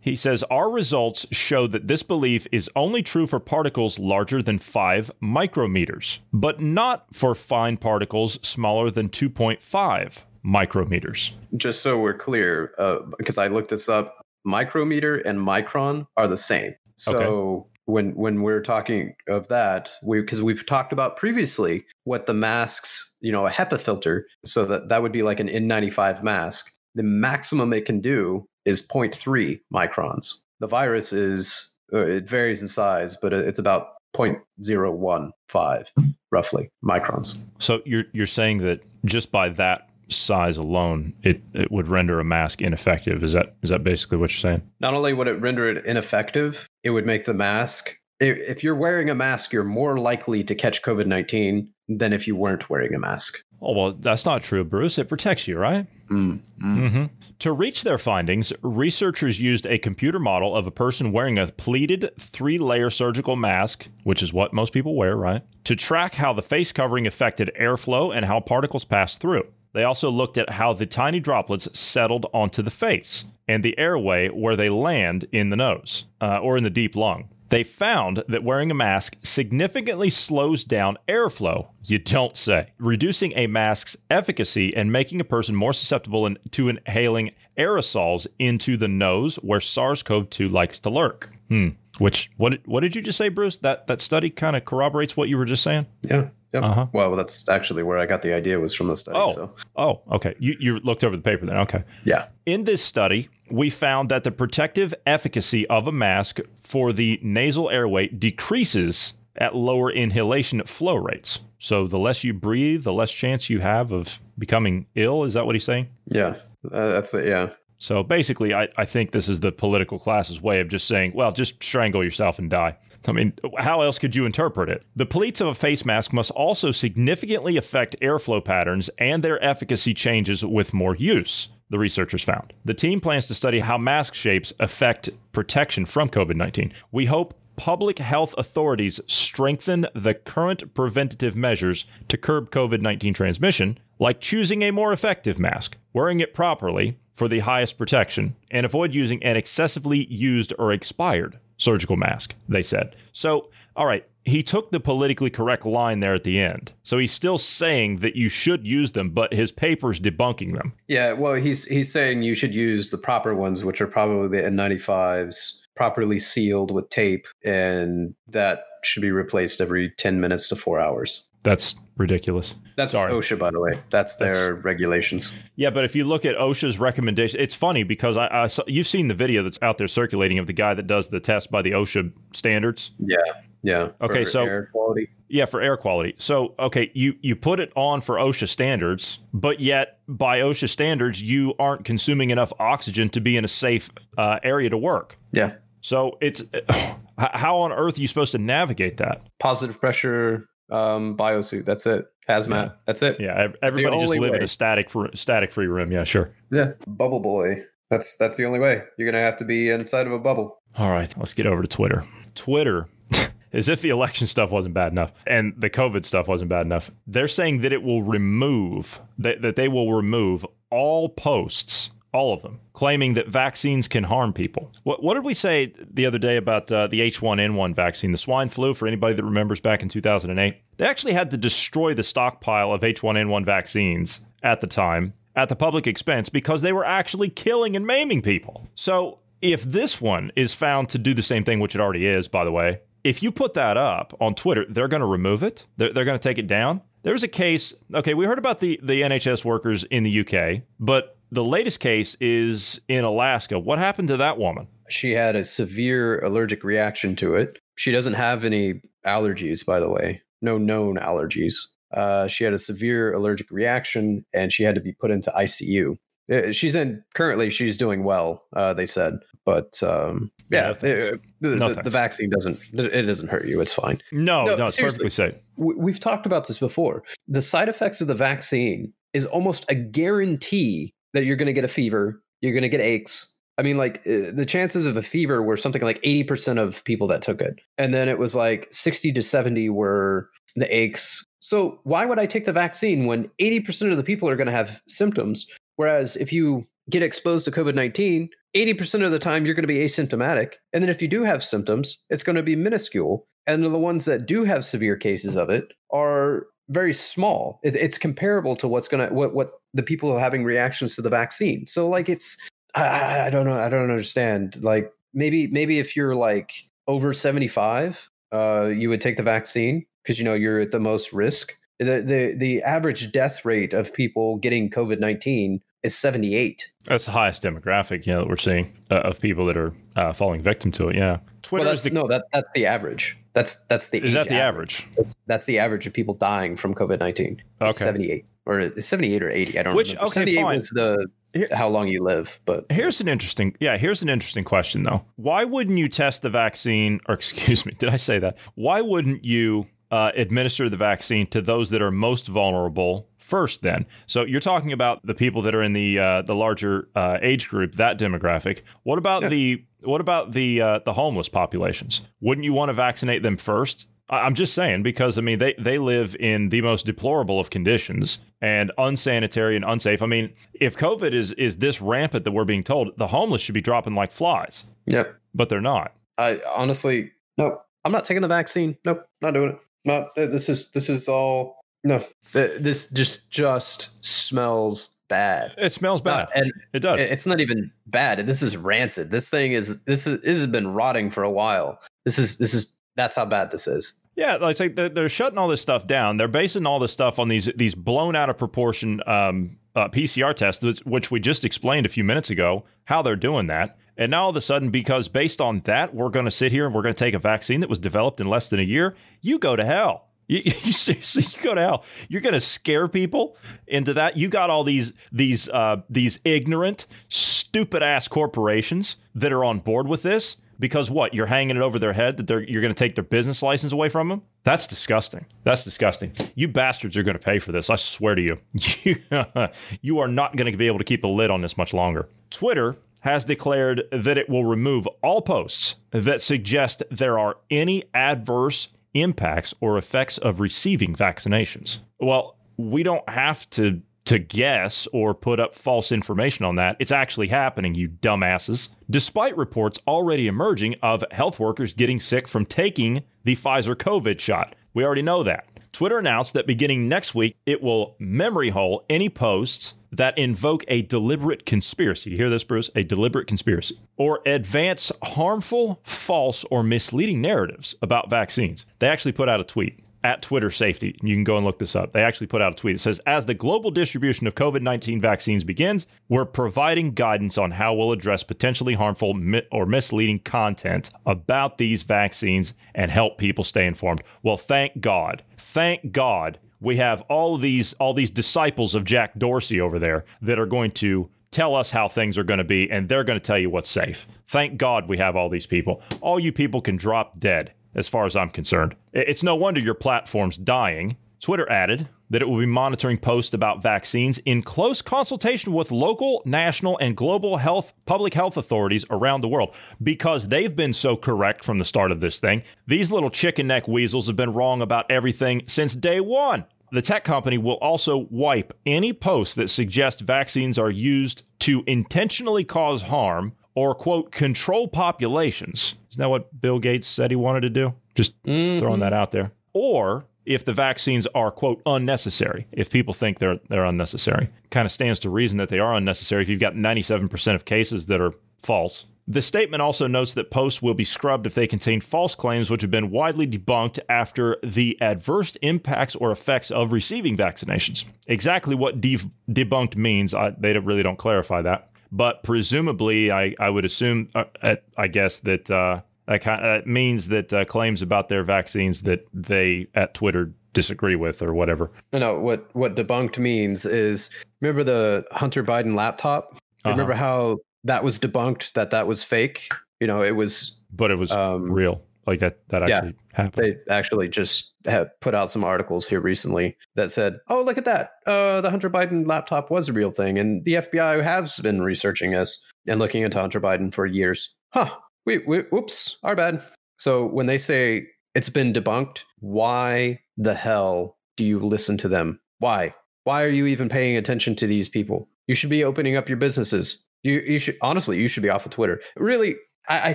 He 0.00 0.16
says 0.16 0.42
our 0.44 0.70
results 0.70 1.26
show 1.32 1.66
that 1.66 1.86
this 1.88 2.02
belief 2.02 2.46
is 2.52 2.70
only 2.74 3.02
true 3.02 3.26
for 3.26 3.40
particles 3.40 3.98
larger 3.98 4.42
than 4.42 4.58
five 4.58 5.10
micrometers, 5.22 6.18
but 6.32 6.60
not 6.60 7.06
for 7.12 7.34
fine 7.34 7.76
particles 7.76 8.38
smaller 8.46 8.90
than 8.90 9.08
two 9.08 9.28
point 9.28 9.62
five 9.62 10.24
micrometers. 10.44 11.32
Just 11.56 11.82
so 11.82 11.98
we're 11.98 12.14
clear, 12.14 12.72
uh, 12.78 12.98
because 13.18 13.36
I 13.36 13.48
looked 13.48 13.70
this 13.70 13.88
up, 13.88 14.24
micrometer 14.44 15.16
and 15.16 15.38
micron 15.38 16.06
are 16.16 16.28
the 16.28 16.36
same. 16.36 16.74
So 16.96 17.66
when 17.86 18.14
when 18.14 18.42
we're 18.42 18.60
talking 18.60 19.14
of 19.28 19.48
that, 19.48 19.90
we 20.02 20.20
because 20.20 20.42
we've 20.42 20.66
talked 20.66 20.92
about 20.92 21.16
previously 21.16 21.86
what 22.04 22.26
the 22.26 22.34
masks, 22.34 23.14
you 23.20 23.32
know, 23.32 23.46
a 23.46 23.50
HEPA 23.50 23.80
filter, 23.80 24.26
so 24.44 24.64
that 24.66 24.88
that 24.88 25.02
would 25.02 25.12
be 25.12 25.22
like 25.22 25.40
an 25.40 25.48
N95 25.48 26.22
mask. 26.22 26.72
The 26.94 27.02
maximum 27.02 27.72
it 27.72 27.84
can 27.84 28.00
do 28.00 28.46
is 28.64 28.86
0.3 28.86 29.60
microns. 29.72 30.34
The 30.60 30.66
virus 30.66 31.12
is 31.12 31.72
uh, 31.92 32.06
it 32.06 32.28
varies 32.28 32.62
in 32.62 32.68
size, 32.68 33.16
but 33.16 33.32
it's 33.32 33.58
about 33.58 33.88
0.015 34.16 35.90
roughly 36.32 36.70
microns. 36.84 37.38
So 37.60 37.80
you're 37.84 38.04
you're 38.12 38.26
saying 38.26 38.58
that 38.58 38.82
just 39.04 39.30
by 39.30 39.48
that 39.50 39.88
size 40.08 40.56
alone, 40.56 41.14
it, 41.22 41.42
it 41.54 41.70
would 41.70 41.88
render 41.88 42.20
a 42.20 42.24
mask 42.24 42.62
ineffective. 42.62 43.22
Is 43.22 43.32
that 43.32 43.56
is 43.62 43.70
that 43.70 43.84
basically 43.84 44.18
what 44.18 44.30
you're 44.30 44.40
saying? 44.40 44.62
not 44.80 44.94
only 44.94 45.12
would 45.12 45.28
it 45.28 45.40
render 45.40 45.68
it 45.68 45.84
ineffective, 45.84 46.68
it 46.82 46.90
would 46.90 47.06
make 47.06 47.24
the 47.24 47.34
mask. 47.34 47.96
If 48.18 48.64
you're 48.64 48.74
wearing 48.74 49.10
a 49.10 49.14
mask, 49.14 49.52
you're 49.52 49.62
more 49.62 49.98
likely 49.98 50.42
to 50.44 50.54
catch 50.54 50.82
COVID 50.82 51.06
19 51.06 51.70
than 51.88 52.12
if 52.12 52.26
you 52.26 52.34
weren't 52.34 52.70
wearing 52.70 52.94
a 52.94 52.98
mask. 52.98 53.38
Oh 53.60 53.72
well, 53.72 53.92
that's 53.92 54.24
not 54.24 54.42
true, 54.42 54.64
Bruce. 54.64 54.98
It 54.98 55.08
protects 55.08 55.46
you, 55.48 55.58
right? 55.58 55.86
Mm. 56.10 56.40
Mm-hmm. 56.62 57.04
To 57.40 57.52
reach 57.52 57.82
their 57.82 57.98
findings, 57.98 58.52
researchers 58.62 59.40
used 59.40 59.66
a 59.66 59.78
computer 59.78 60.18
model 60.18 60.56
of 60.56 60.66
a 60.66 60.70
person 60.70 61.12
wearing 61.12 61.38
a 61.38 61.48
pleated 61.48 62.10
three 62.18 62.58
layer 62.58 62.90
surgical 62.90 63.36
mask, 63.36 63.88
which 64.04 64.22
is 64.22 64.32
what 64.32 64.52
most 64.52 64.72
people 64.72 64.94
wear, 64.94 65.16
right? 65.16 65.42
To 65.64 65.76
track 65.76 66.14
how 66.14 66.32
the 66.32 66.42
face 66.42 66.72
covering 66.72 67.06
affected 67.06 67.50
airflow 67.58 68.14
and 68.14 68.24
how 68.24 68.40
particles 68.40 68.84
passed 68.84 69.20
through. 69.20 69.44
They 69.76 69.84
also 69.84 70.08
looked 70.08 70.38
at 70.38 70.48
how 70.48 70.72
the 70.72 70.86
tiny 70.86 71.20
droplets 71.20 71.68
settled 71.78 72.24
onto 72.32 72.62
the 72.62 72.70
face 72.70 73.26
and 73.46 73.62
the 73.62 73.78
airway 73.78 74.28
where 74.28 74.56
they 74.56 74.70
land 74.70 75.28
in 75.32 75.50
the 75.50 75.56
nose 75.56 76.06
uh, 76.18 76.38
or 76.38 76.56
in 76.56 76.64
the 76.64 76.70
deep 76.70 76.96
lung. 76.96 77.28
They 77.50 77.62
found 77.62 78.24
that 78.26 78.42
wearing 78.42 78.70
a 78.70 78.74
mask 78.74 79.18
significantly 79.22 80.08
slows 80.08 80.64
down 80.64 80.96
airflow, 81.06 81.68
you 81.84 81.98
don't 81.98 82.34
say, 82.38 82.72
reducing 82.78 83.34
a 83.36 83.48
mask's 83.48 83.98
efficacy 84.10 84.74
and 84.74 84.90
making 84.90 85.20
a 85.20 85.24
person 85.24 85.54
more 85.54 85.74
susceptible 85.74 86.24
in, 86.24 86.38
to 86.52 86.70
inhaling 86.70 87.32
aerosols 87.58 88.26
into 88.38 88.78
the 88.78 88.88
nose 88.88 89.36
where 89.36 89.60
SARS-CoV-2 89.60 90.50
likes 90.50 90.78
to 90.78 90.88
lurk. 90.88 91.32
Hmm. 91.50 91.68
Which 91.98 92.30
what 92.38 92.60
what 92.66 92.80
did 92.80 92.96
you 92.96 93.02
just 93.02 93.18
say, 93.18 93.28
Bruce? 93.28 93.58
That 93.58 93.86
that 93.86 94.00
study 94.00 94.28
kind 94.30 94.56
of 94.56 94.64
corroborates 94.64 95.16
what 95.16 95.28
you 95.28 95.38
were 95.38 95.44
just 95.44 95.62
saying. 95.62 95.86
Yeah. 96.02 96.28
Yep. 96.56 96.70
Uh-huh. 96.70 96.86
Well, 96.92 97.16
that's 97.16 97.48
actually 97.48 97.82
where 97.82 97.98
I 97.98 98.06
got 98.06 98.22
the 98.22 98.32
idea 98.32 98.58
was 98.58 98.72
from 98.74 98.88
the 98.88 98.96
study. 98.96 99.18
Oh. 99.20 99.34
So 99.34 99.54
Oh, 99.76 100.00
okay. 100.12 100.34
You 100.38 100.56
you 100.58 100.78
looked 100.80 101.04
over 101.04 101.16
the 101.16 101.22
paper 101.22 101.44
then. 101.46 101.58
Okay. 101.58 101.84
yeah. 102.04 102.26
In 102.46 102.64
this 102.64 102.82
study, 102.82 103.28
we 103.50 103.68
found 103.70 104.08
that 104.08 104.24
the 104.24 104.30
protective 104.30 104.94
efficacy 105.04 105.66
of 105.68 105.86
a 105.86 105.92
mask 105.92 106.40
for 106.62 106.92
the 106.92 107.20
nasal 107.22 107.68
airway 107.70 108.08
decreases 108.08 109.14
at 109.36 109.54
lower 109.54 109.90
inhalation 109.90 110.62
flow 110.64 110.96
rates. 110.96 111.40
So 111.58 111.86
the 111.86 111.98
less 111.98 112.24
you 112.24 112.32
breathe, 112.32 112.84
the 112.84 112.92
less 112.92 113.10
chance 113.12 113.50
you 113.50 113.60
have 113.60 113.92
of 113.92 114.18
becoming 114.38 114.86
ill. 114.94 115.24
Is 115.24 115.34
that 115.34 115.44
what 115.44 115.54
he's 115.54 115.64
saying? 115.64 115.88
Yeah. 116.06 116.36
Uh, 116.72 116.88
that's 116.88 117.12
it. 117.12 117.26
Yeah. 117.26 117.50
So 117.78 118.02
basically, 118.02 118.54
I, 118.54 118.68
I 118.78 118.86
think 118.86 119.10
this 119.10 119.28
is 119.28 119.40
the 119.40 119.52
political 119.52 119.98
class's 119.98 120.40
way 120.40 120.60
of 120.60 120.68
just 120.68 120.86
saying, 120.86 121.12
well, 121.14 121.30
just 121.32 121.62
strangle 121.62 122.02
yourself 122.02 122.38
and 122.38 122.48
die. 122.48 122.76
I 123.06 123.12
mean, 123.12 123.32
how 123.58 123.82
else 123.82 123.98
could 123.98 124.16
you 124.16 124.26
interpret 124.26 124.68
it? 124.68 124.82
The 124.94 125.06
pleats 125.06 125.40
of 125.40 125.48
a 125.48 125.54
face 125.54 125.84
mask 125.84 126.12
must 126.12 126.30
also 126.32 126.70
significantly 126.70 127.56
affect 127.56 127.96
airflow 128.00 128.44
patterns, 128.44 128.90
and 128.98 129.22
their 129.22 129.42
efficacy 129.42 129.94
changes 129.94 130.44
with 130.44 130.74
more 130.74 130.96
use, 130.96 131.48
the 131.70 131.78
researchers 131.78 132.22
found. 132.22 132.52
The 132.64 132.74
team 132.74 133.00
plans 133.00 133.26
to 133.26 133.34
study 133.34 133.60
how 133.60 133.78
mask 133.78 134.14
shapes 134.14 134.52
affect 134.58 135.10
protection 135.32 135.86
from 135.86 136.08
COVID 136.08 136.36
19. 136.36 136.72
We 136.92 137.06
hope 137.06 137.34
public 137.56 137.98
health 137.98 138.34
authorities 138.36 139.00
strengthen 139.06 139.86
the 139.94 140.14
current 140.14 140.74
preventative 140.74 141.34
measures 141.34 141.86
to 142.08 142.16
curb 142.16 142.50
COVID 142.50 142.82
19 142.82 143.14
transmission, 143.14 143.78
like 143.98 144.20
choosing 144.20 144.62
a 144.62 144.70
more 144.70 144.92
effective 144.92 145.38
mask, 145.38 145.76
wearing 145.92 146.20
it 146.20 146.34
properly 146.34 146.98
for 147.12 147.28
the 147.28 147.40
highest 147.40 147.78
protection, 147.78 148.36
and 148.50 148.66
avoid 148.66 148.94
using 148.94 149.22
an 149.22 149.36
excessively 149.36 150.06
used 150.10 150.52
or 150.58 150.70
expired 150.70 151.38
surgical 151.56 151.96
mask, 151.96 152.34
they 152.48 152.62
said. 152.62 152.96
So, 153.12 153.48
all 153.74 153.86
right, 153.86 154.06
he 154.24 154.42
took 154.42 154.72
the 154.72 154.80
politically 154.80 155.30
correct 155.30 155.64
line 155.64 156.00
there 156.00 156.14
at 156.14 156.24
the 156.24 156.40
end. 156.40 156.72
So 156.82 156.98
he's 156.98 157.12
still 157.12 157.38
saying 157.38 157.98
that 157.98 158.16
you 158.16 158.28
should 158.28 158.66
use 158.66 158.92
them, 158.92 159.10
but 159.10 159.32
his 159.32 159.52
paper's 159.52 160.00
debunking 160.00 160.54
them. 160.54 160.72
Yeah. 160.88 161.12
Well, 161.12 161.34
he's 161.34 161.64
he's 161.64 161.92
saying 161.92 162.22
you 162.22 162.34
should 162.34 162.54
use 162.54 162.90
the 162.90 162.98
proper 162.98 163.34
ones, 163.34 163.64
which 163.64 163.80
are 163.80 163.86
probably 163.86 164.28
the 164.28 164.48
N95s, 164.48 165.60
properly 165.76 166.18
sealed 166.18 166.72
with 166.72 166.88
tape, 166.88 167.28
and 167.44 168.14
that 168.28 168.64
should 168.82 169.02
be 169.02 169.12
replaced 169.12 169.60
every 169.60 169.90
10 169.90 170.20
minutes 170.20 170.48
to 170.48 170.56
four 170.56 170.80
hours. 170.80 171.24
That's 171.44 171.76
ridiculous. 171.96 172.54
That's 172.76 172.92
Sorry. 172.92 173.12
OSHA, 173.12 173.38
by 173.38 173.50
the 173.50 173.60
way. 173.60 173.80
That's 173.90 174.16
their 174.16 174.32
That's- 174.32 174.64
regulations. 174.64 175.34
Yeah, 175.56 175.70
but 175.70 175.84
if 175.84 175.96
you 175.96 176.04
look 176.04 176.24
at 176.24 176.36
OSHA's 176.36 176.78
recommendation, 176.78 177.40
it's 177.40 177.54
funny 177.54 177.82
because 177.82 178.16
I, 178.16 178.28
I 178.30 178.46
saw, 178.48 178.62
you've 178.66 178.86
seen 178.86 179.08
the 179.08 179.14
video 179.14 179.42
that's 179.42 179.58
out 179.62 179.78
there 179.78 179.88
circulating 179.88 180.38
of 180.38 180.46
the 180.46 180.52
guy 180.52 180.74
that 180.74 180.86
does 180.86 181.08
the 181.08 181.20
test 181.20 181.50
by 181.50 181.62
the 181.62 181.72
OSHA 181.72 182.12
standards. 182.32 182.92
Yeah. 182.98 183.16
Yeah. 183.62 183.88
Okay, 184.00 184.24
so- 184.24 184.44
air 184.44 184.68
quality. 184.72 185.08
Yeah, 185.28 185.46
for 185.46 185.60
air 185.60 185.76
quality. 185.76 186.14
So, 186.18 186.54
okay, 186.56 186.92
you 186.94 187.16
you 187.20 187.34
put 187.34 187.58
it 187.58 187.72
on 187.74 188.00
for 188.00 188.16
OSHA 188.16 188.46
standards, 188.48 189.18
but 189.34 189.58
yet 189.58 189.98
by 190.06 190.38
OSHA 190.38 190.68
standards, 190.68 191.20
you 191.20 191.52
aren't 191.58 191.84
consuming 191.84 192.30
enough 192.30 192.52
oxygen 192.60 193.08
to 193.10 193.20
be 193.20 193.36
in 193.36 193.44
a 193.44 193.48
safe 193.48 193.90
uh, 194.16 194.38
area 194.44 194.70
to 194.70 194.78
work. 194.78 195.18
Yeah. 195.32 195.54
So 195.80 196.16
it's 196.20 196.44
how 197.18 197.58
on 197.58 197.72
earth 197.72 197.98
are 197.98 198.00
you 198.00 198.06
supposed 198.06 198.32
to 198.32 198.38
navigate 198.38 198.98
that? 198.98 199.22
Positive 199.40 199.80
pressure 199.80 200.48
um, 200.70 201.16
biosuit. 201.16 201.64
That's 201.64 201.86
it. 201.86 202.06
Hazmat. 202.28 202.66
Yeah. 202.66 202.72
That's 202.86 203.02
it. 203.02 203.20
Yeah, 203.20 203.48
everybody 203.62 204.00
just 204.00 204.16
live 204.16 204.34
in 204.34 204.42
a 204.42 204.48
static 204.48 204.90
fr- 204.90 205.14
static 205.14 205.52
free 205.52 205.66
room. 205.68 205.92
Yeah, 205.92 206.04
sure. 206.04 206.34
Yeah. 206.50 206.72
Bubble 206.86 207.20
boy. 207.20 207.62
That's 207.90 208.16
that's 208.16 208.36
the 208.36 208.44
only 208.44 208.58
way. 208.58 208.82
You're 208.98 209.10
gonna 209.10 209.22
have 209.22 209.36
to 209.36 209.44
be 209.44 209.70
inside 209.70 210.06
of 210.06 210.12
a 210.12 210.18
bubble. 210.18 210.60
All 210.76 210.90
right, 210.90 211.12
let's 211.16 211.34
get 211.34 211.46
over 211.46 211.62
to 211.62 211.68
Twitter. 211.68 212.04
Twitter, 212.34 212.88
as 213.52 213.68
if 213.68 213.80
the 213.80 213.90
election 213.90 214.26
stuff 214.26 214.50
wasn't 214.50 214.74
bad 214.74 214.92
enough 214.92 215.12
and 215.26 215.54
the 215.56 215.70
COVID 215.70 216.04
stuff 216.04 216.28
wasn't 216.28 216.50
bad 216.50 216.66
enough, 216.66 216.90
they're 217.06 217.28
saying 217.28 217.62
that 217.62 217.72
it 217.72 217.82
will 217.82 218.02
remove, 218.02 219.00
that, 219.18 219.42
that 219.42 219.56
they 219.56 219.68
will 219.68 219.92
remove 219.94 220.44
all 220.70 221.08
posts, 221.08 221.90
all 222.12 222.32
of 222.32 222.42
them, 222.42 222.60
claiming 222.72 223.14
that 223.14 223.28
vaccines 223.28 223.88
can 223.88 224.04
harm 224.04 224.32
people. 224.32 224.72
What, 224.84 225.02
what 225.02 225.14
did 225.14 225.24
we 225.24 225.34
say 225.34 225.72
the 225.92 226.06
other 226.06 226.18
day 226.18 226.36
about 226.36 226.70
uh, 226.72 226.86
the 226.86 227.00
H1N1 227.00 227.74
vaccine, 227.74 228.12
the 228.12 228.18
swine 228.18 228.48
flu, 228.48 228.74
for 228.74 228.86
anybody 228.86 229.14
that 229.14 229.24
remembers 229.24 229.60
back 229.60 229.82
in 229.82 229.88
2008? 229.88 230.62
They 230.78 230.86
actually 230.86 231.12
had 231.12 231.30
to 231.30 231.36
destroy 231.36 231.94
the 231.94 232.02
stockpile 232.02 232.72
of 232.72 232.80
H1N1 232.82 233.44
vaccines 233.44 234.20
at 234.42 234.60
the 234.60 234.66
time 234.66 235.14
at 235.34 235.48
the 235.48 235.56
public 235.56 235.86
expense 235.86 236.28
because 236.28 236.62
they 236.62 236.72
were 236.72 236.84
actually 236.84 237.28
killing 237.28 237.76
and 237.76 237.86
maiming 237.86 238.22
people. 238.22 238.66
So 238.74 239.18
if 239.42 239.62
this 239.62 240.00
one 240.00 240.32
is 240.34 240.54
found 240.54 240.88
to 240.90 240.98
do 240.98 241.14
the 241.14 241.22
same 241.22 241.44
thing, 241.44 241.60
which 241.60 241.74
it 241.74 241.80
already 241.80 242.06
is, 242.06 242.26
by 242.26 242.44
the 242.44 242.52
way, 242.52 242.80
if 243.04 243.22
you 243.22 243.30
put 243.30 243.54
that 243.54 243.76
up 243.76 244.16
on 244.20 244.34
Twitter, 244.34 244.64
they're 244.68 244.88
going 244.88 245.00
to 245.00 245.06
remove 245.06 245.42
it. 245.42 245.66
They're, 245.76 245.92
they're 245.92 246.04
going 246.04 246.18
to 246.18 246.28
take 246.28 246.38
it 246.38 246.46
down. 246.46 246.82
There 247.02 247.12
was 247.12 247.22
a 247.22 247.28
case. 247.28 247.72
Okay, 247.94 248.14
we 248.14 248.24
heard 248.24 248.38
about 248.38 248.58
the 248.58 248.80
the 248.82 249.02
NHS 249.02 249.44
workers 249.44 249.84
in 249.84 250.02
the 250.02 250.20
UK, 250.20 250.62
but 250.80 251.15
the 251.30 251.44
latest 251.44 251.80
case 251.80 252.16
is 252.20 252.80
in 252.88 253.04
Alaska. 253.04 253.58
What 253.58 253.78
happened 253.78 254.08
to 254.08 254.16
that 254.18 254.38
woman? 254.38 254.68
She 254.88 255.12
had 255.12 255.34
a 255.36 255.44
severe 255.44 256.20
allergic 256.20 256.62
reaction 256.64 257.16
to 257.16 257.34
it. 257.34 257.58
She 257.76 257.92
doesn't 257.92 258.14
have 258.14 258.44
any 258.44 258.80
allergies, 259.04 259.64
by 259.66 259.80
the 259.80 259.90
way, 259.90 260.22
no 260.40 260.58
known 260.58 260.96
allergies. 260.96 261.54
Uh, 261.92 262.26
she 262.26 262.44
had 262.44 262.52
a 262.52 262.58
severe 262.58 263.12
allergic 263.12 263.50
reaction 263.50 264.24
and 264.34 264.52
she 264.52 264.62
had 264.62 264.74
to 264.74 264.80
be 264.80 264.92
put 264.92 265.10
into 265.10 265.30
ICU. 265.36 265.96
Uh, 266.30 266.50
she's 266.52 266.74
in 266.74 267.02
currently. 267.14 267.50
She's 267.50 267.76
doing 267.76 268.02
well. 268.04 268.42
Uh, 268.54 268.74
they 268.74 268.86
said, 268.86 269.14
but 269.44 269.80
um, 269.82 270.30
yeah, 270.50 270.74
Yeah, 270.82 270.88
uh, 270.90 271.16
the, 271.40 271.56
No 271.56 271.72
the, 271.72 271.82
the 271.82 271.90
vaccine 271.90 272.30
doesn't. 272.30 272.58
It 272.72 273.02
doesn't 273.06 273.28
hurt 273.28 273.46
you. 273.46 273.60
It's 273.60 273.72
fine. 273.72 274.00
No, 274.10 274.44
No, 274.44 274.56
no, 274.56 274.66
it's 274.66 274.76
perfectly 274.76 275.10
safe. 275.10 275.34
we- 275.56 275.74
we've 275.76 276.00
talked 276.00 276.26
about 276.26 276.48
this 276.48 276.58
before. 276.58 277.04
The 277.28 277.42
side 277.42 277.68
effects 277.68 278.00
of 278.00 278.08
the 278.08 278.14
vaccine 278.14 278.92
is 279.12 279.24
almost 279.26 279.64
a 279.70 279.74
guarantee 279.76 280.92
that 281.16 281.24
you're 281.24 281.36
going 281.36 281.46
to 281.46 281.52
get 281.52 281.64
a 281.64 281.68
fever, 281.68 282.22
you're 282.40 282.52
going 282.52 282.62
to 282.62 282.68
get 282.68 282.80
aches. 282.80 283.34
I 283.58 283.62
mean, 283.62 283.78
like 283.78 283.98
uh, 284.06 284.32
the 284.32 284.46
chances 284.46 284.86
of 284.86 284.96
a 284.96 285.02
fever 285.02 285.42
were 285.42 285.56
something 285.56 285.82
like 285.82 286.02
80% 286.02 286.58
of 286.58 286.84
people 286.84 287.06
that 287.08 287.22
took 287.22 287.40
it. 287.40 287.58
And 287.78 287.94
then 287.94 288.08
it 288.08 288.18
was 288.18 288.34
like 288.34 288.68
60 288.70 289.12
to 289.12 289.22
70 289.22 289.70
were 289.70 290.28
the 290.56 290.74
aches. 290.74 291.24
So 291.40 291.80
why 291.84 292.04
would 292.04 292.18
I 292.18 292.26
take 292.26 292.44
the 292.44 292.52
vaccine 292.52 293.06
when 293.06 293.30
80% 293.40 293.90
of 293.90 293.96
the 293.96 294.02
people 294.02 294.28
are 294.28 294.36
going 294.36 294.46
to 294.46 294.52
have 294.52 294.82
symptoms? 294.86 295.48
Whereas 295.76 296.16
if 296.16 296.32
you 296.32 296.66
get 296.90 297.02
exposed 297.02 297.44
to 297.44 297.50
COVID 297.50 297.74
19, 297.74 298.28
80% 298.54 299.04
of 299.04 299.10
the 299.10 299.18
time 299.18 299.44
you're 299.44 299.54
going 299.54 299.62
to 299.62 299.68
be 299.68 299.84
asymptomatic. 299.84 300.54
And 300.72 300.82
then 300.82 300.90
if 300.90 301.02
you 301.02 301.08
do 301.08 301.22
have 301.22 301.44
symptoms, 301.44 301.98
it's 302.10 302.22
going 302.22 302.36
to 302.36 302.42
be 302.42 302.56
minuscule. 302.56 303.26
And 303.46 303.62
the 303.62 303.70
ones 303.70 304.06
that 304.06 304.26
do 304.26 304.44
have 304.44 304.64
severe 304.64 304.96
cases 304.96 305.36
of 305.36 305.50
it 305.50 305.72
are 305.92 306.46
very 306.68 306.92
small. 306.92 307.60
It, 307.62 307.76
it's 307.76 307.98
comparable 307.98 308.56
to 308.56 308.66
what's 308.66 308.88
going 308.88 309.06
to, 309.06 309.14
what, 309.14 309.34
what 309.34 309.52
the 309.76 309.82
people 309.82 310.10
are 310.10 310.18
having 310.18 310.44
reactions 310.44 310.96
to 310.96 311.02
the 311.02 311.10
vaccine. 311.10 311.66
So 311.66 311.88
like 311.88 312.08
it's, 312.08 312.36
I, 312.74 313.26
I 313.26 313.30
don't 313.30 313.46
know. 313.46 313.56
I 313.56 313.68
don't 313.68 313.82
understand. 313.82 314.62
Like 314.62 314.92
maybe, 315.14 315.46
maybe 315.48 315.78
if 315.78 315.94
you're 315.94 316.14
like 316.14 316.52
over 316.88 317.12
75, 317.12 318.10
uh, 318.32 318.70
you 318.74 318.88
would 318.88 319.00
take 319.00 319.16
the 319.16 319.22
vaccine 319.22 319.84
because, 320.02 320.18
you 320.18 320.24
know, 320.24 320.34
you're 320.34 320.60
at 320.60 320.72
the 320.72 320.80
most 320.80 321.12
risk. 321.12 321.58
The, 321.78 322.02
the, 322.02 322.34
the 322.36 322.62
average 322.62 323.12
death 323.12 323.44
rate 323.44 323.74
of 323.74 323.92
people 323.92 324.38
getting 324.38 324.70
COVID 324.70 324.98
19 324.98 325.62
is 325.82 325.94
78. 325.94 326.70
That's 326.84 327.04
the 327.04 327.12
highest 327.12 327.42
demographic, 327.42 328.06
you 328.06 328.14
know, 328.14 328.20
that 328.20 328.28
we're 328.28 328.38
seeing 328.38 328.72
uh, 328.90 329.00
of 329.00 329.20
people 329.20 329.44
that 329.46 329.58
are 329.58 329.74
uh, 329.94 330.12
falling 330.14 330.40
victim 330.40 330.72
to 330.72 330.88
it. 330.88 330.96
Yeah, 330.96 331.18
Twitter 331.42 331.66
well, 331.66 331.74
is 331.74 331.82
that's, 331.82 331.94
the 331.94 332.00
no, 332.00 332.08
that, 332.08 332.24
that's 332.32 332.50
the 332.54 332.64
average. 332.64 333.16
That's, 333.34 333.56
that's 333.68 333.90
the 333.90 334.02
is 334.02 334.14
that 334.14 334.24
age 334.24 334.28
the 334.28 334.36
average? 334.36 334.88
That's 335.26 335.44
the 335.44 335.58
average 335.58 335.86
of 335.86 335.92
people 335.92 336.14
dying 336.14 336.56
from 336.56 336.74
COVID 336.74 336.98
19. 336.98 337.42
Okay. 337.60 337.72
78 337.72 338.24
or 338.46 338.70
78 338.80 339.22
or 339.22 339.30
80. 339.30 339.58
I 339.58 339.62
don't 339.62 339.72
know. 339.72 339.76
Which- 339.76 339.90
remember. 339.92 340.06
okay, 340.06 340.12
78 340.20 340.42
fine. 340.42 340.56
was 340.58 340.70
the 340.70 341.06
how 341.52 341.68
long 341.68 341.86
you 341.88 342.02
live, 342.02 342.40
but 342.46 342.64
Here's 342.70 343.00
an 343.02 343.08
interesting, 343.08 343.54
yeah. 343.60 343.76
Here's 343.76 344.00
an 344.02 344.08
interesting 344.08 344.44
question 344.44 344.84
though. 344.84 345.04
Why 345.16 345.44
wouldn't 345.44 345.76
you 345.78 345.86
test 345.88 346.22
the 346.22 346.30
vaccine, 346.30 347.00
or 347.08 347.14
excuse 347.16 347.66
me, 347.66 347.74
did 347.78 347.90
I 347.90 347.96
say 347.96 348.18
that? 348.20 348.38
Why 348.54 348.80
wouldn't 348.80 349.22
you 349.24 349.66
uh, 349.90 350.12
administer 350.16 350.68
the 350.70 350.76
vaccine 350.78 351.26
to 351.28 351.42
those 351.42 351.68
that 351.70 351.82
are 351.82 351.90
most 351.90 352.26
vulnerable 352.28 353.08
first? 353.18 353.60
Then, 353.62 353.84
so 354.06 354.24
you're 354.24 354.40
talking 354.40 354.72
about 354.72 355.04
the 355.04 355.14
people 355.14 355.42
that 355.42 355.54
are 355.54 355.62
in 355.62 355.74
the 355.74 355.98
uh, 355.98 356.22
the 356.22 356.34
larger 356.34 356.88
uh, 356.94 357.18
age 357.20 357.48
group, 357.48 357.74
that 357.74 357.98
demographic. 357.98 358.62
What 358.84 358.96
about 358.98 359.22
Yeah. 359.24 359.28
the 359.28 359.64
what 359.82 360.00
about 360.00 360.32
the 360.32 360.62
uh, 360.62 360.78
the 360.86 360.94
homeless 360.94 361.28
populations? 361.28 362.00
Wouldn't 362.22 362.44
you 362.46 362.54
want 362.54 362.70
to 362.70 362.72
vaccinate 362.72 363.22
them 363.22 363.36
first? 363.36 363.86
I'm 364.08 364.34
just 364.34 364.54
saying 364.54 364.82
because 364.82 365.18
I 365.18 365.20
mean 365.20 365.38
they 365.38 365.54
they 365.58 365.78
live 365.78 366.14
in 366.20 366.50
the 366.50 366.62
most 366.62 366.86
deplorable 366.86 367.40
of 367.40 367.50
conditions 367.50 368.18
and 368.40 368.70
unsanitary 368.78 369.56
and 369.56 369.64
unsafe. 369.64 370.00
I 370.02 370.06
mean, 370.06 370.32
if 370.54 370.76
COVID 370.76 371.12
is 371.12 371.32
is 371.32 371.56
this 371.56 371.80
rampant 371.80 372.24
that 372.24 372.30
we're 372.30 372.44
being 372.44 372.62
told, 372.62 372.96
the 372.98 373.08
homeless 373.08 373.42
should 373.42 373.54
be 373.54 373.60
dropping 373.60 373.94
like 373.94 374.12
flies, 374.12 374.64
yep. 374.86 375.16
but 375.34 375.48
they're 375.48 375.60
not. 375.60 375.92
I 376.18 376.40
honestly, 376.54 377.12
no, 377.36 377.60
I'm 377.84 377.92
not 377.92 378.04
taking 378.04 378.22
the 378.22 378.28
vaccine. 378.28 378.76
Nope, 378.84 379.06
not 379.20 379.34
doing 379.34 379.50
it. 379.50 379.58
Not 379.84 380.08
uh, 380.16 380.26
this 380.26 380.48
is 380.48 380.70
this 380.70 380.88
is 380.88 381.08
all 381.08 381.60
no. 381.82 382.04
This 382.32 382.90
just 382.90 383.28
just 383.30 384.04
smells 384.04 384.96
bad. 385.08 385.52
It 385.58 385.70
smells 385.70 386.00
bad. 386.00 386.28
Uh, 386.28 386.30
and 386.36 386.52
it 386.72 386.80
does. 386.80 387.00
it's 387.00 387.26
not 387.26 387.40
even 387.40 387.70
bad. 387.86 388.26
This 388.26 388.42
is 388.42 388.56
rancid. 388.56 389.10
This 389.10 389.30
thing 389.30 389.52
is 389.52 389.82
this 389.84 390.06
is 390.06 390.20
this 390.22 390.38
has 390.38 390.46
been 390.46 390.74
rotting 390.74 391.10
for 391.10 391.22
a 391.22 391.30
while. 391.30 391.80
This 392.04 392.18
is 392.18 392.38
this 392.38 392.54
is 392.54 392.75
that's 392.96 393.14
how 393.16 393.24
bad 393.24 393.50
this 393.50 393.66
is. 393.66 393.94
Yeah, 394.16 394.36
like 394.36 394.56
say 394.56 394.68
they're, 394.68 395.08
shutting 395.10 395.36
all 395.38 395.46
this 395.48 395.60
stuff 395.60 395.86
down. 395.86 396.16
They're 396.16 396.26
basing 396.26 396.64
all 396.66 396.78
this 396.78 396.92
stuff 396.92 397.18
on 397.18 397.28
these 397.28 397.50
these 397.54 397.74
blown 397.74 398.16
out 398.16 398.30
of 398.30 398.38
proportion 398.38 399.02
um, 399.06 399.58
uh, 399.74 399.88
PCR 399.88 400.34
tests, 400.34 400.62
which- 400.62 400.80
which 400.86 401.10
we 401.10 401.20
just 401.20 401.44
explained 401.44 401.84
a 401.84 401.90
few 401.90 402.02
minutes 402.02 402.30
ago 402.30 402.64
how 402.84 403.02
they're 403.02 403.14
doing 403.14 403.46
that. 403.48 403.76
And 403.98 404.10
now 404.10 404.24
all 404.24 404.30
of 404.30 404.36
a 404.36 404.40
sudden, 404.40 404.70
because 404.70 405.08
based 405.08 405.40
on 405.40 405.60
that, 405.60 405.94
we're 405.94 406.08
going 406.08 406.24
to 406.24 406.30
sit 406.30 406.50
here 406.50 406.64
and 406.66 406.74
we're 406.74 406.82
going 406.82 406.94
to 406.94 406.98
take 406.98 407.14
a 407.14 407.18
vaccine 407.18 407.60
that 407.60 407.68
was 407.68 407.78
developed 407.78 408.20
in 408.20 408.26
less 408.26 408.48
than 408.50 408.58
a 408.60 408.62
year. 408.62 408.94
You 409.20 409.38
go 409.38 409.54
to 409.54 409.64
hell. 409.64 410.04
You, 410.28 410.42
you 410.44 410.72
seriously, 410.72 411.22
you 411.22 411.40
go 411.40 411.54
to 411.54 411.60
hell. 411.60 411.84
You're 412.08 412.20
going 412.20 412.32
to 412.32 412.40
scare 412.40 412.88
people 412.88 413.36
into 413.68 413.94
that. 413.94 414.16
You 414.16 414.26
got 414.28 414.50
all 414.50 414.64
these 414.64 414.92
these 415.12 415.48
uh, 415.48 415.82
these 415.88 416.18
ignorant, 416.24 416.86
stupid 417.08 417.80
ass 417.80 418.08
corporations 418.08 418.96
that 419.14 419.32
are 419.32 419.44
on 419.44 419.60
board 419.60 419.86
with 419.86 420.02
this 420.02 420.38
because 420.58 420.90
what 420.90 421.14
you're 421.14 421.26
hanging 421.26 421.56
it 421.56 421.62
over 421.62 421.78
their 421.78 421.92
head 421.92 422.16
that 422.16 422.28
you're 422.30 422.62
going 422.62 422.74
to 422.74 422.78
take 422.78 422.94
their 422.94 423.04
business 423.04 423.42
license 423.42 423.72
away 423.72 423.88
from 423.88 424.08
them. 424.08 424.22
That's 424.42 424.66
disgusting. 424.66 425.26
That's 425.44 425.64
disgusting. 425.64 426.12
You 426.34 426.48
bastards 426.48 426.96
are 426.96 427.02
going 427.02 427.18
to 427.18 427.24
pay 427.24 427.38
for 427.38 427.52
this. 427.52 427.70
I 427.70 427.76
swear 427.76 428.14
to 428.14 428.22
you. 428.22 428.38
You, 429.82 429.98
are 429.98 430.08
not 430.08 430.36
going 430.36 430.50
to 430.50 430.56
be 430.56 430.66
able 430.66 430.78
to 430.78 430.84
keep 430.84 431.04
a 431.04 431.08
lid 431.08 431.30
on 431.30 431.40
this 431.40 431.56
much 431.56 431.72
longer. 431.72 432.08
Twitter 432.30 432.76
has 433.00 433.24
declared 433.24 433.84
that 433.92 434.18
it 434.18 434.28
will 434.28 434.44
remove 434.44 434.86
all 435.02 435.22
posts 435.22 435.76
that 435.92 436.22
suggest 436.22 436.82
there 436.90 437.18
are 437.18 437.36
any 437.50 437.84
adverse 437.94 438.68
impacts 438.94 439.54
or 439.60 439.78
effects 439.78 440.18
of 440.18 440.40
receiving 440.40 440.94
vaccinations. 440.94 441.78
Well, 442.00 442.36
we 442.56 442.82
don't 442.82 443.08
have 443.08 443.48
to 443.50 443.80
to 444.06 444.18
guess 444.18 444.88
or 444.92 445.14
put 445.14 445.38
up 445.38 445.54
false 445.54 445.92
information 445.92 446.44
on 446.44 446.56
that. 446.56 446.76
It's 446.78 446.92
actually 446.92 447.28
happening, 447.28 447.74
you 447.74 447.88
dumbasses. 447.88 448.68
Despite 448.88 449.36
reports 449.36 449.78
already 449.86 450.26
emerging 450.26 450.76
of 450.82 451.04
health 451.10 451.38
workers 451.38 451.74
getting 451.74 452.00
sick 452.00 452.26
from 452.26 452.46
taking 452.46 453.04
the 453.24 453.36
Pfizer 453.36 453.74
COVID 453.74 454.20
shot. 454.20 454.54
We 454.72 454.84
already 454.84 455.02
know 455.02 455.22
that. 455.24 455.46
Twitter 455.72 455.98
announced 455.98 456.32
that 456.32 456.46
beginning 456.46 456.88
next 456.88 457.14
week, 457.14 457.36
it 457.44 457.62
will 457.62 457.96
memory 457.98 458.50
hole 458.50 458.86
any 458.88 459.10
posts 459.10 459.74
that 459.92 460.16
invoke 460.16 460.64
a 460.68 460.82
deliberate 460.82 461.44
conspiracy. 461.44 462.10
You 462.10 462.16
hear 462.16 462.30
this, 462.30 462.44
Bruce? 462.44 462.70
A 462.74 462.82
deliberate 462.82 463.26
conspiracy. 463.26 463.78
Or 463.96 464.20
advance 464.24 464.90
harmful, 465.02 465.80
false, 465.82 466.44
or 466.44 466.62
misleading 466.62 467.20
narratives 467.20 467.74
about 467.82 468.08
vaccines. 468.08 468.64
They 468.78 468.88
actually 468.88 469.12
put 469.12 469.28
out 469.28 469.40
a 469.40 469.44
tweet 469.44 469.80
at 470.06 470.22
Twitter 470.22 470.52
Safety. 470.52 470.96
You 471.02 471.16
can 471.16 471.24
go 471.24 471.36
and 471.36 471.44
look 471.44 471.58
this 471.58 471.74
up. 471.74 471.92
They 471.92 472.04
actually 472.04 472.28
put 472.28 472.40
out 472.40 472.52
a 472.52 472.56
tweet 472.56 472.76
that 472.76 472.80
says, 472.80 473.00
As 473.06 473.26
the 473.26 473.34
global 473.34 473.72
distribution 473.72 474.28
of 474.28 474.36
COVID 474.36 474.62
19 474.62 475.00
vaccines 475.00 475.42
begins, 475.42 475.88
we're 476.08 476.24
providing 476.24 476.94
guidance 476.94 477.36
on 477.36 477.50
how 477.50 477.74
we'll 477.74 477.90
address 477.90 478.22
potentially 478.22 478.74
harmful 478.74 479.14
mi- 479.14 479.42
or 479.50 479.66
misleading 479.66 480.20
content 480.20 480.90
about 481.04 481.58
these 481.58 481.82
vaccines 481.82 482.54
and 482.72 482.92
help 482.92 483.18
people 483.18 483.42
stay 483.42 483.66
informed. 483.66 484.00
Well, 484.22 484.36
thank 484.36 484.80
God. 484.80 485.24
Thank 485.38 485.90
God 485.90 486.38
we 486.60 486.76
have 486.76 487.02
all 487.08 487.36
these 487.36 487.72
all 487.74 487.92
these 487.92 488.12
disciples 488.12 488.76
of 488.76 488.84
Jack 488.84 489.18
Dorsey 489.18 489.60
over 489.60 489.80
there 489.80 490.04
that 490.22 490.38
are 490.38 490.46
going 490.46 490.70
to 490.72 491.10
tell 491.32 491.56
us 491.56 491.72
how 491.72 491.88
things 491.88 492.16
are 492.16 492.24
going 492.24 492.38
to 492.38 492.44
be 492.44 492.70
and 492.70 492.88
they're 492.88 493.02
going 493.02 493.18
to 493.18 493.26
tell 493.26 493.38
you 493.38 493.50
what's 493.50 493.68
safe. 493.68 494.06
Thank 494.28 494.56
God 494.56 494.88
we 494.88 494.98
have 494.98 495.16
all 495.16 495.28
these 495.28 495.46
people. 495.46 495.82
All 496.00 496.20
you 496.20 496.30
people 496.30 496.60
can 496.60 496.76
drop 496.76 497.18
dead 497.18 497.52
as 497.76 497.86
far 497.86 498.06
as 498.06 498.16
I'm 498.16 498.30
concerned. 498.30 498.74
It's 498.92 499.22
no 499.22 499.36
wonder 499.36 499.60
your 499.60 499.74
platform's 499.74 500.36
dying. 500.36 500.96
Twitter 501.20 501.48
added 501.50 501.88
that 502.10 502.22
it 502.22 502.28
will 502.28 502.38
be 502.38 502.46
monitoring 502.46 502.98
posts 502.98 503.34
about 503.34 503.62
vaccines 503.62 504.18
in 504.18 504.42
close 504.42 504.80
consultation 504.80 505.52
with 505.52 505.72
local, 505.72 506.22
national, 506.24 506.78
and 506.78 506.96
global 506.96 507.36
health 507.36 507.72
public 507.84 508.14
health 508.14 508.36
authorities 508.36 508.84
around 508.90 509.20
the 509.20 509.28
world 509.28 509.54
because 509.82 510.28
they've 510.28 510.54
been 510.54 510.72
so 510.72 510.96
correct 510.96 511.44
from 511.44 511.58
the 511.58 511.64
start 511.64 511.90
of 511.90 512.00
this 512.00 512.20
thing. 512.20 512.42
These 512.66 512.92
little 512.92 513.10
chicken 513.10 513.46
neck 513.46 513.66
weasels 513.66 514.06
have 514.06 514.16
been 514.16 514.32
wrong 514.32 514.62
about 514.62 514.90
everything 514.90 515.42
since 515.46 515.74
day 515.74 516.00
1. 516.00 516.44
The 516.72 516.82
tech 516.82 517.04
company 517.04 517.38
will 517.38 517.54
also 517.54 518.08
wipe 518.10 518.56
any 518.66 518.92
posts 518.92 519.34
that 519.36 519.48
suggest 519.48 520.00
vaccines 520.00 520.58
are 520.58 520.70
used 520.70 521.22
to 521.40 521.62
intentionally 521.66 522.44
cause 522.44 522.82
harm 522.82 523.34
or, 523.56 523.74
quote, 523.74 524.12
control 524.12 524.68
populations. 524.68 525.74
Isn't 525.90 525.98
that 525.98 526.10
what 526.10 526.40
Bill 526.40 526.60
Gates 526.60 526.86
said 526.86 527.10
he 527.10 527.16
wanted 527.16 527.40
to 527.40 527.50
do? 527.50 527.74
Just 527.96 528.22
mm-hmm. 528.22 528.58
throwing 528.58 528.80
that 528.80 528.92
out 528.92 529.10
there. 529.10 529.32
Or 529.54 530.04
if 530.26 530.44
the 530.44 530.52
vaccines 530.52 531.06
are, 531.14 531.30
quote, 531.30 531.62
unnecessary, 531.64 532.46
if 532.52 532.70
people 532.70 532.92
think 532.92 533.18
they're, 533.18 533.38
they're 533.48 533.64
unnecessary. 533.64 534.28
Kind 534.50 534.66
of 534.66 534.72
stands 534.72 534.98
to 535.00 535.10
reason 535.10 535.38
that 535.38 535.48
they 535.48 535.58
are 535.58 535.74
unnecessary 535.74 536.22
if 536.22 536.28
you've 536.28 536.38
got 536.38 536.54
97% 536.54 537.34
of 537.34 537.46
cases 537.46 537.86
that 537.86 538.00
are 538.00 538.12
false. 538.38 538.84
The 539.08 539.22
statement 539.22 539.62
also 539.62 539.86
notes 539.86 540.14
that 540.14 540.32
posts 540.32 540.60
will 540.60 540.74
be 540.74 540.84
scrubbed 540.84 541.26
if 541.26 541.34
they 541.34 541.46
contain 541.46 541.80
false 541.80 542.14
claims 542.16 542.50
which 542.50 542.60
have 542.62 542.72
been 542.72 542.90
widely 542.90 543.26
debunked 543.26 543.78
after 543.88 544.36
the 544.42 544.76
adverse 544.80 545.36
impacts 545.42 545.94
or 545.94 546.10
effects 546.10 546.50
of 546.50 546.72
receiving 546.72 547.16
vaccinations. 547.16 547.84
Exactly 548.08 548.56
what 548.56 548.80
de- 548.80 548.98
debunked 549.30 549.76
means, 549.76 550.12
I, 550.12 550.30
they 550.30 550.58
really 550.58 550.82
don't 550.82 550.98
clarify 550.98 551.40
that. 551.42 551.70
But 551.92 552.22
presumably, 552.22 553.10
I, 553.10 553.34
I 553.38 553.50
would 553.50 553.64
assume, 553.64 554.08
uh, 554.14 554.56
I 554.76 554.88
guess, 554.88 555.20
that 555.20 555.50
uh, 555.50 555.80
that, 556.06 556.22
kind 556.22 556.44
of, 556.44 556.46
that 556.46 556.66
means 556.66 557.08
that 557.08 557.32
uh, 557.32 557.44
claims 557.44 557.82
about 557.82 558.08
their 558.08 558.22
vaccines 558.22 558.82
that 558.82 559.06
they 559.12 559.68
at 559.74 559.94
Twitter 559.94 560.32
disagree 560.52 560.96
with 560.96 561.22
or 561.22 561.34
whatever. 561.34 561.70
No, 561.92 561.98
no. 561.98 562.18
What 562.18 562.48
what 562.54 562.76
debunked 562.76 563.18
means 563.18 563.66
is 563.66 564.10
remember 564.40 564.64
the 564.64 565.04
Hunter 565.12 565.44
Biden 565.44 565.74
laptop. 565.74 566.32
Uh-huh. 566.64 566.70
Remember 566.70 566.94
how 566.94 567.38
that 567.64 567.84
was 567.84 567.98
debunked 567.98 568.52
that 568.54 568.70
that 568.70 568.86
was 568.86 569.04
fake. 569.04 569.48
You 569.80 569.86
know, 569.86 570.02
it 570.02 570.16
was, 570.16 570.56
but 570.72 570.90
it 570.90 570.98
was 570.98 571.12
um, 571.12 571.52
real. 571.52 571.82
Like 572.06 572.20
that 572.20 572.48
that 572.48 572.62
actually 572.62 572.90
yeah, 572.90 573.14
happened. 573.14 573.56
They 573.66 573.72
actually 573.72 574.08
just 574.08 574.54
have 574.66 574.88
put 575.00 575.14
out 575.14 575.30
some 575.30 575.42
articles 575.42 575.88
here 575.88 576.00
recently 576.00 576.56
that 576.76 576.90
said, 576.90 577.18
"Oh, 577.28 577.42
look 577.42 577.58
at 577.58 577.64
that! 577.64 577.90
Uh, 578.06 578.40
the 578.40 578.50
Hunter 578.50 578.70
Biden 578.70 579.06
laptop 579.06 579.50
was 579.50 579.68
a 579.68 579.72
real 579.72 579.90
thing, 579.90 580.18
and 580.18 580.44
the 580.44 580.54
FBI 580.54 581.02
has 581.02 581.38
been 581.40 581.62
researching 581.62 582.12
this 582.12 582.44
and 582.66 582.78
looking 582.78 583.02
into 583.02 583.20
Hunter 583.20 583.40
Biden 583.40 583.74
for 583.74 583.86
years." 583.86 584.34
Huh? 584.52 584.70
Wait, 585.04 585.26
wait, 585.26 585.46
whoops, 585.50 585.98
our 586.02 586.14
bad. 586.14 586.42
So 586.78 587.06
when 587.06 587.26
they 587.26 587.38
say 587.38 587.86
it's 588.14 588.28
been 588.28 588.52
debunked, 588.52 589.04
why 589.18 590.00
the 590.16 590.34
hell 590.34 590.96
do 591.16 591.24
you 591.24 591.38
listen 591.40 591.76
to 591.78 591.88
them? 591.88 592.20
Why? 592.38 592.74
Why 593.04 593.24
are 593.24 593.28
you 593.28 593.46
even 593.46 593.68
paying 593.68 593.96
attention 593.96 594.34
to 594.36 594.46
these 594.46 594.68
people? 594.68 595.08
You 595.26 595.34
should 595.34 595.50
be 595.50 595.64
opening 595.64 595.96
up 595.96 596.08
your 596.08 596.18
businesses. 596.18 596.82
You 597.02 597.20
you 597.20 597.38
should 597.38 597.56
honestly 597.62 598.00
you 598.00 598.08
should 598.08 598.22
be 598.22 598.30
off 598.30 598.46
of 598.46 598.52
Twitter. 598.52 598.80
Really, 598.96 599.36
I, 599.68 599.90
I 599.90 599.94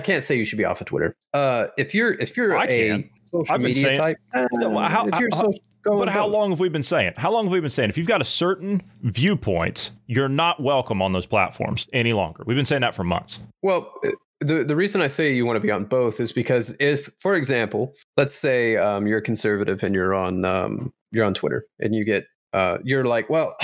can't 0.00 0.22
say 0.22 0.36
you 0.36 0.44
should 0.44 0.58
be 0.58 0.64
off 0.64 0.80
of 0.80 0.86
Twitter. 0.86 1.16
Uh, 1.32 1.66
if 1.76 1.94
you're 1.94 2.12
if 2.14 2.36
you're 2.36 2.56
I 2.56 2.64
a 2.64 2.88
can. 2.88 3.10
social 3.30 3.58
media 3.58 3.82
saying, 3.82 3.98
type, 3.98 4.18
uh, 4.34 4.88
how, 4.88 5.06
if 5.06 5.18
you're 5.18 5.30
how, 5.32 5.40
so, 5.40 5.52
but 5.84 6.08
how 6.08 6.26
long 6.26 6.50
have 6.50 6.60
we 6.60 6.68
been 6.68 6.82
saying? 6.82 7.14
How 7.16 7.30
long 7.30 7.46
have 7.46 7.52
we 7.52 7.60
been 7.60 7.70
saying? 7.70 7.90
If 7.90 7.98
you've 7.98 8.06
got 8.06 8.20
a 8.20 8.24
certain 8.24 8.82
viewpoint, 9.02 9.90
you're 10.06 10.28
not 10.28 10.62
welcome 10.62 11.02
on 11.02 11.12
those 11.12 11.26
platforms 11.26 11.88
any 11.92 12.12
longer. 12.12 12.44
We've 12.46 12.56
been 12.56 12.64
saying 12.64 12.82
that 12.82 12.94
for 12.94 13.04
months. 13.04 13.40
Well, 13.62 13.92
uh, 14.04 14.10
the 14.40 14.64
the 14.64 14.76
reason 14.76 15.00
I 15.00 15.08
say 15.08 15.32
you 15.32 15.46
want 15.46 15.56
to 15.56 15.60
be 15.60 15.70
on 15.70 15.84
both 15.84 16.20
is 16.20 16.32
because 16.32 16.76
if, 16.78 17.10
for 17.18 17.34
example, 17.34 17.94
let's 18.16 18.34
say 18.34 18.76
um, 18.76 19.06
you're 19.06 19.18
a 19.18 19.22
conservative 19.22 19.82
and 19.82 19.94
you're 19.94 20.14
on 20.14 20.44
um, 20.44 20.92
you're 21.10 21.24
on 21.24 21.34
Twitter 21.34 21.64
and 21.80 21.94
you 21.94 22.04
get 22.04 22.26
uh, 22.52 22.78
you're 22.84 23.04
like, 23.04 23.30
well, 23.30 23.56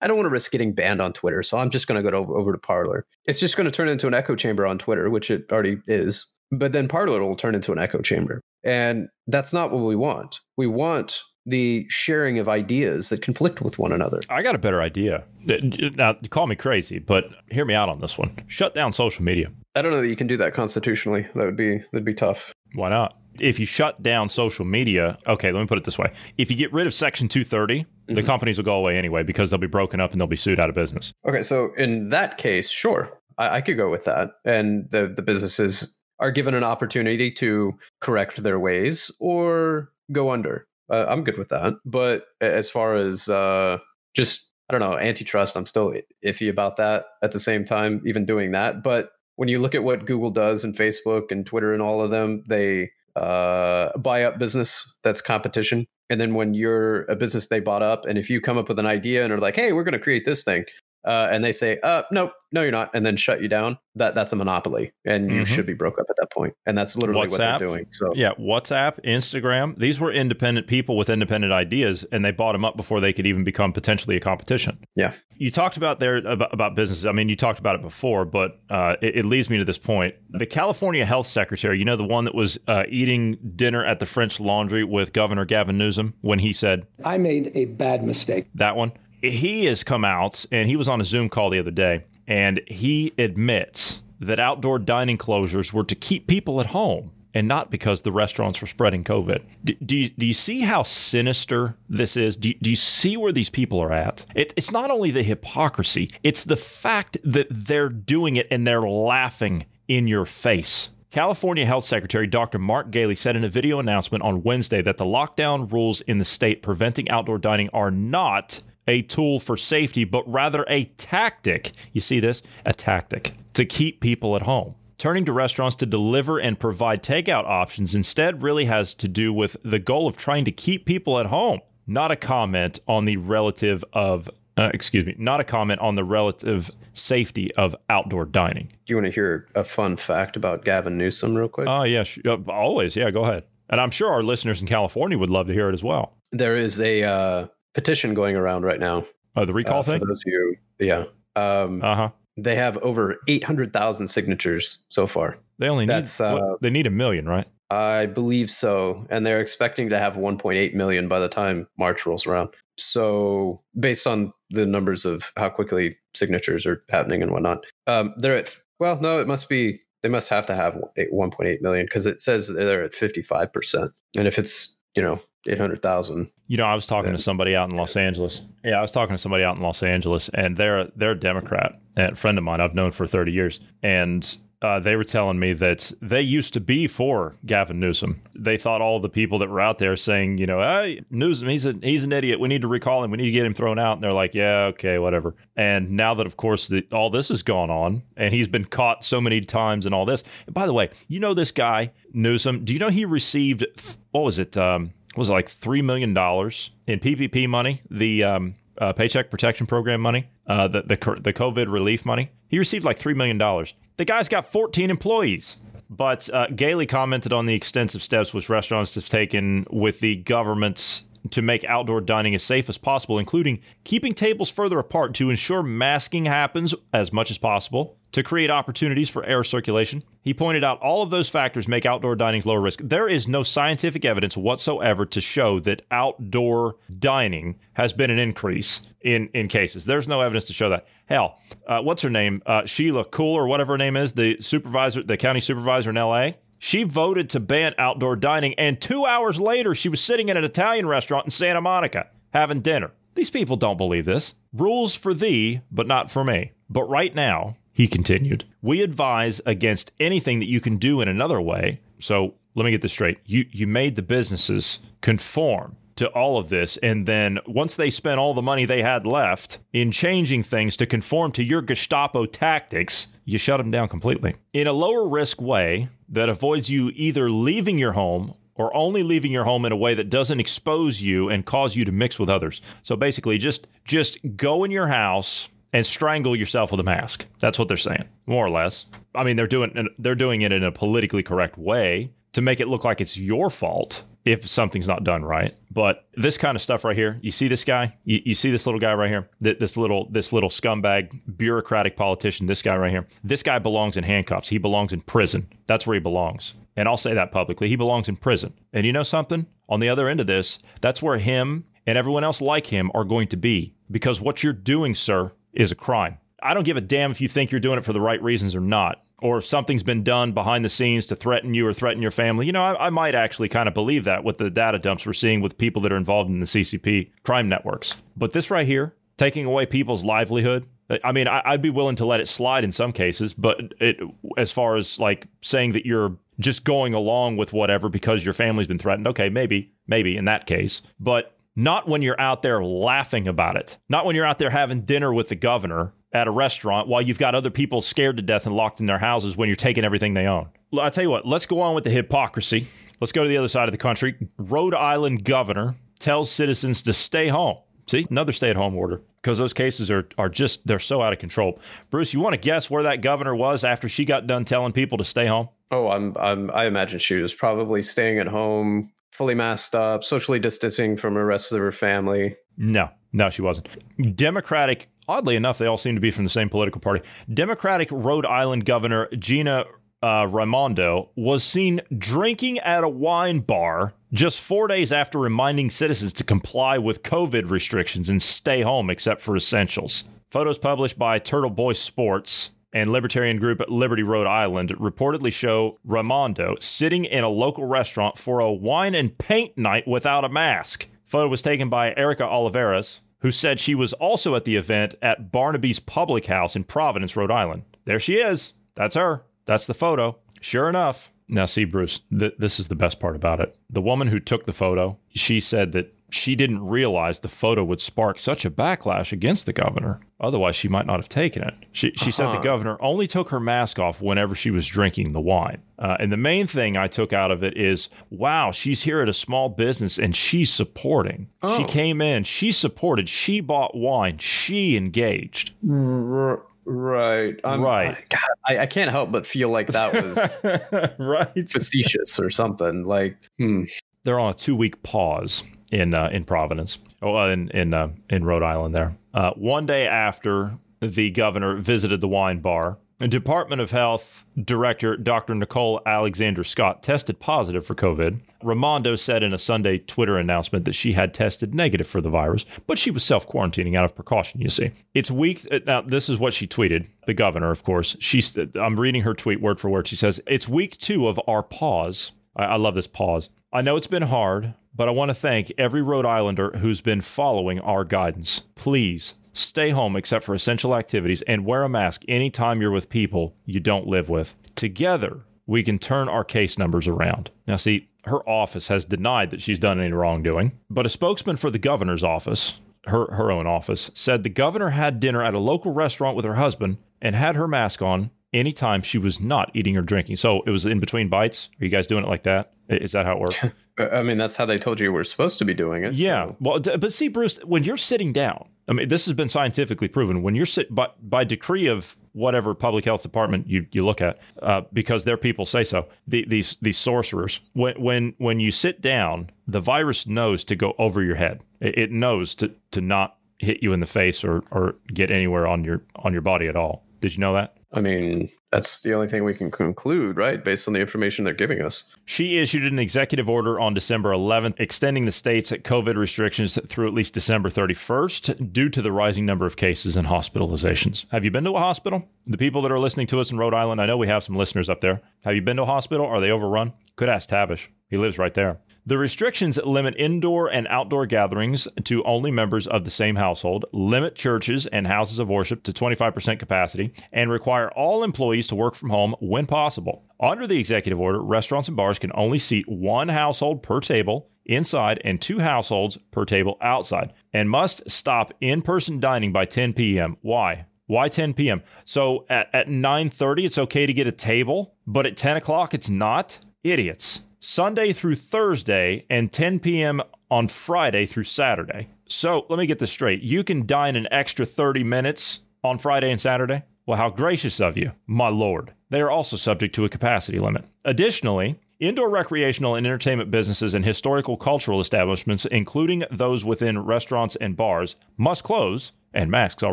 I 0.00 0.06
don't 0.06 0.16
want 0.16 0.26
to 0.26 0.30
risk 0.30 0.50
getting 0.50 0.72
banned 0.72 1.00
on 1.02 1.12
Twitter, 1.12 1.42
so 1.42 1.58
I'm 1.58 1.70
just 1.70 1.86
going 1.86 2.02
to 2.02 2.10
go 2.10 2.24
to, 2.24 2.32
over 2.34 2.52
to 2.52 2.58
Parler. 2.58 3.06
It's 3.24 3.40
just 3.40 3.56
going 3.56 3.64
to 3.64 3.70
turn 3.70 3.88
into 3.88 4.06
an 4.06 4.14
echo 4.14 4.36
chamber 4.36 4.66
on 4.66 4.78
Twitter, 4.78 5.10
which 5.10 5.30
it 5.30 5.46
already 5.50 5.78
is. 5.86 6.26
But 6.50 6.72
then 6.72 6.88
Parler 6.88 7.22
will 7.22 7.36
turn 7.36 7.54
into 7.54 7.72
an 7.72 7.78
echo 7.78 8.00
chamber, 8.00 8.40
and 8.64 9.08
that's 9.26 9.52
not 9.52 9.70
what 9.70 9.82
we 9.82 9.96
want. 9.96 10.40
We 10.56 10.66
want 10.66 11.20
the 11.44 11.86
sharing 11.88 12.38
of 12.38 12.48
ideas 12.48 13.08
that 13.08 13.22
conflict 13.22 13.60
with 13.60 13.78
one 13.78 13.92
another. 13.92 14.20
I 14.28 14.42
got 14.42 14.54
a 14.54 14.58
better 14.58 14.82
idea. 14.82 15.24
Now, 15.44 16.14
call 16.30 16.46
me 16.46 16.56
crazy, 16.56 16.98
but 16.98 17.32
hear 17.50 17.64
me 17.64 17.74
out 17.74 17.88
on 17.88 18.00
this 18.00 18.18
one. 18.18 18.38
Shut 18.46 18.74
down 18.74 18.92
social 18.92 19.24
media. 19.24 19.50
I 19.74 19.82
don't 19.82 19.92
know 19.92 20.02
that 20.02 20.08
you 20.08 20.16
can 20.16 20.26
do 20.26 20.36
that 20.36 20.54
constitutionally. 20.54 21.26
That 21.34 21.44
would 21.44 21.56
be 21.56 21.78
that'd 21.92 22.04
be 22.04 22.14
tough. 22.14 22.52
Why 22.74 22.90
not? 22.90 23.16
If 23.40 23.58
you 23.58 23.66
shut 23.66 24.02
down 24.02 24.28
social 24.28 24.64
media, 24.64 25.18
okay, 25.26 25.52
let 25.52 25.60
me 25.60 25.66
put 25.66 25.78
it 25.78 25.84
this 25.84 25.98
way. 25.98 26.12
If 26.36 26.50
you 26.50 26.56
get 26.56 26.72
rid 26.72 26.86
of 26.86 26.94
section 26.94 27.28
230, 27.28 27.80
mm-hmm. 27.80 28.14
the 28.14 28.22
companies 28.22 28.58
will 28.58 28.64
go 28.64 28.76
away 28.76 28.96
anyway 28.96 29.22
because 29.22 29.50
they'll 29.50 29.58
be 29.58 29.66
broken 29.66 30.00
up 30.00 30.12
and 30.12 30.20
they'll 30.20 30.28
be 30.28 30.36
sued 30.36 30.60
out 30.60 30.68
of 30.68 30.74
business. 30.74 31.12
Okay, 31.26 31.42
so 31.42 31.72
in 31.76 32.08
that 32.10 32.38
case, 32.38 32.70
sure. 32.70 33.10
I, 33.38 33.56
I 33.56 33.60
could 33.60 33.76
go 33.76 33.90
with 33.90 34.04
that. 34.04 34.30
And 34.44 34.90
the, 34.90 35.08
the 35.08 35.22
businesses 35.22 35.98
are 36.20 36.30
given 36.30 36.54
an 36.54 36.64
opportunity 36.64 37.30
to 37.30 37.74
correct 38.00 38.42
their 38.42 38.58
ways 38.58 39.10
or 39.20 39.92
go 40.12 40.30
under. 40.30 40.66
Uh, 40.90 41.06
I'm 41.08 41.24
good 41.24 41.38
with 41.38 41.48
that. 41.50 41.74
But 41.84 42.24
as 42.40 42.70
far 42.70 42.96
as 42.96 43.28
uh, 43.28 43.78
just, 44.14 44.50
I 44.68 44.76
don't 44.76 44.80
know, 44.80 44.98
antitrust, 44.98 45.56
I'm 45.56 45.66
still 45.66 45.94
iffy 46.24 46.50
about 46.50 46.76
that 46.76 47.06
at 47.22 47.32
the 47.32 47.40
same 47.40 47.64
time, 47.64 48.02
even 48.04 48.24
doing 48.24 48.52
that. 48.52 48.82
But 48.82 49.10
when 49.36 49.48
you 49.48 49.60
look 49.60 49.74
at 49.74 49.84
what 49.84 50.06
Google 50.06 50.30
does 50.30 50.64
and 50.64 50.74
Facebook 50.74 51.30
and 51.30 51.46
Twitter 51.46 51.72
and 51.72 51.82
all 51.82 52.02
of 52.02 52.10
them, 52.10 52.42
they 52.48 52.90
uh, 53.18 53.96
buy 53.98 54.24
up 54.24 54.38
business 54.38 54.90
that's 55.02 55.20
competition. 55.20 55.86
And 56.10 56.20
then 56.20 56.34
when 56.34 56.54
you're 56.54 57.02
a 57.04 57.16
business 57.16 57.48
they 57.48 57.60
bought 57.60 57.82
up, 57.82 58.04
and 58.06 58.18
if 58.18 58.30
you 58.30 58.40
come 58.40 58.56
up 58.56 58.68
with 58.68 58.78
an 58.78 58.86
idea 58.86 59.24
and 59.24 59.32
are 59.32 59.38
like, 59.38 59.56
hey, 59.56 59.72
we're 59.72 59.84
going 59.84 59.92
to 59.92 59.98
create 59.98 60.24
this 60.24 60.44
thing, 60.44 60.64
uh, 61.08 61.26
and 61.30 61.42
they 61.42 61.52
say, 61.52 61.78
uh, 61.82 62.02
nope, 62.12 62.32
no, 62.52 62.60
you're 62.60 62.70
not, 62.70 62.90
and 62.92 63.04
then 63.04 63.16
shut 63.16 63.40
you 63.40 63.48
down, 63.48 63.78
that 63.94 64.14
that's 64.14 64.30
a 64.32 64.36
monopoly, 64.36 64.92
and 65.06 65.30
you 65.30 65.36
mm-hmm. 65.36 65.44
should 65.44 65.64
be 65.64 65.72
broke 65.72 65.98
up 65.98 66.04
at 66.10 66.16
that 66.16 66.30
point. 66.30 66.52
And 66.66 66.76
that's 66.76 66.96
literally 66.96 67.26
WhatsApp, 67.26 67.30
what 67.30 67.38
they're 67.38 67.58
doing. 67.58 67.86
So 67.90 68.12
yeah, 68.14 68.32
WhatsApp, 68.38 69.02
Instagram, 69.04 69.78
these 69.78 70.00
were 70.00 70.12
independent 70.12 70.66
people 70.66 70.98
with 70.98 71.08
independent 71.08 71.50
ideas, 71.50 72.04
and 72.12 72.22
they 72.22 72.30
bought 72.30 72.52
them 72.52 72.64
up 72.64 72.76
before 72.76 73.00
they 73.00 73.14
could 73.14 73.26
even 73.26 73.42
become 73.42 73.72
potentially 73.72 74.16
a 74.16 74.20
competition. 74.20 74.78
Yeah, 74.96 75.14
you 75.38 75.50
talked 75.50 75.78
about 75.78 75.98
there 75.98 76.18
about, 76.18 76.52
about 76.52 76.74
businesses. 76.74 77.06
I 77.06 77.12
mean, 77.12 77.30
you 77.30 77.36
talked 77.36 77.58
about 77.58 77.74
it 77.74 77.82
before, 77.82 78.26
but 78.26 78.60
uh, 78.68 78.96
it, 79.00 79.16
it, 79.16 79.24
leads 79.24 79.48
me 79.48 79.56
to 79.56 79.64
this 79.64 79.78
point. 79.78 80.14
The 80.28 80.46
California 80.46 81.06
Health 81.06 81.26
Secretary, 81.26 81.78
you 81.78 81.86
know, 81.86 81.96
the 81.96 82.04
one 82.04 82.26
that 82.26 82.34
was 82.34 82.58
uh, 82.68 82.84
eating 82.88 83.38
dinner 83.56 83.82
at 83.82 83.98
the 83.98 84.06
French 84.06 84.40
Laundry 84.40 84.84
with 84.84 85.14
Governor 85.14 85.46
Gavin 85.46 85.78
Newsom 85.78 86.12
when 86.20 86.38
he 86.38 86.52
said, 86.52 86.86
"I 87.02 87.16
made 87.16 87.50
a 87.54 87.64
bad 87.64 88.04
mistake." 88.04 88.48
That 88.54 88.76
one 88.76 88.92
he 89.22 89.64
has 89.66 89.84
come 89.84 90.04
out 90.04 90.44
and 90.50 90.68
he 90.68 90.76
was 90.76 90.88
on 90.88 91.00
a 91.00 91.04
Zoom 91.04 91.28
call 91.28 91.50
the 91.50 91.58
other 91.58 91.70
day 91.70 92.04
and 92.26 92.60
he 92.66 93.12
admits 93.18 94.00
that 94.20 94.38
outdoor 94.38 94.78
dining 94.78 95.18
closures 95.18 95.72
were 95.72 95.84
to 95.84 95.94
keep 95.94 96.26
people 96.26 96.60
at 96.60 96.66
home 96.66 97.10
and 97.34 97.46
not 97.46 97.70
because 97.70 98.02
the 98.02 98.12
restaurants 98.12 98.60
were 98.60 98.66
spreading 98.66 99.04
COVID. 99.04 99.44
Do, 99.62 99.74
do, 99.74 99.96
you, 99.96 100.08
do 100.08 100.26
you 100.26 100.34
see 100.34 100.62
how 100.62 100.82
sinister 100.82 101.76
this 101.88 102.16
is? 102.16 102.36
Do, 102.36 102.52
do 102.54 102.70
you 102.70 102.76
see 102.76 103.16
where 103.16 103.32
these 103.32 103.50
people 103.50 103.80
are 103.80 103.92
at? 103.92 104.24
It, 104.34 104.52
it's 104.56 104.72
not 104.72 104.90
only 104.90 105.10
the 105.10 105.22
hypocrisy, 105.22 106.10
it's 106.22 106.44
the 106.44 106.56
fact 106.56 107.18
that 107.24 107.46
they're 107.50 107.90
doing 107.90 108.36
it 108.36 108.48
and 108.50 108.66
they're 108.66 108.88
laughing 108.88 109.66
in 109.86 110.06
your 110.06 110.24
face. 110.24 110.90
California 111.10 111.64
Health 111.64 111.84
Secretary 111.84 112.26
Dr. 112.26 112.58
Mark 112.58 112.90
Ghaly 112.90 113.16
said 113.16 113.34
in 113.34 113.44
a 113.44 113.48
video 113.48 113.78
announcement 113.78 114.22
on 114.22 114.42
Wednesday 114.42 114.82
that 114.82 114.98
the 114.98 115.04
lockdown 115.04 115.70
rules 115.72 116.02
in 116.02 116.18
the 116.18 116.24
state 116.24 116.62
preventing 116.62 117.08
outdoor 117.10 117.38
dining 117.38 117.70
are 117.72 117.90
not 117.90 118.60
a 118.88 119.02
tool 119.02 119.38
for 119.38 119.56
safety, 119.56 120.02
but 120.04 120.28
rather 120.28 120.64
a 120.68 120.86
tactic. 120.96 121.72
You 121.92 122.00
see 122.00 122.18
this? 122.18 122.42
A 122.66 122.72
tactic 122.72 123.34
to 123.54 123.64
keep 123.64 124.00
people 124.00 124.34
at 124.34 124.42
home. 124.42 124.74
Turning 124.96 125.24
to 125.26 125.32
restaurants 125.32 125.76
to 125.76 125.86
deliver 125.86 126.40
and 126.40 126.58
provide 126.58 127.04
takeout 127.04 127.44
options 127.44 127.94
instead 127.94 128.42
really 128.42 128.64
has 128.64 128.94
to 128.94 129.06
do 129.06 129.32
with 129.32 129.56
the 129.62 129.78
goal 129.78 130.08
of 130.08 130.16
trying 130.16 130.44
to 130.44 130.50
keep 130.50 130.84
people 130.84 131.20
at 131.20 131.26
home, 131.26 131.60
not 131.86 132.10
a 132.10 132.16
comment 132.16 132.80
on 132.88 133.04
the 133.04 133.16
relative 133.16 133.84
of 133.92 134.28
uh, 134.56 134.70
excuse 134.74 135.06
me, 135.06 135.14
not 135.18 135.38
a 135.38 135.44
comment 135.44 135.80
on 135.80 135.94
the 135.94 136.02
relative 136.02 136.68
safety 136.92 137.54
of 137.54 137.76
outdoor 137.88 138.24
dining. 138.24 138.66
Do 138.86 138.92
you 138.92 138.96
want 138.96 139.06
to 139.06 139.12
hear 139.12 139.46
a 139.54 139.62
fun 139.62 139.96
fact 139.96 140.36
about 140.36 140.64
Gavin 140.64 140.98
Newsom, 140.98 141.36
real 141.36 141.46
quick? 141.46 141.68
Oh, 141.68 141.84
yeah, 141.84 142.02
uh, 142.26 142.38
always. 142.48 142.96
Yeah, 142.96 143.12
go 143.12 143.22
ahead. 143.22 143.44
And 143.70 143.80
I'm 143.80 143.92
sure 143.92 144.10
our 144.10 144.24
listeners 144.24 144.60
in 144.60 144.66
California 144.66 145.16
would 145.16 145.30
love 145.30 145.46
to 145.46 145.52
hear 145.52 145.68
it 145.68 145.74
as 145.74 145.84
well. 145.84 146.16
There 146.32 146.56
is 146.56 146.80
a 146.80 147.04
uh, 147.04 147.46
petition 147.74 148.14
going 148.14 148.36
around 148.36 148.62
right 148.62 148.80
now. 148.80 149.04
Oh, 149.36 149.44
the 149.44 149.54
recall 149.54 149.80
uh, 149.80 149.84
thing. 149.84 150.00
Those 150.00 150.18
of 150.18 150.22
you, 150.26 150.56
yeah. 150.80 151.04
Um, 151.36 151.82
uh 151.82 151.94
huh. 151.94 152.10
They 152.36 152.54
have 152.56 152.78
over 152.78 153.18
eight 153.28 153.44
hundred 153.44 153.72
thousand 153.72 154.08
signatures 154.08 154.84
so 154.88 155.06
far. 155.06 155.38
They 155.58 155.68
only 155.68 155.86
That's, 155.86 156.20
need 156.20 156.26
uh, 156.26 156.38
what, 156.38 156.62
they 156.62 156.70
need 156.70 156.86
a 156.86 156.90
million, 156.90 157.26
right? 157.26 157.46
I 157.70 158.06
believe 158.06 158.50
so, 158.50 159.06
and 159.10 159.26
they're 159.26 159.40
expecting 159.40 159.90
to 159.90 159.98
have 159.98 160.14
1.8 160.14 160.74
million 160.74 161.06
by 161.06 161.18
the 161.18 161.28
time 161.28 161.66
March 161.78 162.06
rolls 162.06 162.26
around. 162.26 162.48
So, 162.78 163.60
based 163.78 164.06
on 164.06 164.32
the 164.50 164.64
numbers 164.64 165.04
of 165.04 165.32
how 165.36 165.50
quickly 165.50 165.96
signatures 166.14 166.64
are 166.64 166.82
happening 166.88 167.22
and 167.22 167.30
whatnot, 167.30 167.64
um, 167.86 168.14
they're 168.16 168.36
at 168.36 168.56
well, 168.78 168.98
no, 169.00 169.20
it 169.20 169.26
must 169.26 169.48
be 169.48 169.80
they 170.02 170.08
must 170.08 170.28
have 170.28 170.46
to 170.46 170.54
have 170.54 170.80
1.8 170.96 171.60
million 171.60 171.84
because 171.84 172.06
it 172.06 172.20
says 172.20 172.48
they're 172.48 172.84
at 172.84 172.94
55 172.94 173.52
percent, 173.52 173.92
and 174.16 174.26
if 174.26 174.38
it's 174.38 174.78
you 174.94 175.02
know 175.02 175.20
eight 175.48 175.58
hundred 175.58 175.82
thousand. 175.82 176.30
You 176.46 176.56
know, 176.56 176.64
I 176.64 176.74
was 176.74 176.86
talking 176.86 177.12
to 177.12 177.18
somebody 177.18 177.54
out 177.54 177.70
in 177.70 177.76
Los 177.76 177.96
Angeles. 177.96 178.42
Yeah, 178.64 178.78
I 178.78 178.82
was 178.82 178.92
talking 178.92 179.14
to 179.14 179.18
somebody 179.18 179.44
out 179.44 179.56
in 179.56 179.62
Los 179.62 179.82
Angeles, 179.82 180.28
and 180.30 180.56
they're 180.56 180.88
they're 180.96 181.12
a 181.12 181.18
Democrat, 181.18 181.78
and 181.96 182.12
a 182.12 182.16
friend 182.16 182.38
of 182.38 182.44
mine 182.44 182.60
I've 182.60 182.74
known 182.74 182.92
for 182.92 183.06
thirty 183.06 183.32
years, 183.32 183.60
and 183.82 184.38
uh, 184.60 184.80
they 184.80 184.96
were 184.96 185.04
telling 185.04 185.38
me 185.38 185.52
that 185.52 185.92
they 186.02 186.20
used 186.20 186.52
to 186.52 186.60
be 186.60 186.88
for 186.88 187.36
Gavin 187.46 187.78
Newsom. 187.78 188.20
They 188.34 188.58
thought 188.58 188.80
all 188.80 188.98
the 188.98 189.08
people 189.08 189.38
that 189.38 189.48
were 189.48 189.60
out 189.60 189.78
there 189.78 189.94
saying, 189.94 190.38
you 190.38 190.46
know, 190.46 190.60
hey, 190.60 191.02
Newsom, 191.10 191.48
he's 191.48 191.64
a, 191.64 191.74
he's 191.80 192.02
an 192.02 192.10
idiot. 192.10 192.40
We 192.40 192.48
need 192.48 192.62
to 192.62 192.68
recall 192.68 193.04
him. 193.04 193.12
We 193.12 193.18
need 193.18 193.26
to 193.26 193.30
get 193.30 193.46
him 193.46 193.54
thrown 193.54 193.78
out. 193.78 193.94
And 193.94 194.02
they're 194.02 194.12
like, 194.12 194.34
yeah, 194.34 194.64
okay, 194.70 194.98
whatever. 194.98 195.36
And 195.54 195.92
now 195.92 196.14
that, 196.14 196.26
of 196.26 196.36
course, 196.36 196.66
the, 196.66 196.84
all 196.90 197.08
this 197.08 197.28
has 197.28 197.44
gone 197.44 197.70
on, 197.70 198.02
and 198.16 198.34
he's 198.34 198.48
been 198.48 198.64
caught 198.64 199.04
so 199.04 199.20
many 199.20 199.40
times 199.42 199.86
and 199.86 199.94
all 199.94 200.04
this. 200.04 200.24
And 200.46 200.54
by 200.54 200.66
the 200.66 200.72
way, 200.72 200.90
you 201.06 201.20
know 201.20 201.34
this 201.34 201.52
guy 201.52 201.92
Newsom. 202.12 202.64
Do 202.64 202.72
you 202.72 202.80
know 202.80 202.88
he 202.88 203.04
received 203.04 203.64
what 204.10 204.24
was 204.24 204.40
it? 204.40 204.56
Um, 204.56 204.92
was 205.18 205.28
like 205.28 205.48
three 205.48 205.82
million 205.82 206.14
dollars 206.14 206.70
in 206.86 207.00
PPP 207.00 207.48
money. 207.48 207.82
The 207.90 208.24
um, 208.24 208.54
uh, 208.78 208.92
Paycheck 208.92 209.30
Protection 209.30 209.66
Program 209.66 210.00
money, 210.00 210.28
uh, 210.46 210.68
the, 210.68 210.82
the 210.82 210.96
the 211.20 211.32
COVID 211.32 211.70
relief 211.70 212.06
money. 212.06 212.30
He 212.48 212.58
received 212.58 212.84
like 212.84 212.98
three 212.98 213.14
million 213.14 213.36
dollars. 213.36 213.74
The 213.96 214.04
guy's 214.04 214.28
got 214.28 214.50
14 214.50 214.90
employees. 214.90 215.56
But 215.90 216.28
uh, 216.32 216.48
Ghaly 216.48 216.86
commented 216.86 217.32
on 217.32 217.46
the 217.46 217.54
extensive 217.54 218.02
steps 218.02 218.34
which 218.34 218.50
restaurants 218.50 218.94
have 218.94 219.08
taken 219.08 219.66
with 219.70 220.00
the 220.00 220.16
government's 220.16 221.02
to 221.30 221.42
make 221.42 221.64
outdoor 221.64 222.00
dining 222.00 222.34
as 222.34 222.42
safe 222.42 222.68
as 222.68 222.78
possible, 222.78 223.18
including 223.18 223.60
keeping 223.84 224.14
tables 224.14 224.50
further 224.50 224.78
apart 224.78 225.14
to 225.14 225.30
ensure 225.30 225.62
masking 225.62 226.26
happens 226.26 226.74
as 226.92 227.12
much 227.12 227.30
as 227.30 227.38
possible, 227.38 227.96
to 228.12 228.22
create 228.22 228.50
opportunities 228.50 229.08
for 229.08 229.24
air 229.24 229.44
circulation. 229.44 230.02
He 230.22 230.32
pointed 230.32 230.64
out 230.64 230.80
all 230.80 231.02
of 231.02 231.10
those 231.10 231.28
factors 231.28 231.68
make 231.68 231.84
outdoor 231.84 232.16
dining's 232.16 232.46
lower 232.46 232.60
risk. 232.60 232.80
There 232.82 233.08
is 233.08 233.28
no 233.28 233.42
scientific 233.42 234.04
evidence 234.04 234.36
whatsoever 234.36 235.04
to 235.06 235.20
show 235.20 235.60
that 235.60 235.82
outdoor 235.90 236.76
dining 236.98 237.58
has 237.74 237.92
been 237.92 238.10
an 238.10 238.18
increase 238.18 238.80
in, 239.00 239.28
in 239.34 239.48
cases. 239.48 239.84
There's 239.84 240.08
no 240.08 240.20
evidence 240.20 240.46
to 240.46 240.52
show 240.52 240.70
that. 240.70 240.86
Hell, 241.06 241.38
uh, 241.66 241.80
what's 241.80 242.02
her 242.02 242.10
name? 242.10 242.42
Uh, 242.46 242.64
Sheila 242.64 243.04
Kuehl, 243.04 243.34
or 243.34 243.46
whatever 243.46 243.74
her 243.74 243.78
name 243.78 243.96
is, 243.96 244.12
the 244.12 244.40
supervisor, 244.40 245.02
the 245.02 245.16
county 245.16 245.40
supervisor 245.40 245.90
in 245.90 245.96
LA 245.96 246.32
she 246.58 246.82
voted 246.82 247.30
to 247.30 247.40
ban 247.40 247.74
outdoor 247.78 248.16
dining, 248.16 248.54
and 248.54 248.80
two 248.80 249.04
hours 249.04 249.40
later, 249.40 249.74
she 249.74 249.88
was 249.88 250.00
sitting 250.00 250.28
in 250.28 250.36
an 250.36 250.44
Italian 250.44 250.86
restaurant 250.86 251.26
in 251.26 251.30
Santa 251.30 251.60
Monica 251.60 252.08
having 252.32 252.60
dinner. 252.60 252.92
These 253.14 253.30
people 253.30 253.56
don't 253.56 253.76
believe 253.76 254.04
this. 254.04 254.34
Rules 254.52 254.94
for 254.94 255.14
thee, 255.14 255.60
but 255.70 255.86
not 255.86 256.10
for 256.10 256.22
me. 256.22 256.52
But 256.70 256.84
right 256.84 257.14
now, 257.14 257.56
he 257.72 257.86
continued, 257.86 258.44
we 258.60 258.82
advise 258.82 259.40
against 259.46 259.92
anything 260.00 260.40
that 260.40 260.48
you 260.48 260.60
can 260.60 260.76
do 260.76 261.00
in 261.00 261.08
another 261.08 261.40
way. 261.40 261.80
So 262.00 262.34
let 262.54 262.64
me 262.64 262.70
get 262.72 262.82
this 262.82 262.92
straight. 262.92 263.18
You, 263.24 263.46
you 263.50 263.66
made 263.66 263.96
the 263.96 264.02
businesses 264.02 264.80
conform 265.00 265.76
to 265.94 266.08
all 266.08 266.38
of 266.38 266.48
this. 266.48 266.76
And 266.78 267.06
then 267.06 267.38
once 267.46 267.76
they 267.76 267.90
spent 267.90 268.20
all 268.20 268.34
the 268.34 268.42
money 268.42 268.64
they 268.64 268.82
had 268.82 269.06
left 269.06 269.58
in 269.72 269.90
changing 269.90 270.42
things 270.44 270.76
to 270.76 270.86
conform 270.86 271.32
to 271.32 271.44
your 271.44 271.62
Gestapo 271.62 272.26
tactics, 272.26 273.08
you 273.28 273.36
shut 273.36 273.58
them 273.58 273.70
down 273.70 273.88
completely. 273.88 274.34
In 274.54 274.66
a 274.66 274.72
lower 274.72 275.06
risk 275.06 275.38
way 275.38 275.90
that 276.08 276.30
avoids 276.30 276.70
you 276.70 276.90
either 276.94 277.30
leaving 277.30 277.76
your 277.76 277.92
home 277.92 278.32
or 278.54 278.74
only 278.74 279.02
leaving 279.02 279.30
your 279.30 279.44
home 279.44 279.66
in 279.66 279.70
a 279.70 279.76
way 279.76 279.94
that 279.94 280.08
doesn't 280.08 280.40
expose 280.40 281.02
you 281.02 281.28
and 281.28 281.44
cause 281.44 281.76
you 281.76 281.84
to 281.84 281.92
mix 281.92 282.18
with 282.18 282.30
others. 282.30 282.62
So 282.80 282.96
basically 282.96 283.36
just 283.36 283.68
just 283.84 284.16
go 284.34 284.64
in 284.64 284.70
your 284.70 284.86
house 284.86 285.50
and 285.74 285.84
strangle 285.84 286.34
yourself 286.34 286.70
with 286.70 286.80
a 286.80 286.84
mask. 286.84 287.26
That's 287.38 287.58
what 287.58 287.68
they're 287.68 287.76
saying, 287.76 288.08
more 288.24 288.46
or 288.46 288.50
less. 288.50 288.86
I 289.14 289.24
mean, 289.24 289.36
they're 289.36 289.46
doing 289.46 289.88
they're 289.98 290.14
doing 290.14 290.40
it 290.40 290.50
in 290.50 290.64
a 290.64 290.72
politically 290.72 291.22
correct 291.22 291.58
way 291.58 292.10
to 292.32 292.40
make 292.40 292.60
it 292.60 292.68
look 292.68 292.82
like 292.82 293.02
it's 293.02 293.18
your 293.18 293.50
fault 293.50 294.04
if 294.28 294.46
something's 294.46 294.86
not 294.86 295.04
done 295.04 295.24
right. 295.24 295.56
But 295.70 296.06
this 296.14 296.36
kind 296.36 296.54
of 296.56 296.62
stuff 296.62 296.84
right 296.84 296.96
here, 296.96 297.18
you 297.22 297.30
see 297.30 297.48
this 297.48 297.64
guy, 297.64 297.96
you, 298.04 298.20
you 298.24 298.34
see 298.34 298.50
this 298.50 298.66
little 298.66 298.80
guy 298.80 298.92
right 298.94 299.08
here, 299.08 299.28
this 299.40 299.76
little 299.76 300.08
this 300.10 300.32
little 300.32 300.50
scumbag 300.50 301.10
bureaucratic 301.36 301.96
politician, 301.96 302.46
this 302.46 302.62
guy 302.62 302.76
right 302.76 302.90
here. 302.90 303.06
This 303.24 303.42
guy 303.42 303.58
belongs 303.58 303.96
in 303.96 304.04
handcuffs. 304.04 304.48
He 304.48 304.58
belongs 304.58 304.92
in 304.92 305.00
prison. 305.00 305.48
That's 305.66 305.86
where 305.86 305.94
he 305.94 306.00
belongs. 306.00 306.54
And 306.76 306.88
I'll 306.88 306.96
say 306.96 307.14
that 307.14 307.32
publicly. 307.32 307.68
He 307.68 307.76
belongs 307.76 308.08
in 308.08 308.16
prison. 308.16 308.52
And 308.72 308.86
you 308.86 308.92
know 308.92 309.02
something? 309.02 309.46
On 309.68 309.80
the 309.80 309.88
other 309.88 310.08
end 310.08 310.20
of 310.20 310.26
this, 310.26 310.58
that's 310.80 311.02
where 311.02 311.18
him 311.18 311.64
and 311.86 311.96
everyone 311.98 312.24
else 312.24 312.40
like 312.40 312.66
him 312.66 312.90
are 312.94 313.04
going 313.04 313.28
to 313.28 313.36
be 313.36 313.74
because 313.90 314.20
what 314.20 314.42
you're 314.42 314.52
doing, 314.52 314.94
sir, 314.94 315.32
is 315.52 315.72
a 315.72 315.74
crime. 315.74 316.18
I 316.42 316.54
don't 316.54 316.64
give 316.64 316.76
a 316.76 316.80
damn 316.80 317.10
if 317.10 317.20
you 317.20 317.28
think 317.28 317.50
you're 317.50 317.60
doing 317.60 317.78
it 317.78 317.84
for 317.84 317.92
the 317.92 318.00
right 318.00 318.22
reasons 318.22 318.54
or 318.54 318.60
not 318.60 319.02
or 319.20 319.38
if 319.38 319.46
something's 319.46 319.82
been 319.82 320.04
done 320.04 320.32
behind 320.32 320.64
the 320.64 320.68
scenes 320.68 321.06
to 321.06 321.16
threaten 321.16 321.54
you 321.54 321.66
or 321.66 321.72
threaten 321.72 322.00
your 322.00 322.10
family, 322.10 322.46
you 322.46 322.52
know, 322.52 322.62
I, 322.62 322.86
I, 322.86 322.90
might 322.90 323.14
actually 323.14 323.48
kind 323.48 323.68
of 323.68 323.74
believe 323.74 324.04
that 324.04 324.24
with 324.24 324.38
the 324.38 324.50
data 324.50 324.78
dumps 324.78 325.06
we're 325.06 325.12
seeing 325.12 325.40
with 325.40 325.58
people 325.58 325.82
that 325.82 325.92
are 325.92 325.96
involved 325.96 326.30
in 326.30 326.40
the 326.40 326.46
CCP 326.46 327.10
crime 327.24 327.48
networks. 327.48 327.96
But 328.16 328.32
this 328.32 328.50
right 328.50 328.66
here, 328.66 328.94
taking 329.16 329.44
away 329.44 329.66
people's 329.66 330.04
livelihood, 330.04 330.66
I 331.04 331.12
mean, 331.12 331.28
I, 331.28 331.52
would 331.52 331.62
be 331.62 331.70
willing 331.70 331.96
to 331.96 332.06
let 332.06 332.20
it 332.20 332.28
slide 332.28 332.64
in 332.64 332.72
some 332.72 332.92
cases, 332.92 333.34
but 333.34 333.60
it, 333.78 333.98
as 334.38 334.52
far 334.52 334.76
as 334.76 334.98
like 334.98 335.26
saying 335.42 335.72
that 335.72 335.84
you're 335.84 336.16
just 336.40 336.64
going 336.64 336.94
along 336.94 337.36
with 337.36 337.52
whatever 337.52 337.88
because 337.88 338.24
your 338.24 338.32
family's 338.32 338.68
been 338.68 338.78
threatened, 338.78 339.06
okay, 339.08 339.28
maybe, 339.28 339.72
maybe 339.86 340.16
in 340.16 340.24
that 340.26 340.46
case, 340.46 340.80
but 340.98 341.36
not 341.56 341.88
when 341.88 342.00
you're 342.00 342.20
out 342.20 342.42
there 342.42 342.62
laughing 342.62 343.26
about 343.26 343.56
it, 343.56 343.76
not 343.88 344.06
when 344.06 344.14
you're 344.14 344.24
out 344.24 344.38
there 344.38 344.50
having 344.50 344.82
dinner 344.82 345.12
with 345.12 345.28
the 345.28 345.34
governor 345.34 345.92
at 346.12 346.26
a 346.26 346.30
restaurant 346.30 346.88
while 346.88 347.02
you've 347.02 347.18
got 347.18 347.34
other 347.34 347.50
people 347.50 347.82
scared 347.82 348.16
to 348.16 348.22
death 348.22 348.46
and 348.46 348.56
locked 348.56 348.80
in 348.80 348.86
their 348.86 348.98
houses 348.98 349.36
when 349.36 349.48
you're 349.48 349.56
taking 349.56 349.84
everything 349.84 350.14
they 350.14 350.26
own. 350.26 350.48
Well 350.70 350.84
I 350.84 350.90
tell 350.90 351.04
you 351.04 351.10
what, 351.10 351.26
let's 351.26 351.46
go 351.46 351.60
on 351.60 351.74
with 351.74 351.84
the 351.84 351.90
hypocrisy. 351.90 352.66
Let's 353.00 353.12
go 353.12 353.22
to 353.22 353.28
the 353.28 353.36
other 353.36 353.48
side 353.48 353.68
of 353.68 353.72
the 353.72 353.78
country. 353.78 354.16
Rhode 354.38 354.74
Island 354.74 355.24
governor 355.24 355.74
tells 355.98 356.30
citizens 356.30 356.82
to 356.82 356.92
stay 356.92 357.28
home. 357.28 357.58
See, 357.86 358.06
another 358.10 358.32
stay 358.32 358.50
at 358.50 358.56
home 358.56 358.76
order 358.76 359.00
because 359.22 359.38
those 359.38 359.54
cases 359.54 359.90
are, 359.90 360.06
are 360.18 360.28
just, 360.28 360.66
they're 360.66 360.78
so 360.78 361.00
out 361.00 361.12
of 361.12 361.18
control. 361.18 361.58
Bruce, 361.90 362.12
you 362.12 362.20
want 362.20 362.34
to 362.34 362.38
guess 362.38 362.68
where 362.68 362.82
that 362.82 363.00
governor 363.00 363.34
was 363.34 363.64
after 363.64 363.88
she 363.88 364.04
got 364.04 364.26
done 364.26 364.44
telling 364.44 364.72
people 364.72 364.98
to 364.98 365.04
stay 365.04 365.26
home? 365.26 365.48
Oh, 365.70 365.88
I'm, 365.88 366.16
I'm, 366.18 366.50
I 366.52 366.66
imagine 366.66 366.98
she 366.98 367.16
was 367.16 367.32
probably 367.32 367.80
staying 367.82 368.18
at 368.18 368.26
home, 368.26 368.90
fully 369.10 369.34
masked 369.34 369.74
up, 369.74 370.04
socially 370.04 370.38
distancing 370.38 370.96
from 370.96 371.14
the 371.14 371.24
rest 371.24 371.50
of 371.50 371.58
her 371.60 371.72
family. 371.72 372.36
No, 372.58 372.90
no, 373.12 373.30
she 373.30 373.42
wasn't. 373.42 373.68
Democratic 374.14 374.88
oddly 375.08 375.36
enough, 375.36 375.58
they 375.58 375.66
all 375.66 375.78
seem 375.78 375.94
to 375.94 376.00
be 376.00 376.10
from 376.10 376.24
the 376.24 376.30
same 376.30 376.48
political 376.48 376.80
party. 376.80 377.02
Democratic 377.32 377.88
Rhode 377.90 378.26
Island 378.26 378.64
Governor 378.64 379.08
Gina 379.18 379.64
uh, 380.02 380.26
Raimondo 380.30 381.10
was 381.16 381.42
seen 381.42 381.80
drinking 381.96 382.58
at 382.60 382.84
a 382.84 382.88
wine 382.88 383.40
bar 383.40 383.94
just 384.12 384.40
four 384.40 384.68
days 384.68 384.92
after 384.92 385.18
reminding 385.18 385.70
citizens 385.70 386.12
to 386.14 386.24
comply 386.24 386.78
with 386.78 387.02
COVID 387.02 387.50
restrictions 387.50 388.08
and 388.08 388.22
stay 388.22 388.62
home 388.62 388.90
except 388.90 389.20
for 389.20 389.36
essentials. 389.36 390.04
Photos 390.30 390.58
published 390.58 390.98
by 390.98 391.18
Turtle 391.18 391.50
Boy 391.50 391.72
Sports 391.72 392.50
and 392.72 392.90
libertarian 392.90 393.38
group 393.38 393.62
Liberty, 393.68 394.02
Rhode 394.02 394.26
Island 394.26 394.70
reportedly 394.78 395.32
show 395.32 395.78
Raimondo 395.84 396.56
sitting 396.60 397.04
in 397.06 397.24
a 397.24 397.28
local 397.28 397.64
restaurant 397.64 398.18
for 398.18 398.40
a 398.40 398.52
wine 398.52 398.94
and 398.94 399.16
paint 399.16 399.56
night 399.56 399.88
without 399.88 400.24
a 400.24 400.28
mask. 400.28 400.86
Photo 401.04 401.28
was 401.28 401.40
taken 401.40 401.70
by 401.70 401.94
Erica 401.96 402.24
Oliveras, 402.24 403.00
who 403.20 403.30
said 403.30 403.60
she 403.60 403.74
was 403.74 403.92
also 403.94 404.34
at 404.34 404.44
the 404.44 404.56
event 404.56 404.94
at 405.02 405.32
Barnaby's 405.32 405.80
Public 405.80 406.26
House 406.26 406.54
in 406.54 406.64
Providence, 406.64 407.16
Rhode 407.16 407.30
Island. 407.30 407.64
There 407.84 408.00
she 408.00 408.14
is. 408.14 408.54
That's 408.74 408.94
her. 408.94 409.24
That's 409.46 409.66
the 409.66 409.74
photo. 409.74 410.18
Sure 410.40 410.68
enough. 410.68 411.10
Now, 411.28 411.44
see, 411.44 411.64
Bruce, 411.64 412.00
th- 412.16 412.36
this 412.38 412.58
is 412.58 412.68
the 412.68 412.74
best 412.74 413.00
part 413.00 413.16
about 413.16 413.40
it. 413.40 413.56
The 413.68 413.82
woman 413.82 414.08
who 414.08 414.18
took 414.20 414.46
the 414.46 414.52
photo, 414.52 414.98
she 415.14 415.40
said 415.40 415.72
that 415.72 415.94
she 416.10 416.34
didn't 416.34 416.66
realize 416.66 417.18
the 417.18 417.28
photo 417.28 417.62
would 417.64 417.80
spark 417.80 418.18
such 418.18 418.44
a 418.44 418.50
backlash 418.50 419.12
against 419.12 419.46
the 419.46 419.52
governor. 419.52 420.00
Otherwise, 420.20 420.56
she 420.56 420.68
might 420.68 420.86
not 420.86 420.96
have 420.96 421.08
taken 421.08 421.42
it. 421.42 421.54
She, 421.70 421.92
she 421.92 422.04
uh-huh. 422.04 422.10
said 422.10 422.26
the 422.26 422.30
uh-huh. 422.30 422.42
governor 422.42 422.76
only 422.80 423.06
took 423.06 423.28
her 423.28 423.38
mask 423.38 423.78
off 423.78 424.00
whenever 424.00 424.34
she 424.34 424.50
was 424.50 424.66
drinking 424.66 425.12
the 425.12 425.20
wine. 425.20 425.62
Uh, 425.78 425.96
and 426.00 426.10
the 426.10 426.16
main 426.16 426.46
thing 426.46 426.76
I 426.76 426.88
took 426.88 427.12
out 427.12 427.30
of 427.30 427.44
it 427.44 427.56
is 427.56 427.88
wow, 428.10 428.50
she's 428.52 428.82
here 428.82 429.00
at 429.00 429.08
a 429.08 429.12
small 429.12 429.48
business 429.48 429.98
and 429.98 430.16
she's 430.16 430.50
supporting. 430.50 431.28
Oh. 431.42 431.56
She 431.56 431.64
came 431.64 432.00
in, 432.00 432.24
she 432.24 432.52
supported, 432.52 433.08
she 433.08 433.40
bought 433.40 433.76
wine, 433.76 434.18
she 434.18 434.76
engaged. 434.76 435.52
Right. 435.62 437.40
I'm, 437.44 437.62
right. 437.62 437.96
I, 437.96 438.04
God, 438.08 438.20
I, 438.46 438.58
I, 438.58 438.66
can't 438.66 438.90
help 438.90 439.10
but 439.10 439.26
feel 439.26 439.48
like 439.48 439.68
that 439.68 439.94
was 439.94 440.92
right 440.98 441.50
facetious 441.50 442.20
or 442.20 442.28
something. 442.28 442.84
Like, 442.84 443.16
hmm. 443.38 443.64
They're 444.04 444.20
on 444.20 444.30
a 444.30 444.34
two 444.34 444.56
week 444.56 444.82
pause 444.82 445.44
in 445.72 445.94
uh, 445.94 446.08
in 446.12 446.24
Providence, 446.24 446.78
oh, 447.02 447.16
uh, 447.16 447.28
in 447.28 447.50
in 447.50 447.74
uh, 447.74 447.88
in 448.10 448.24
Rhode 448.24 448.42
Island. 448.42 448.74
There, 448.74 448.96
uh, 449.14 449.32
one 449.32 449.66
day 449.66 449.86
after 449.86 450.58
the 450.80 451.10
governor 451.10 451.56
visited 451.56 452.00
the 452.00 452.08
wine 452.08 452.38
bar, 452.38 452.78
Department 453.06 453.60
of 453.60 453.70
Health 453.70 454.24
Director 454.42 454.96
Dr. 454.96 455.34
Nicole 455.34 455.80
Alexander 455.86 456.42
Scott 456.42 456.82
tested 456.82 457.20
positive 457.20 457.64
for 457.64 457.76
COVID. 457.76 458.20
Raimondo 458.42 458.96
said 458.96 459.22
in 459.22 459.32
a 459.32 459.38
Sunday 459.38 459.78
Twitter 459.78 460.18
announcement 460.18 460.64
that 460.64 460.74
she 460.74 460.92
had 460.92 461.14
tested 461.14 461.54
negative 461.54 461.86
for 461.86 462.00
the 462.00 462.10
virus, 462.10 462.44
but 462.66 462.76
she 462.76 462.90
was 462.90 463.04
self 463.04 463.28
quarantining 463.28 463.76
out 463.76 463.84
of 463.84 463.94
precaution. 463.94 464.40
You 464.40 464.50
see, 464.50 464.72
it's 464.94 465.10
week 465.10 465.46
uh, 465.52 465.60
now. 465.64 465.82
This 465.82 466.08
is 466.08 466.18
what 466.18 466.34
she 466.34 466.48
tweeted. 466.48 466.88
The 467.06 467.14
governor, 467.14 467.52
of 467.52 467.62
course, 467.62 467.96
she's. 468.00 468.36
I'm 468.60 468.80
reading 468.80 469.02
her 469.02 469.14
tweet 469.14 469.40
word 469.40 469.60
for 469.60 469.68
word. 469.70 469.86
She 469.86 469.96
says, 469.96 470.20
"It's 470.26 470.48
week 470.48 470.76
two 470.78 471.06
of 471.06 471.20
our 471.28 471.42
pause." 471.42 472.12
I, 472.34 472.44
I 472.44 472.56
love 472.56 472.74
this 472.74 472.88
pause. 472.88 473.28
I 473.52 473.62
know 473.62 473.76
it's 473.76 473.86
been 473.86 474.02
hard, 474.02 474.54
but 474.78 474.88
I 474.88 474.92
want 474.92 475.08
to 475.10 475.14
thank 475.14 475.52
every 475.58 475.82
Rhode 475.82 476.06
Islander 476.06 476.56
who's 476.58 476.80
been 476.80 477.00
following 477.00 477.60
our 477.60 477.84
guidance. 477.84 478.42
Please 478.54 479.14
stay 479.32 479.70
home 479.70 479.96
except 479.96 480.24
for 480.24 480.34
essential 480.34 480.74
activities 480.74 481.20
and 481.22 481.44
wear 481.44 481.64
a 481.64 481.68
mask 481.68 482.04
anytime 482.06 482.62
you're 482.62 482.70
with 482.70 482.88
people 482.88 483.34
you 483.44 483.58
don't 483.58 483.88
live 483.88 484.08
with. 484.08 484.36
Together, 484.54 485.22
we 485.46 485.64
can 485.64 485.80
turn 485.80 486.08
our 486.08 486.22
case 486.22 486.56
numbers 486.56 486.86
around. 486.86 487.30
Now, 487.46 487.56
see, 487.56 487.88
her 488.04 488.26
office 488.28 488.68
has 488.68 488.84
denied 488.84 489.32
that 489.32 489.42
she's 489.42 489.58
done 489.58 489.80
any 489.80 489.92
wrongdoing, 489.92 490.56
but 490.70 490.86
a 490.86 490.90
spokesman 490.90 491.36
for 491.36 491.50
the 491.50 491.58
governor's 491.58 492.04
office, 492.04 492.54
her, 492.86 493.12
her 493.12 493.32
own 493.32 493.48
office, 493.48 493.90
said 493.94 494.22
the 494.22 494.28
governor 494.28 494.70
had 494.70 495.00
dinner 495.00 495.24
at 495.24 495.34
a 495.34 495.40
local 495.40 495.72
restaurant 495.72 496.14
with 496.14 496.24
her 496.24 496.36
husband 496.36 496.78
and 497.02 497.16
had 497.16 497.34
her 497.34 497.48
mask 497.48 497.82
on 497.82 498.10
anytime 498.32 498.82
she 498.82 498.98
was 498.98 499.20
not 499.20 499.50
eating 499.54 499.76
or 499.76 499.82
drinking. 499.82 500.16
So 500.16 500.42
it 500.46 500.50
was 500.50 500.66
in 500.66 500.78
between 500.78 501.08
bites. 501.08 501.48
Are 501.60 501.64
you 501.64 501.70
guys 501.70 501.88
doing 501.88 502.04
it 502.04 502.08
like 502.08 502.22
that? 502.22 502.52
Is 502.68 502.92
that 502.92 503.06
how 503.06 503.14
it 503.14 503.20
works? 503.20 503.38
I 503.78 504.02
mean, 504.02 504.18
that's 504.18 504.36
how 504.36 504.44
they 504.46 504.58
told 504.58 504.80
you 504.80 504.92
we're 504.92 505.04
supposed 505.04 505.38
to 505.38 505.44
be 505.44 505.54
doing 505.54 505.84
it. 505.84 505.94
Yeah. 505.94 506.26
so- 506.26 506.36
Well, 506.40 506.60
but 506.60 506.92
see, 506.92 507.08
Bruce, 507.08 507.38
when 507.44 507.64
you're 507.64 507.76
sitting 507.76 508.12
down, 508.12 508.48
I 508.68 508.72
mean, 508.72 508.88
this 508.88 509.06
has 509.06 509.14
been 509.14 509.28
scientifically 509.28 509.88
proven. 509.88 510.22
When 510.22 510.34
you're 510.34 510.46
sit 510.46 510.74
by, 510.74 510.88
by 511.02 511.24
decree 511.24 511.66
of 511.68 511.96
whatever 512.12 512.54
public 512.54 512.84
health 512.84 513.02
department 513.02 513.48
you, 513.48 513.66
you 513.72 513.84
look 513.84 514.00
at, 514.02 514.18
uh, 514.42 514.62
because 514.72 515.04
their 515.04 515.16
people 515.16 515.46
say 515.46 515.64
so, 515.64 515.86
the, 516.06 516.24
these 516.28 516.56
these 516.60 516.76
sorcerers, 516.76 517.40
when 517.54 517.80
when 517.80 518.14
when 518.18 518.40
you 518.40 518.50
sit 518.50 518.80
down, 518.82 519.30
the 519.46 519.60
virus 519.60 520.06
knows 520.06 520.44
to 520.44 520.56
go 520.56 520.74
over 520.78 521.02
your 521.02 521.14
head. 521.16 521.44
It, 521.60 521.78
it 521.78 521.92
knows 521.92 522.34
to 522.36 522.52
to 522.72 522.80
not 522.80 523.16
hit 523.38 523.62
you 523.62 523.72
in 523.72 523.80
the 523.80 523.86
face 523.86 524.22
or 524.24 524.42
or 524.50 524.74
get 524.92 525.10
anywhere 525.10 525.46
on 525.46 525.64
your 525.64 525.82
on 525.96 526.12
your 526.12 526.22
body 526.22 526.46
at 526.48 526.56
all. 526.56 526.84
Did 527.00 527.14
you 527.14 527.20
know 527.20 527.34
that? 527.34 527.56
I 527.72 527.80
mean, 527.80 528.30
that's 528.50 528.80
the 528.80 528.94
only 528.94 529.08
thing 529.08 529.24
we 529.24 529.34
can 529.34 529.50
conclude, 529.50 530.16
right? 530.16 530.42
Based 530.42 530.66
on 530.66 530.72
the 530.72 530.80
information 530.80 531.24
they're 531.24 531.34
giving 531.34 531.60
us. 531.60 531.84
She 532.06 532.38
issued 532.38 532.64
an 532.64 532.78
executive 532.78 533.28
order 533.28 533.60
on 533.60 533.74
December 533.74 534.10
11th, 534.10 534.58
extending 534.58 535.04
the 535.04 535.12
state's 535.12 535.50
COVID 535.50 535.96
restrictions 535.96 536.58
through 536.66 536.88
at 536.88 536.94
least 536.94 537.12
December 537.12 537.50
31st 537.50 538.52
due 538.52 538.70
to 538.70 538.80
the 538.80 538.90
rising 538.90 539.26
number 539.26 539.44
of 539.44 539.56
cases 539.56 539.96
and 539.96 540.08
hospitalizations. 540.08 541.04
Have 541.10 541.26
you 541.26 541.30
been 541.30 541.44
to 541.44 541.52
a 541.52 541.58
hospital? 541.58 542.08
The 542.26 542.38
people 542.38 542.62
that 542.62 542.72
are 542.72 542.78
listening 542.78 543.06
to 543.08 543.20
us 543.20 543.30
in 543.30 543.36
Rhode 543.36 543.54
Island, 543.54 543.82
I 543.82 543.86
know 543.86 543.98
we 543.98 544.08
have 544.08 544.24
some 544.24 544.36
listeners 544.36 544.70
up 544.70 544.80
there. 544.80 545.02
Have 545.24 545.34
you 545.34 545.42
been 545.42 545.56
to 545.56 545.64
a 545.64 545.66
hospital? 545.66 546.06
Are 546.06 546.20
they 546.20 546.30
overrun? 546.30 546.72
Could 546.96 547.10
ask 547.10 547.28
Tavish. 547.28 547.70
He 547.90 547.98
lives 547.98 548.16
right 548.16 548.32
there. 548.32 548.60
The 548.88 548.96
restrictions 548.96 549.58
limit 549.58 549.96
indoor 549.98 550.50
and 550.50 550.66
outdoor 550.68 551.04
gatherings 551.04 551.68
to 551.84 552.02
only 552.04 552.30
members 552.30 552.66
of 552.66 552.84
the 552.84 552.90
same 552.90 553.16
household, 553.16 553.66
limit 553.70 554.14
churches 554.14 554.64
and 554.64 554.86
houses 554.86 555.18
of 555.18 555.28
worship 555.28 555.62
to 555.64 555.74
25% 555.74 556.38
capacity, 556.38 556.94
and 557.12 557.30
require 557.30 557.70
all 557.72 558.02
employees 558.02 558.46
to 558.46 558.54
work 558.54 558.74
from 558.74 558.88
home 558.88 559.14
when 559.20 559.44
possible. 559.44 560.06
Under 560.18 560.46
the 560.46 560.58
executive 560.58 560.98
order, 560.98 561.20
restaurants 561.22 561.68
and 561.68 561.76
bars 561.76 561.98
can 561.98 562.12
only 562.14 562.38
seat 562.38 562.66
one 562.66 563.10
household 563.10 563.62
per 563.62 563.80
table 563.80 564.30
inside 564.46 565.02
and 565.04 565.20
two 565.20 565.40
households 565.40 565.98
per 566.10 566.24
table 566.24 566.56
outside, 566.62 567.12
and 567.34 567.50
must 567.50 567.90
stop 567.90 568.32
in-person 568.40 569.00
dining 569.00 569.34
by 569.34 569.44
10 569.44 569.74
p.m. 569.74 570.16
Why? 570.22 570.64
Why 570.86 571.10
10 571.10 571.34
p.m.? 571.34 571.62
So 571.84 572.24
at, 572.30 572.48
at 572.54 572.68
9:30, 572.68 573.44
it's 573.44 573.58
okay 573.58 573.84
to 573.84 573.92
get 573.92 574.06
a 574.06 574.12
table, 574.12 574.76
but 574.86 575.04
at 575.04 575.18
10 575.18 575.36
o'clock, 575.36 575.74
it's 575.74 575.90
not. 575.90 576.38
Idiots. 576.64 577.26
Sunday 577.40 577.92
through 577.92 578.16
Thursday 578.16 579.06
and 579.08 579.32
10 579.32 579.60
p.m. 579.60 580.02
on 580.30 580.48
Friday 580.48 581.06
through 581.06 581.24
Saturday. 581.24 581.88
So 582.08 582.46
let 582.48 582.58
me 582.58 582.66
get 582.66 582.78
this 582.78 582.90
straight. 582.90 583.22
You 583.22 583.44
can 583.44 583.66
dine 583.66 583.96
an 583.96 584.08
extra 584.10 584.44
30 584.46 584.82
minutes 584.84 585.40
on 585.62 585.78
Friday 585.78 586.10
and 586.10 586.20
Saturday? 586.20 586.64
Well, 586.86 586.98
how 586.98 587.10
gracious 587.10 587.60
of 587.60 587.76
you, 587.76 587.92
my 588.06 588.28
lord. 588.28 588.72
They 588.90 589.00
are 589.00 589.10
also 589.10 589.36
subject 589.36 589.74
to 589.74 589.84
a 589.84 589.90
capacity 589.90 590.38
limit. 590.38 590.64
Additionally, 590.84 591.60
Indoor 591.80 592.08
recreational 592.08 592.74
and 592.74 592.84
entertainment 592.84 593.30
businesses 593.30 593.72
and 593.72 593.84
historical 593.84 594.36
cultural 594.36 594.80
establishments, 594.80 595.44
including 595.44 596.04
those 596.10 596.44
within 596.44 596.76
restaurants 596.80 597.36
and 597.36 597.56
bars, 597.56 597.94
must 598.16 598.42
close, 598.42 598.90
and 599.14 599.30
masks 599.30 599.62
are 599.62 599.72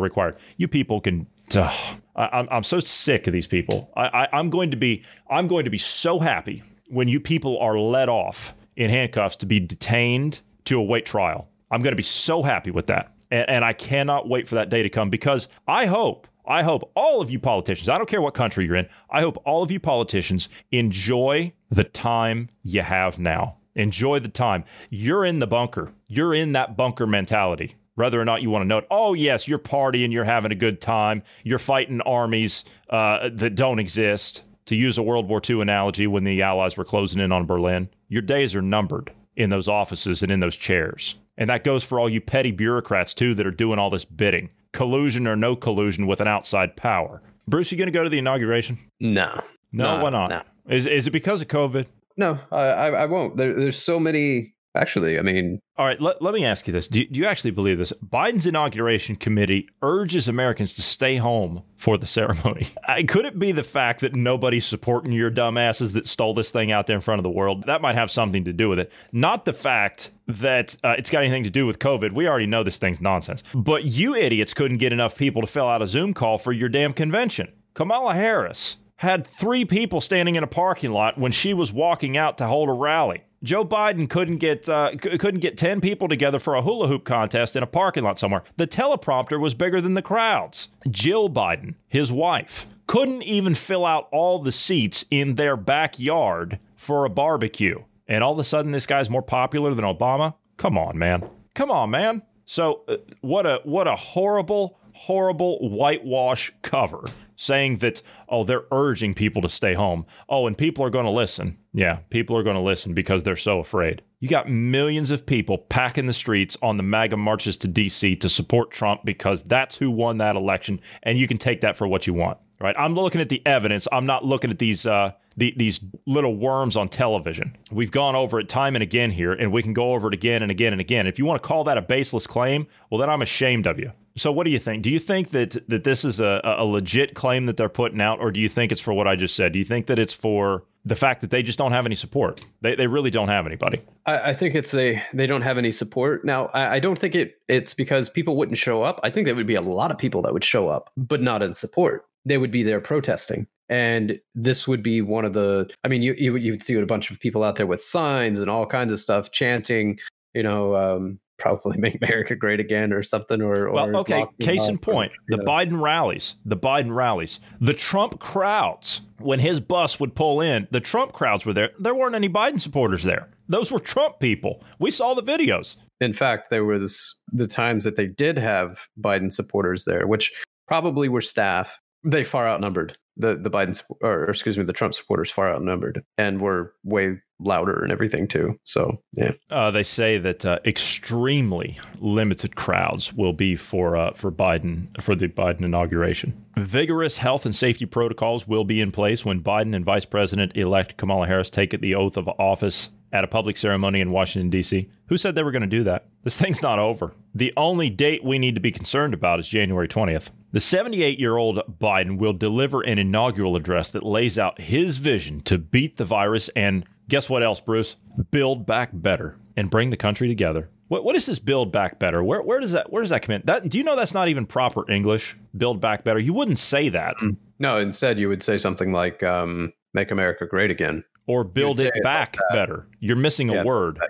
required. 0.00 0.36
You 0.56 0.68
people 0.68 1.00
can. 1.00 1.26
Ugh, 1.56 1.98
I, 2.14 2.26
I'm 2.26 2.48
I'm 2.48 2.62
so 2.62 2.78
sick 2.78 3.26
of 3.26 3.32
these 3.32 3.48
people. 3.48 3.90
I, 3.96 4.06
I 4.06 4.28
I'm 4.38 4.50
going 4.50 4.70
to 4.70 4.76
be 4.76 5.02
I'm 5.28 5.48
going 5.48 5.64
to 5.64 5.70
be 5.70 5.78
so 5.78 6.20
happy 6.20 6.62
when 6.88 7.08
you 7.08 7.20
people 7.20 7.58
are 7.58 7.78
let 7.78 8.08
off 8.08 8.54
in 8.76 8.90
handcuffs 8.90 9.36
to 9.36 9.46
be 9.46 9.60
detained 9.60 10.40
to 10.66 10.78
await 10.78 11.06
trial. 11.06 11.48
I'm 11.70 11.80
going 11.80 11.92
to 11.92 11.96
be 11.96 12.02
so 12.02 12.42
happy 12.42 12.70
with 12.70 12.86
that, 12.88 13.12
and, 13.30 13.48
and 13.48 13.64
I 13.64 13.72
cannot 13.72 14.28
wait 14.28 14.46
for 14.46 14.54
that 14.56 14.68
day 14.68 14.82
to 14.82 14.90
come 14.90 15.10
because 15.10 15.48
I 15.66 15.86
hope 15.86 16.26
I 16.46 16.62
hope 16.62 16.92
all 16.94 17.20
of 17.20 17.30
you 17.30 17.40
politicians, 17.40 17.88
I 17.88 17.98
don't 17.98 18.08
care 18.08 18.22
what 18.22 18.34
country 18.34 18.66
you're 18.66 18.76
in, 18.76 18.88
I 19.10 19.20
hope 19.20 19.42
all 19.44 19.62
of 19.62 19.70
you 19.70 19.80
politicians 19.80 20.48
enjoy 20.70 21.52
the 21.70 21.84
time 21.84 22.50
you 22.62 22.82
have 22.82 23.18
now. 23.18 23.56
Enjoy 23.74 24.20
the 24.20 24.28
time. 24.28 24.64
You're 24.88 25.24
in 25.24 25.38
the 25.38 25.46
bunker. 25.46 25.90
You're 26.08 26.34
in 26.34 26.52
that 26.52 26.76
bunker 26.76 27.06
mentality. 27.06 27.74
Whether 27.94 28.20
or 28.20 28.24
not 28.24 28.42
you 28.42 28.50
want 28.50 28.62
to 28.62 28.66
know 28.66 28.78
it. 28.78 28.86
Oh, 28.90 29.14
yes, 29.14 29.48
you're 29.48 29.58
partying, 29.58 30.12
you're 30.12 30.24
having 30.24 30.52
a 30.52 30.56
good 30.56 30.80
time, 30.80 31.22
you're 31.44 31.58
fighting 31.58 32.00
armies 32.02 32.64
uh, 32.90 33.30
that 33.32 33.54
don't 33.54 33.78
exist. 33.78 34.42
To 34.66 34.76
use 34.76 34.98
a 34.98 35.02
World 35.02 35.28
War 35.28 35.40
II 35.48 35.60
analogy, 35.62 36.06
when 36.06 36.24
the 36.24 36.42
Allies 36.42 36.76
were 36.76 36.84
closing 36.84 37.20
in 37.20 37.30
on 37.32 37.46
Berlin, 37.46 37.88
your 38.08 38.22
days 38.22 38.54
are 38.54 38.62
numbered 38.62 39.12
in 39.36 39.50
those 39.50 39.68
offices 39.68 40.22
and 40.22 40.32
in 40.32 40.40
those 40.40 40.56
chairs. 40.56 41.14
And 41.38 41.48
that 41.50 41.62
goes 41.64 41.84
for 41.84 42.00
all 42.00 42.08
you 42.08 42.20
petty 42.20 42.50
bureaucrats, 42.50 43.14
too, 43.14 43.34
that 43.34 43.46
are 43.46 43.50
doing 43.52 43.78
all 43.78 43.90
this 43.90 44.04
bidding 44.04 44.50
collusion 44.72 45.26
or 45.26 45.36
no 45.36 45.56
collusion 45.56 46.06
with 46.06 46.20
an 46.20 46.28
outside 46.28 46.76
power. 46.76 47.22
Bruce, 47.48 47.70
you 47.72 47.78
going 47.78 47.86
to 47.86 47.92
go 47.92 48.02
to 48.04 48.10
the 48.10 48.18
inauguration? 48.18 48.78
No. 49.00 49.40
No, 49.72 49.84
Nah, 49.96 50.02
why 50.02 50.10
not? 50.10 50.28
nah. 50.30 50.42
Is 50.68 50.86
is 50.86 51.06
it 51.06 51.12
because 51.12 51.40
of 51.40 51.48
COVID? 51.48 51.86
No, 52.16 52.38
I, 52.50 52.56
I, 52.58 52.86
I 52.88 53.06
won't. 53.06 53.36
There, 53.36 53.54
there's 53.54 53.80
so 53.80 54.00
many. 54.00 54.54
Actually, 54.76 55.18
I 55.18 55.22
mean, 55.22 55.58
All 55.78 55.86
right, 55.86 56.00
let, 56.00 56.20
let 56.20 56.34
me 56.34 56.44
ask 56.44 56.66
you 56.66 56.72
this. 56.72 56.86
Do, 56.86 57.04
do 57.06 57.18
you 57.18 57.26
actually 57.26 57.50
believe 57.52 57.78
this? 57.78 57.92
Biden's 58.04 58.46
inauguration 58.46 59.16
committee 59.16 59.68
urges 59.82 60.28
Americans 60.28 60.74
to 60.74 60.82
stay 60.82 61.16
home 61.16 61.62
for 61.76 61.96
the 61.96 62.06
ceremony. 62.06 62.68
I, 62.88 63.02
could 63.04 63.24
it 63.24 63.38
be 63.38 63.52
the 63.52 63.64
fact 63.64 64.00
that 64.00 64.14
nobody's 64.14 64.66
supporting 64.66 65.12
your 65.12 65.30
dumbasses 65.30 65.94
that 65.94 66.06
stole 66.06 66.34
this 66.34 66.50
thing 66.50 66.72
out 66.72 66.86
there 66.86 66.96
in 66.96 67.02
front 67.02 67.18
of 67.18 67.22
the 67.24 67.30
world? 67.30 67.64
That 67.64 67.80
might 67.80 67.94
have 67.94 68.10
something 68.10 68.44
to 68.44 68.52
do 68.52 68.68
with 68.68 68.78
it. 68.78 68.92
Not 69.12 69.46
the 69.46 69.54
fact 69.54 70.12
that 70.26 70.76
uh, 70.84 70.94
it's 70.98 71.10
got 71.10 71.22
anything 71.24 71.44
to 71.44 71.50
do 71.50 71.66
with 71.66 71.78
COVID. 71.78 72.12
We 72.12 72.28
already 72.28 72.46
know 72.46 72.62
this 72.62 72.78
thing's 72.78 73.00
nonsense. 73.00 73.42
But 73.54 73.84
you 73.84 74.14
idiots 74.14 74.52
couldn't 74.52 74.78
get 74.78 74.92
enough 74.92 75.16
people 75.16 75.40
to 75.40 75.48
fill 75.48 75.68
out 75.68 75.82
a 75.82 75.86
Zoom 75.86 76.12
call 76.12 76.36
for 76.36 76.52
your 76.52 76.68
damn 76.68 76.92
convention. 76.92 77.52
Kamala 77.74 78.14
Harris 78.14 78.76
had 78.96 79.26
three 79.26 79.64
people 79.64 80.00
standing 80.00 80.36
in 80.36 80.42
a 80.42 80.46
parking 80.46 80.90
lot 80.90 81.18
when 81.18 81.32
she 81.32 81.52
was 81.52 81.72
walking 81.72 82.16
out 82.16 82.38
to 82.38 82.46
hold 82.46 82.68
a 82.68 82.72
rally. 82.72 83.22
Joe 83.42 83.64
Biden 83.64 84.08
couldn't 84.08 84.38
get 84.38 84.68
uh, 84.68 84.92
c- 84.92 85.18
couldn't 85.18 85.40
get 85.40 85.56
ten 85.56 85.80
people 85.80 86.08
together 86.08 86.38
for 86.38 86.54
a 86.54 86.62
hula 86.62 86.88
hoop 86.88 87.04
contest 87.04 87.56
in 87.56 87.62
a 87.62 87.66
parking 87.66 88.04
lot 88.04 88.18
somewhere. 88.18 88.42
The 88.56 88.66
teleprompter 88.66 89.40
was 89.40 89.54
bigger 89.54 89.80
than 89.80 89.94
the 89.94 90.02
crowds. 90.02 90.68
Jill 90.90 91.28
Biden, 91.28 91.74
his 91.88 92.10
wife, 92.10 92.66
couldn't 92.86 93.22
even 93.22 93.54
fill 93.54 93.84
out 93.84 94.08
all 94.10 94.38
the 94.38 94.52
seats 94.52 95.04
in 95.10 95.34
their 95.34 95.56
backyard 95.56 96.58
for 96.76 97.04
a 97.04 97.10
barbecue. 97.10 97.82
And 98.08 98.22
all 98.22 98.32
of 98.32 98.38
a 98.38 98.44
sudden, 98.44 98.72
this 98.72 98.86
guy's 98.86 99.10
more 99.10 99.22
popular 99.22 99.74
than 99.74 99.84
Obama. 99.84 100.34
Come 100.56 100.78
on, 100.78 100.96
man. 100.96 101.28
Come 101.54 101.70
on, 101.70 101.90
man. 101.90 102.22
So 102.46 102.82
uh, 102.88 102.96
what 103.20 103.44
a 103.46 103.60
what 103.64 103.88
a 103.88 103.96
horrible 103.96 104.78
horrible 104.92 105.68
whitewash 105.68 106.52
cover 106.62 107.04
saying 107.36 107.78
that 107.78 108.02
oh 108.28 108.44
they're 108.44 108.64
urging 108.72 109.14
people 109.14 109.42
to 109.42 109.48
stay 109.48 109.74
home. 109.74 110.06
Oh, 110.28 110.46
and 110.46 110.56
people 110.56 110.84
are 110.84 110.90
going 110.90 111.04
to 111.04 111.10
listen. 111.10 111.58
Yeah, 111.72 111.98
people 112.10 112.36
are 112.36 112.42
going 112.42 112.56
to 112.56 112.62
listen 112.62 112.94
because 112.94 113.22
they're 113.22 113.36
so 113.36 113.60
afraid. 113.60 114.02
You 114.20 114.28
got 114.28 114.50
millions 114.50 115.10
of 115.10 115.26
people 115.26 115.58
packing 115.58 116.06
the 116.06 116.12
streets 116.12 116.56
on 116.62 116.78
the 116.78 116.82
MAGA 116.82 117.16
marches 117.16 117.56
to 117.58 117.68
DC 117.68 118.18
to 118.20 118.28
support 118.28 118.70
Trump 118.70 119.04
because 119.04 119.42
that's 119.42 119.76
who 119.76 119.90
won 119.90 120.18
that 120.18 120.36
election 120.36 120.80
and 121.02 121.18
you 121.18 121.28
can 121.28 121.38
take 121.38 121.60
that 121.60 121.76
for 121.76 121.86
what 121.86 122.06
you 122.06 122.14
want. 122.14 122.38
Right? 122.58 122.74
I'm 122.78 122.94
looking 122.94 123.20
at 123.20 123.28
the 123.28 123.42
evidence. 123.46 123.86
I'm 123.92 124.06
not 124.06 124.24
looking 124.24 124.50
at 124.50 124.58
these 124.58 124.86
uh 124.86 125.12
the, 125.36 125.52
these 125.56 125.80
little 126.06 126.34
worms 126.34 126.76
on 126.76 126.88
television. 126.88 127.56
We've 127.70 127.90
gone 127.90 128.16
over 128.16 128.40
it 128.40 128.48
time 128.48 128.74
and 128.74 128.82
again 128.82 129.10
here, 129.10 129.32
and 129.32 129.52
we 129.52 129.62
can 129.62 129.74
go 129.74 129.92
over 129.92 130.08
it 130.08 130.14
again 130.14 130.42
and 130.42 130.50
again 130.50 130.72
and 130.72 130.80
again. 130.80 131.06
If 131.06 131.18
you 131.18 131.26
want 131.26 131.42
to 131.42 131.46
call 131.46 131.64
that 131.64 131.76
a 131.76 131.82
baseless 131.82 132.26
claim, 132.26 132.66
well, 132.90 132.98
then 132.98 133.10
I'm 133.10 133.22
ashamed 133.22 133.66
of 133.66 133.78
you. 133.78 133.92
So, 134.16 134.32
what 134.32 134.44
do 134.44 134.50
you 134.50 134.58
think? 134.58 134.82
Do 134.82 134.90
you 134.90 134.98
think 134.98 135.30
that 135.30 135.68
that 135.68 135.84
this 135.84 136.04
is 136.04 136.20
a, 136.20 136.40
a 136.42 136.64
legit 136.64 137.14
claim 137.14 137.46
that 137.46 137.56
they're 137.56 137.68
putting 137.68 138.00
out, 138.00 138.18
or 138.20 138.30
do 138.30 138.40
you 138.40 138.48
think 138.48 138.72
it's 138.72 138.80
for 138.80 138.94
what 138.94 139.06
I 139.06 139.14
just 139.14 139.36
said? 139.36 139.52
Do 139.52 139.58
you 139.58 139.64
think 139.64 139.86
that 139.86 139.98
it's 139.98 140.14
for 140.14 140.64
the 140.86 140.94
fact 140.94 141.20
that 141.20 141.30
they 141.30 141.42
just 141.42 141.58
don't 141.58 141.72
have 141.72 141.84
any 141.84 141.94
support? 141.94 142.44
They, 142.62 142.74
they 142.74 142.86
really 142.86 143.10
don't 143.10 143.28
have 143.28 143.44
anybody. 143.44 143.82
I, 144.06 144.30
I 144.30 144.32
think 144.32 144.54
it's 144.54 144.74
a 144.74 145.02
they 145.12 145.26
don't 145.26 145.42
have 145.42 145.58
any 145.58 145.70
support 145.70 146.24
now. 146.24 146.46
I, 146.46 146.76
I 146.76 146.80
don't 146.80 146.98
think 146.98 147.14
it 147.14 147.34
it's 147.48 147.74
because 147.74 148.08
people 148.08 148.36
wouldn't 148.36 148.56
show 148.56 148.82
up. 148.82 149.00
I 149.02 149.10
think 149.10 149.26
there 149.26 149.34
would 149.34 149.46
be 149.46 149.54
a 149.54 149.60
lot 149.60 149.90
of 149.90 149.98
people 149.98 150.22
that 150.22 150.32
would 150.32 150.44
show 150.44 150.68
up, 150.68 150.90
but 150.96 151.20
not 151.20 151.42
in 151.42 151.52
support. 151.52 152.06
They 152.24 152.38
would 152.38 152.50
be 152.50 152.62
there 152.62 152.80
protesting, 152.80 153.46
and 153.68 154.18
this 154.34 154.66
would 154.66 154.82
be 154.82 155.02
one 155.02 155.26
of 155.26 155.34
the. 155.34 155.70
I 155.84 155.88
mean, 155.88 156.00
you 156.00 156.14
you 156.14 156.52
would 156.52 156.62
see 156.62 156.74
a 156.74 156.86
bunch 156.86 157.10
of 157.10 157.20
people 157.20 157.44
out 157.44 157.56
there 157.56 157.66
with 157.66 157.80
signs 157.80 158.38
and 158.38 158.50
all 158.50 158.66
kinds 158.66 158.92
of 158.92 158.98
stuff, 158.98 159.30
chanting. 159.30 159.98
You 160.34 160.42
know, 160.42 160.76
um, 160.76 161.18
probably 161.38 161.76
make 161.80 161.96
America 162.02 162.34
great 162.34 162.60
again 162.60 162.92
or 162.92 163.02
something. 163.02 163.40
Or, 163.40 163.68
or 163.68 163.72
Well, 163.72 163.96
okay. 163.98 164.26
Case 164.40 164.68
in 164.68 164.76
up 164.76 164.88
or, 164.88 164.92
point, 164.92 165.12
the 165.28 165.38
know. 165.38 165.44
Biden 165.44 165.80
rallies, 165.80 166.36
the 166.44 166.56
Biden 166.56 166.94
rallies, 166.94 167.40
the 167.60 167.74
Trump 167.74 168.20
crowds. 168.20 169.02
When 169.18 169.38
his 169.38 169.60
bus 169.60 169.98
would 169.98 170.14
pull 170.14 170.42
in, 170.42 170.68
the 170.70 170.80
Trump 170.80 171.12
crowds 171.12 171.46
were 171.46 171.54
there. 171.54 171.70
There 171.78 171.94
weren't 171.94 172.14
any 172.14 172.28
Biden 172.28 172.60
supporters 172.60 173.02
there. 173.02 173.30
Those 173.48 173.72
were 173.72 173.80
Trump 173.80 174.20
people. 174.20 174.62
We 174.78 174.90
saw 174.90 175.14
the 175.14 175.22
videos. 175.22 175.76
in 176.00 176.12
fact, 176.12 176.50
there 176.50 176.64
was 176.64 177.18
the 177.32 177.46
times 177.46 177.84
that 177.84 177.96
they 177.96 178.06
did 178.06 178.36
have 178.36 178.86
Biden 179.00 179.32
supporters 179.32 179.86
there, 179.86 180.06
which 180.06 180.32
probably 180.68 181.08
were 181.08 181.22
staff. 181.22 181.78
They 182.06 182.24
far 182.24 182.48
outnumbered 182.48 182.96
the 183.16 183.36
the 183.36 183.50
Biden 183.50 183.80
or, 184.00 184.24
excuse 184.30 184.56
me, 184.56 184.64
the 184.64 184.72
Trump 184.72 184.94
supporters 184.94 185.30
far 185.30 185.52
outnumbered 185.52 186.04
and 186.16 186.40
were 186.40 186.72
way 186.84 187.20
louder 187.38 187.82
and 187.82 187.92
everything 187.92 188.26
too. 188.26 188.58
So 188.64 189.02
yeah, 189.14 189.32
Uh, 189.50 189.70
they 189.70 189.82
say 189.82 190.18
that 190.18 190.46
uh, 190.46 190.58
extremely 190.64 191.78
limited 191.98 192.56
crowds 192.56 193.12
will 193.12 193.32
be 193.34 193.56
for 193.56 193.96
uh, 193.96 194.12
for 194.14 194.32
Biden 194.32 194.88
for 195.02 195.14
the 195.14 195.28
Biden 195.28 195.62
inauguration. 195.62 196.32
Vigorous 196.56 197.18
health 197.18 197.44
and 197.44 197.54
safety 197.54 197.86
protocols 197.86 198.48
will 198.48 198.64
be 198.64 198.80
in 198.80 198.90
place 198.90 199.24
when 199.24 199.42
Biden 199.42 199.74
and 199.74 199.84
Vice 199.84 200.06
President 200.06 200.56
elect 200.56 200.96
Kamala 200.96 201.26
Harris 201.26 201.50
take 201.50 201.78
the 201.80 201.94
oath 201.94 202.16
of 202.16 202.28
office 202.38 202.90
at 203.16 203.24
a 203.24 203.28
public 203.28 203.56
ceremony 203.56 204.00
in 204.00 204.10
Washington, 204.10 204.50
D.C. 204.50 204.90
Who 205.06 205.16
said 205.16 205.34
they 205.34 205.42
were 205.42 205.50
going 205.50 205.62
to 205.62 205.66
do 205.66 205.84
that? 205.84 206.06
This 206.22 206.36
thing's 206.36 206.60
not 206.60 206.78
over. 206.78 207.14
The 207.34 207.52
only 207.56 207.88
date 207.88 208.22
we 208.22 208.38
need 208.38 208.54
to 208.56 208.60
be 208.60 208.70
concerned 208.70 209.14
about 209.14 209.40
is 209.40 209.48
January 209.48 209.88
20th. 209.88 210.28
The 210.52 210.60
78 210.60 211.18
year 211.18 211.38
old 211.38 211.58
Biden 211.80 212.18
will 212.18 212.34
deliver 212.34 212.82
an 212.82 212.98
inaugural 212.98 213.56
address 213.56 213.88
that 213.90 214.02
lays 214.02 214.38
out 214.38 214.60
his 214.60 214.98
vision 214.98 215.40
to 215.42 215.56
beat 215.56 215.96
the 215.96 216.04
virus 216.04 216.50
and 216.50 216.84
guess 217.08 217.30
what 217.30 217.42
else, 217.42 217.60
Bruce? 217.60 217.96
Build 218.30 218.66
back 218.66 218.90
better 218.92 219.36
and 219.56 219.70
bring 219.70 219.90
the 219.90 219.96
country 219.96 220.28
together. 220.28 220.68
What, 220.88 221.04
what 221.04 221.16
is 221.16 221.26
this 221.26 221.38
build 221.38 221.72
back 221.72 221.98
better? 221.98 222.22
Where, 222.22 222.42
where 222.42 222.60
does 222.60 222.72
that 222.72 222.92
where 222.92 223.02
does 223.02 223.10
that 223.10 223.22
come 223.22 223.36
in? 223.36 223.42
That 223.46 223.68
do 223.68 223.78
you 223.78 223.84
know 223.84 223.96
that's 223.96 224.14
not 224.14 224.28
even 224.28 224.46
proper 224.46 224.88
English? 224.90 225.36
Build 225.56 225.80
back 225.80 226.04
better. 226.04 226.18
You 226.18 226.32
wouldn't 226.32 226.58
say 226.58 226.90
that. 226.90 227.16
No, 227.58 227.78
instead 227.78 228.18
you 228.18 228.28
would 228.28 228.42
say 228.42 228.58
something 228.58 228.92
like 228.92 229.22
um, 229.22 229.72
"Make 229.94 230.10
America 230.10 230.46
Great 230.46 230.70
Again" 230.70 231.04
or 231.26 231.44
"Build 231.44 231.80
it 231.80 231.92
back 232.02 232.36
better." 232.52 232.88
You're 233.00 233.16
missing 233.16 233.50
a 233.56 233.64
word. 233.64 234.00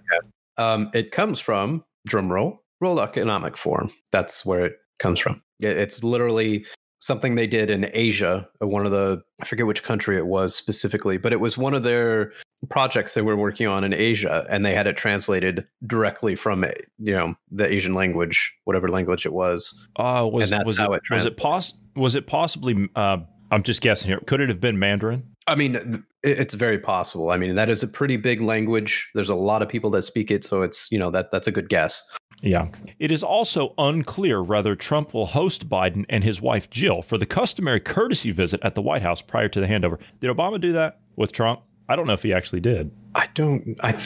Um, 0.59 0.91
it 0.95 1.11
comes 1.13 1.41
from 1.41 1.85
drumroll 2.09 2.59
World 2.81 2.99
Economic 2.99 3.57
Forum. 3.57 3.91
That's 4.13 4.45
where 4.47 4.65
it 4.67 4.77
comes 4.99 5.19
from. 5.19 5.43
It- 5.63 5.77
It's 5.77 6.03
literally 6.03 6.65
something 7.01 7.35
they 7.35 7.47
did 7.47 7.69
in 7.71 7.89
Asia. 7.93 8.49
uh, 8.63 8.67
One 8.67 8.87
of 8.87 8.93
the 8.93 9.23
I 9.41 9.45
forget 9.45 9.67
which 9.67 9.83
country 9.83 10.17
it 10.17 10.27
was 10.27 10.55
specifically, 10.55 11.19
but 11.19 11.33
it 11.33 11.41
was 11.41 11.59
one 11.59 11.75
of 11.75 11.83
their 11.83 12.33
projects 12.71 13.13
they 13.13 13.21
were 13.21 13.37
working 13.37 13.67
on 13.67 13.85
in 13.85 13.93
Asia, 13.93 14.47
and 14.49 14.65
they 14.65 14.75
had 14.75 14.87
it 14.87 14.97
translated 14.97 15.67
directly 15.87 16.35
from 16.35 16.65
you 16.99 17.13
know 17.13 17.35
the 17.51 17.71
Asian 17.71 17.93
language, 17.93 18.55
whatever 18.65 18.89
language 18.89 19.27
it 19.27 19.33
was. 19.35 19.79
Uh, 19.97 20.27
was, 20.33 20.51
And 20.51 20.59
that's 20.61 20.65
was 20.67 20.79
how 20.79 20.93
it, 20.95 21.03
it 21.11 21.15
was 21.15 21.27
it 21.27 21.37
poss- 21.37 21.75
was 21.95 22.15
it 22.15 22.27
possibly 22.27 22.89
uh, 22.97 23.19
I'm 23.51 23.63
just 23.63 23.83
guessing 23.83 24.09
here. 24.09 24.21
Could 24.27 24.41
it 24.41 24.49
have 24.49 24.61
been 24.61 24.79
Mandarin? 24.79 25.23
I 25.47 25.55
mean, 25.55 26.03
it's 26.27 26.55
very 26.55 26.79
possible. 26.79 27.31
I 27.31 27.37
mean, 27.37 27.55
that 27.55 27.69
is 27.69 27.83
a 27.83 27.89
pretty 27.89 28.17
big 28.17 28.41
language. 28.41 29.11
There's 29.15 29.29
a 29.29 29.35
lot 29.35 29.63
of 29.63 29.69
people 29.69 29.91
that 29.91 30.03
speak 30.03 30.31
it, 30.31 30.45
so 30.45 30.63
it's 30.63 30.91
you 30.91 30.99
know 30.99 31.11
that 31.11 31.31
that's 31.31 31.47
a 31.47 31.53
good 31.53 31.69
guess. 31.69 32.03
Yeah. 32.43 32.69
It 32.99 33.11
is 33.11 33.23
also 33.23 33.75
unclear 33.79 34.43
whether 34.43 34.77
Trump 34.77 35.15
will 35.15 35.27
host 35.27 35.69
Biden 35.69 36.05
and 36.09 36.23
his 36.23 36.41
wife 36.41 36.69
Jill 36.69 37.01
for 37.01 37.17
the 37.17 37.25
customary 37.25 37.81
courtesy 37.81 38.31
visit 38.31 38.61
at 38.63 38.75
the 38.75 38.83
White 38.83 39.01
House 39.01 39.23
prior 39.23 39.49
to 39.49 39.61
the 39.61 39.67
handover. 39.67 39.99
Did 40.21 40.31
Obama 40.31 40.61
do 40.61 40.73
that 40.73 41.01
with 41.17 41.33
Trump? 41.33 41.61
I 41.89 41.97
don't 41.97 42.07
know 42.07 42.13
if 42.13 42.23
he 42.23 42.33
actually 42.33 42.61
did. 42.61 42.91
I 43.15 43.29
don't. 43.35 43.79
I 43.83 43.99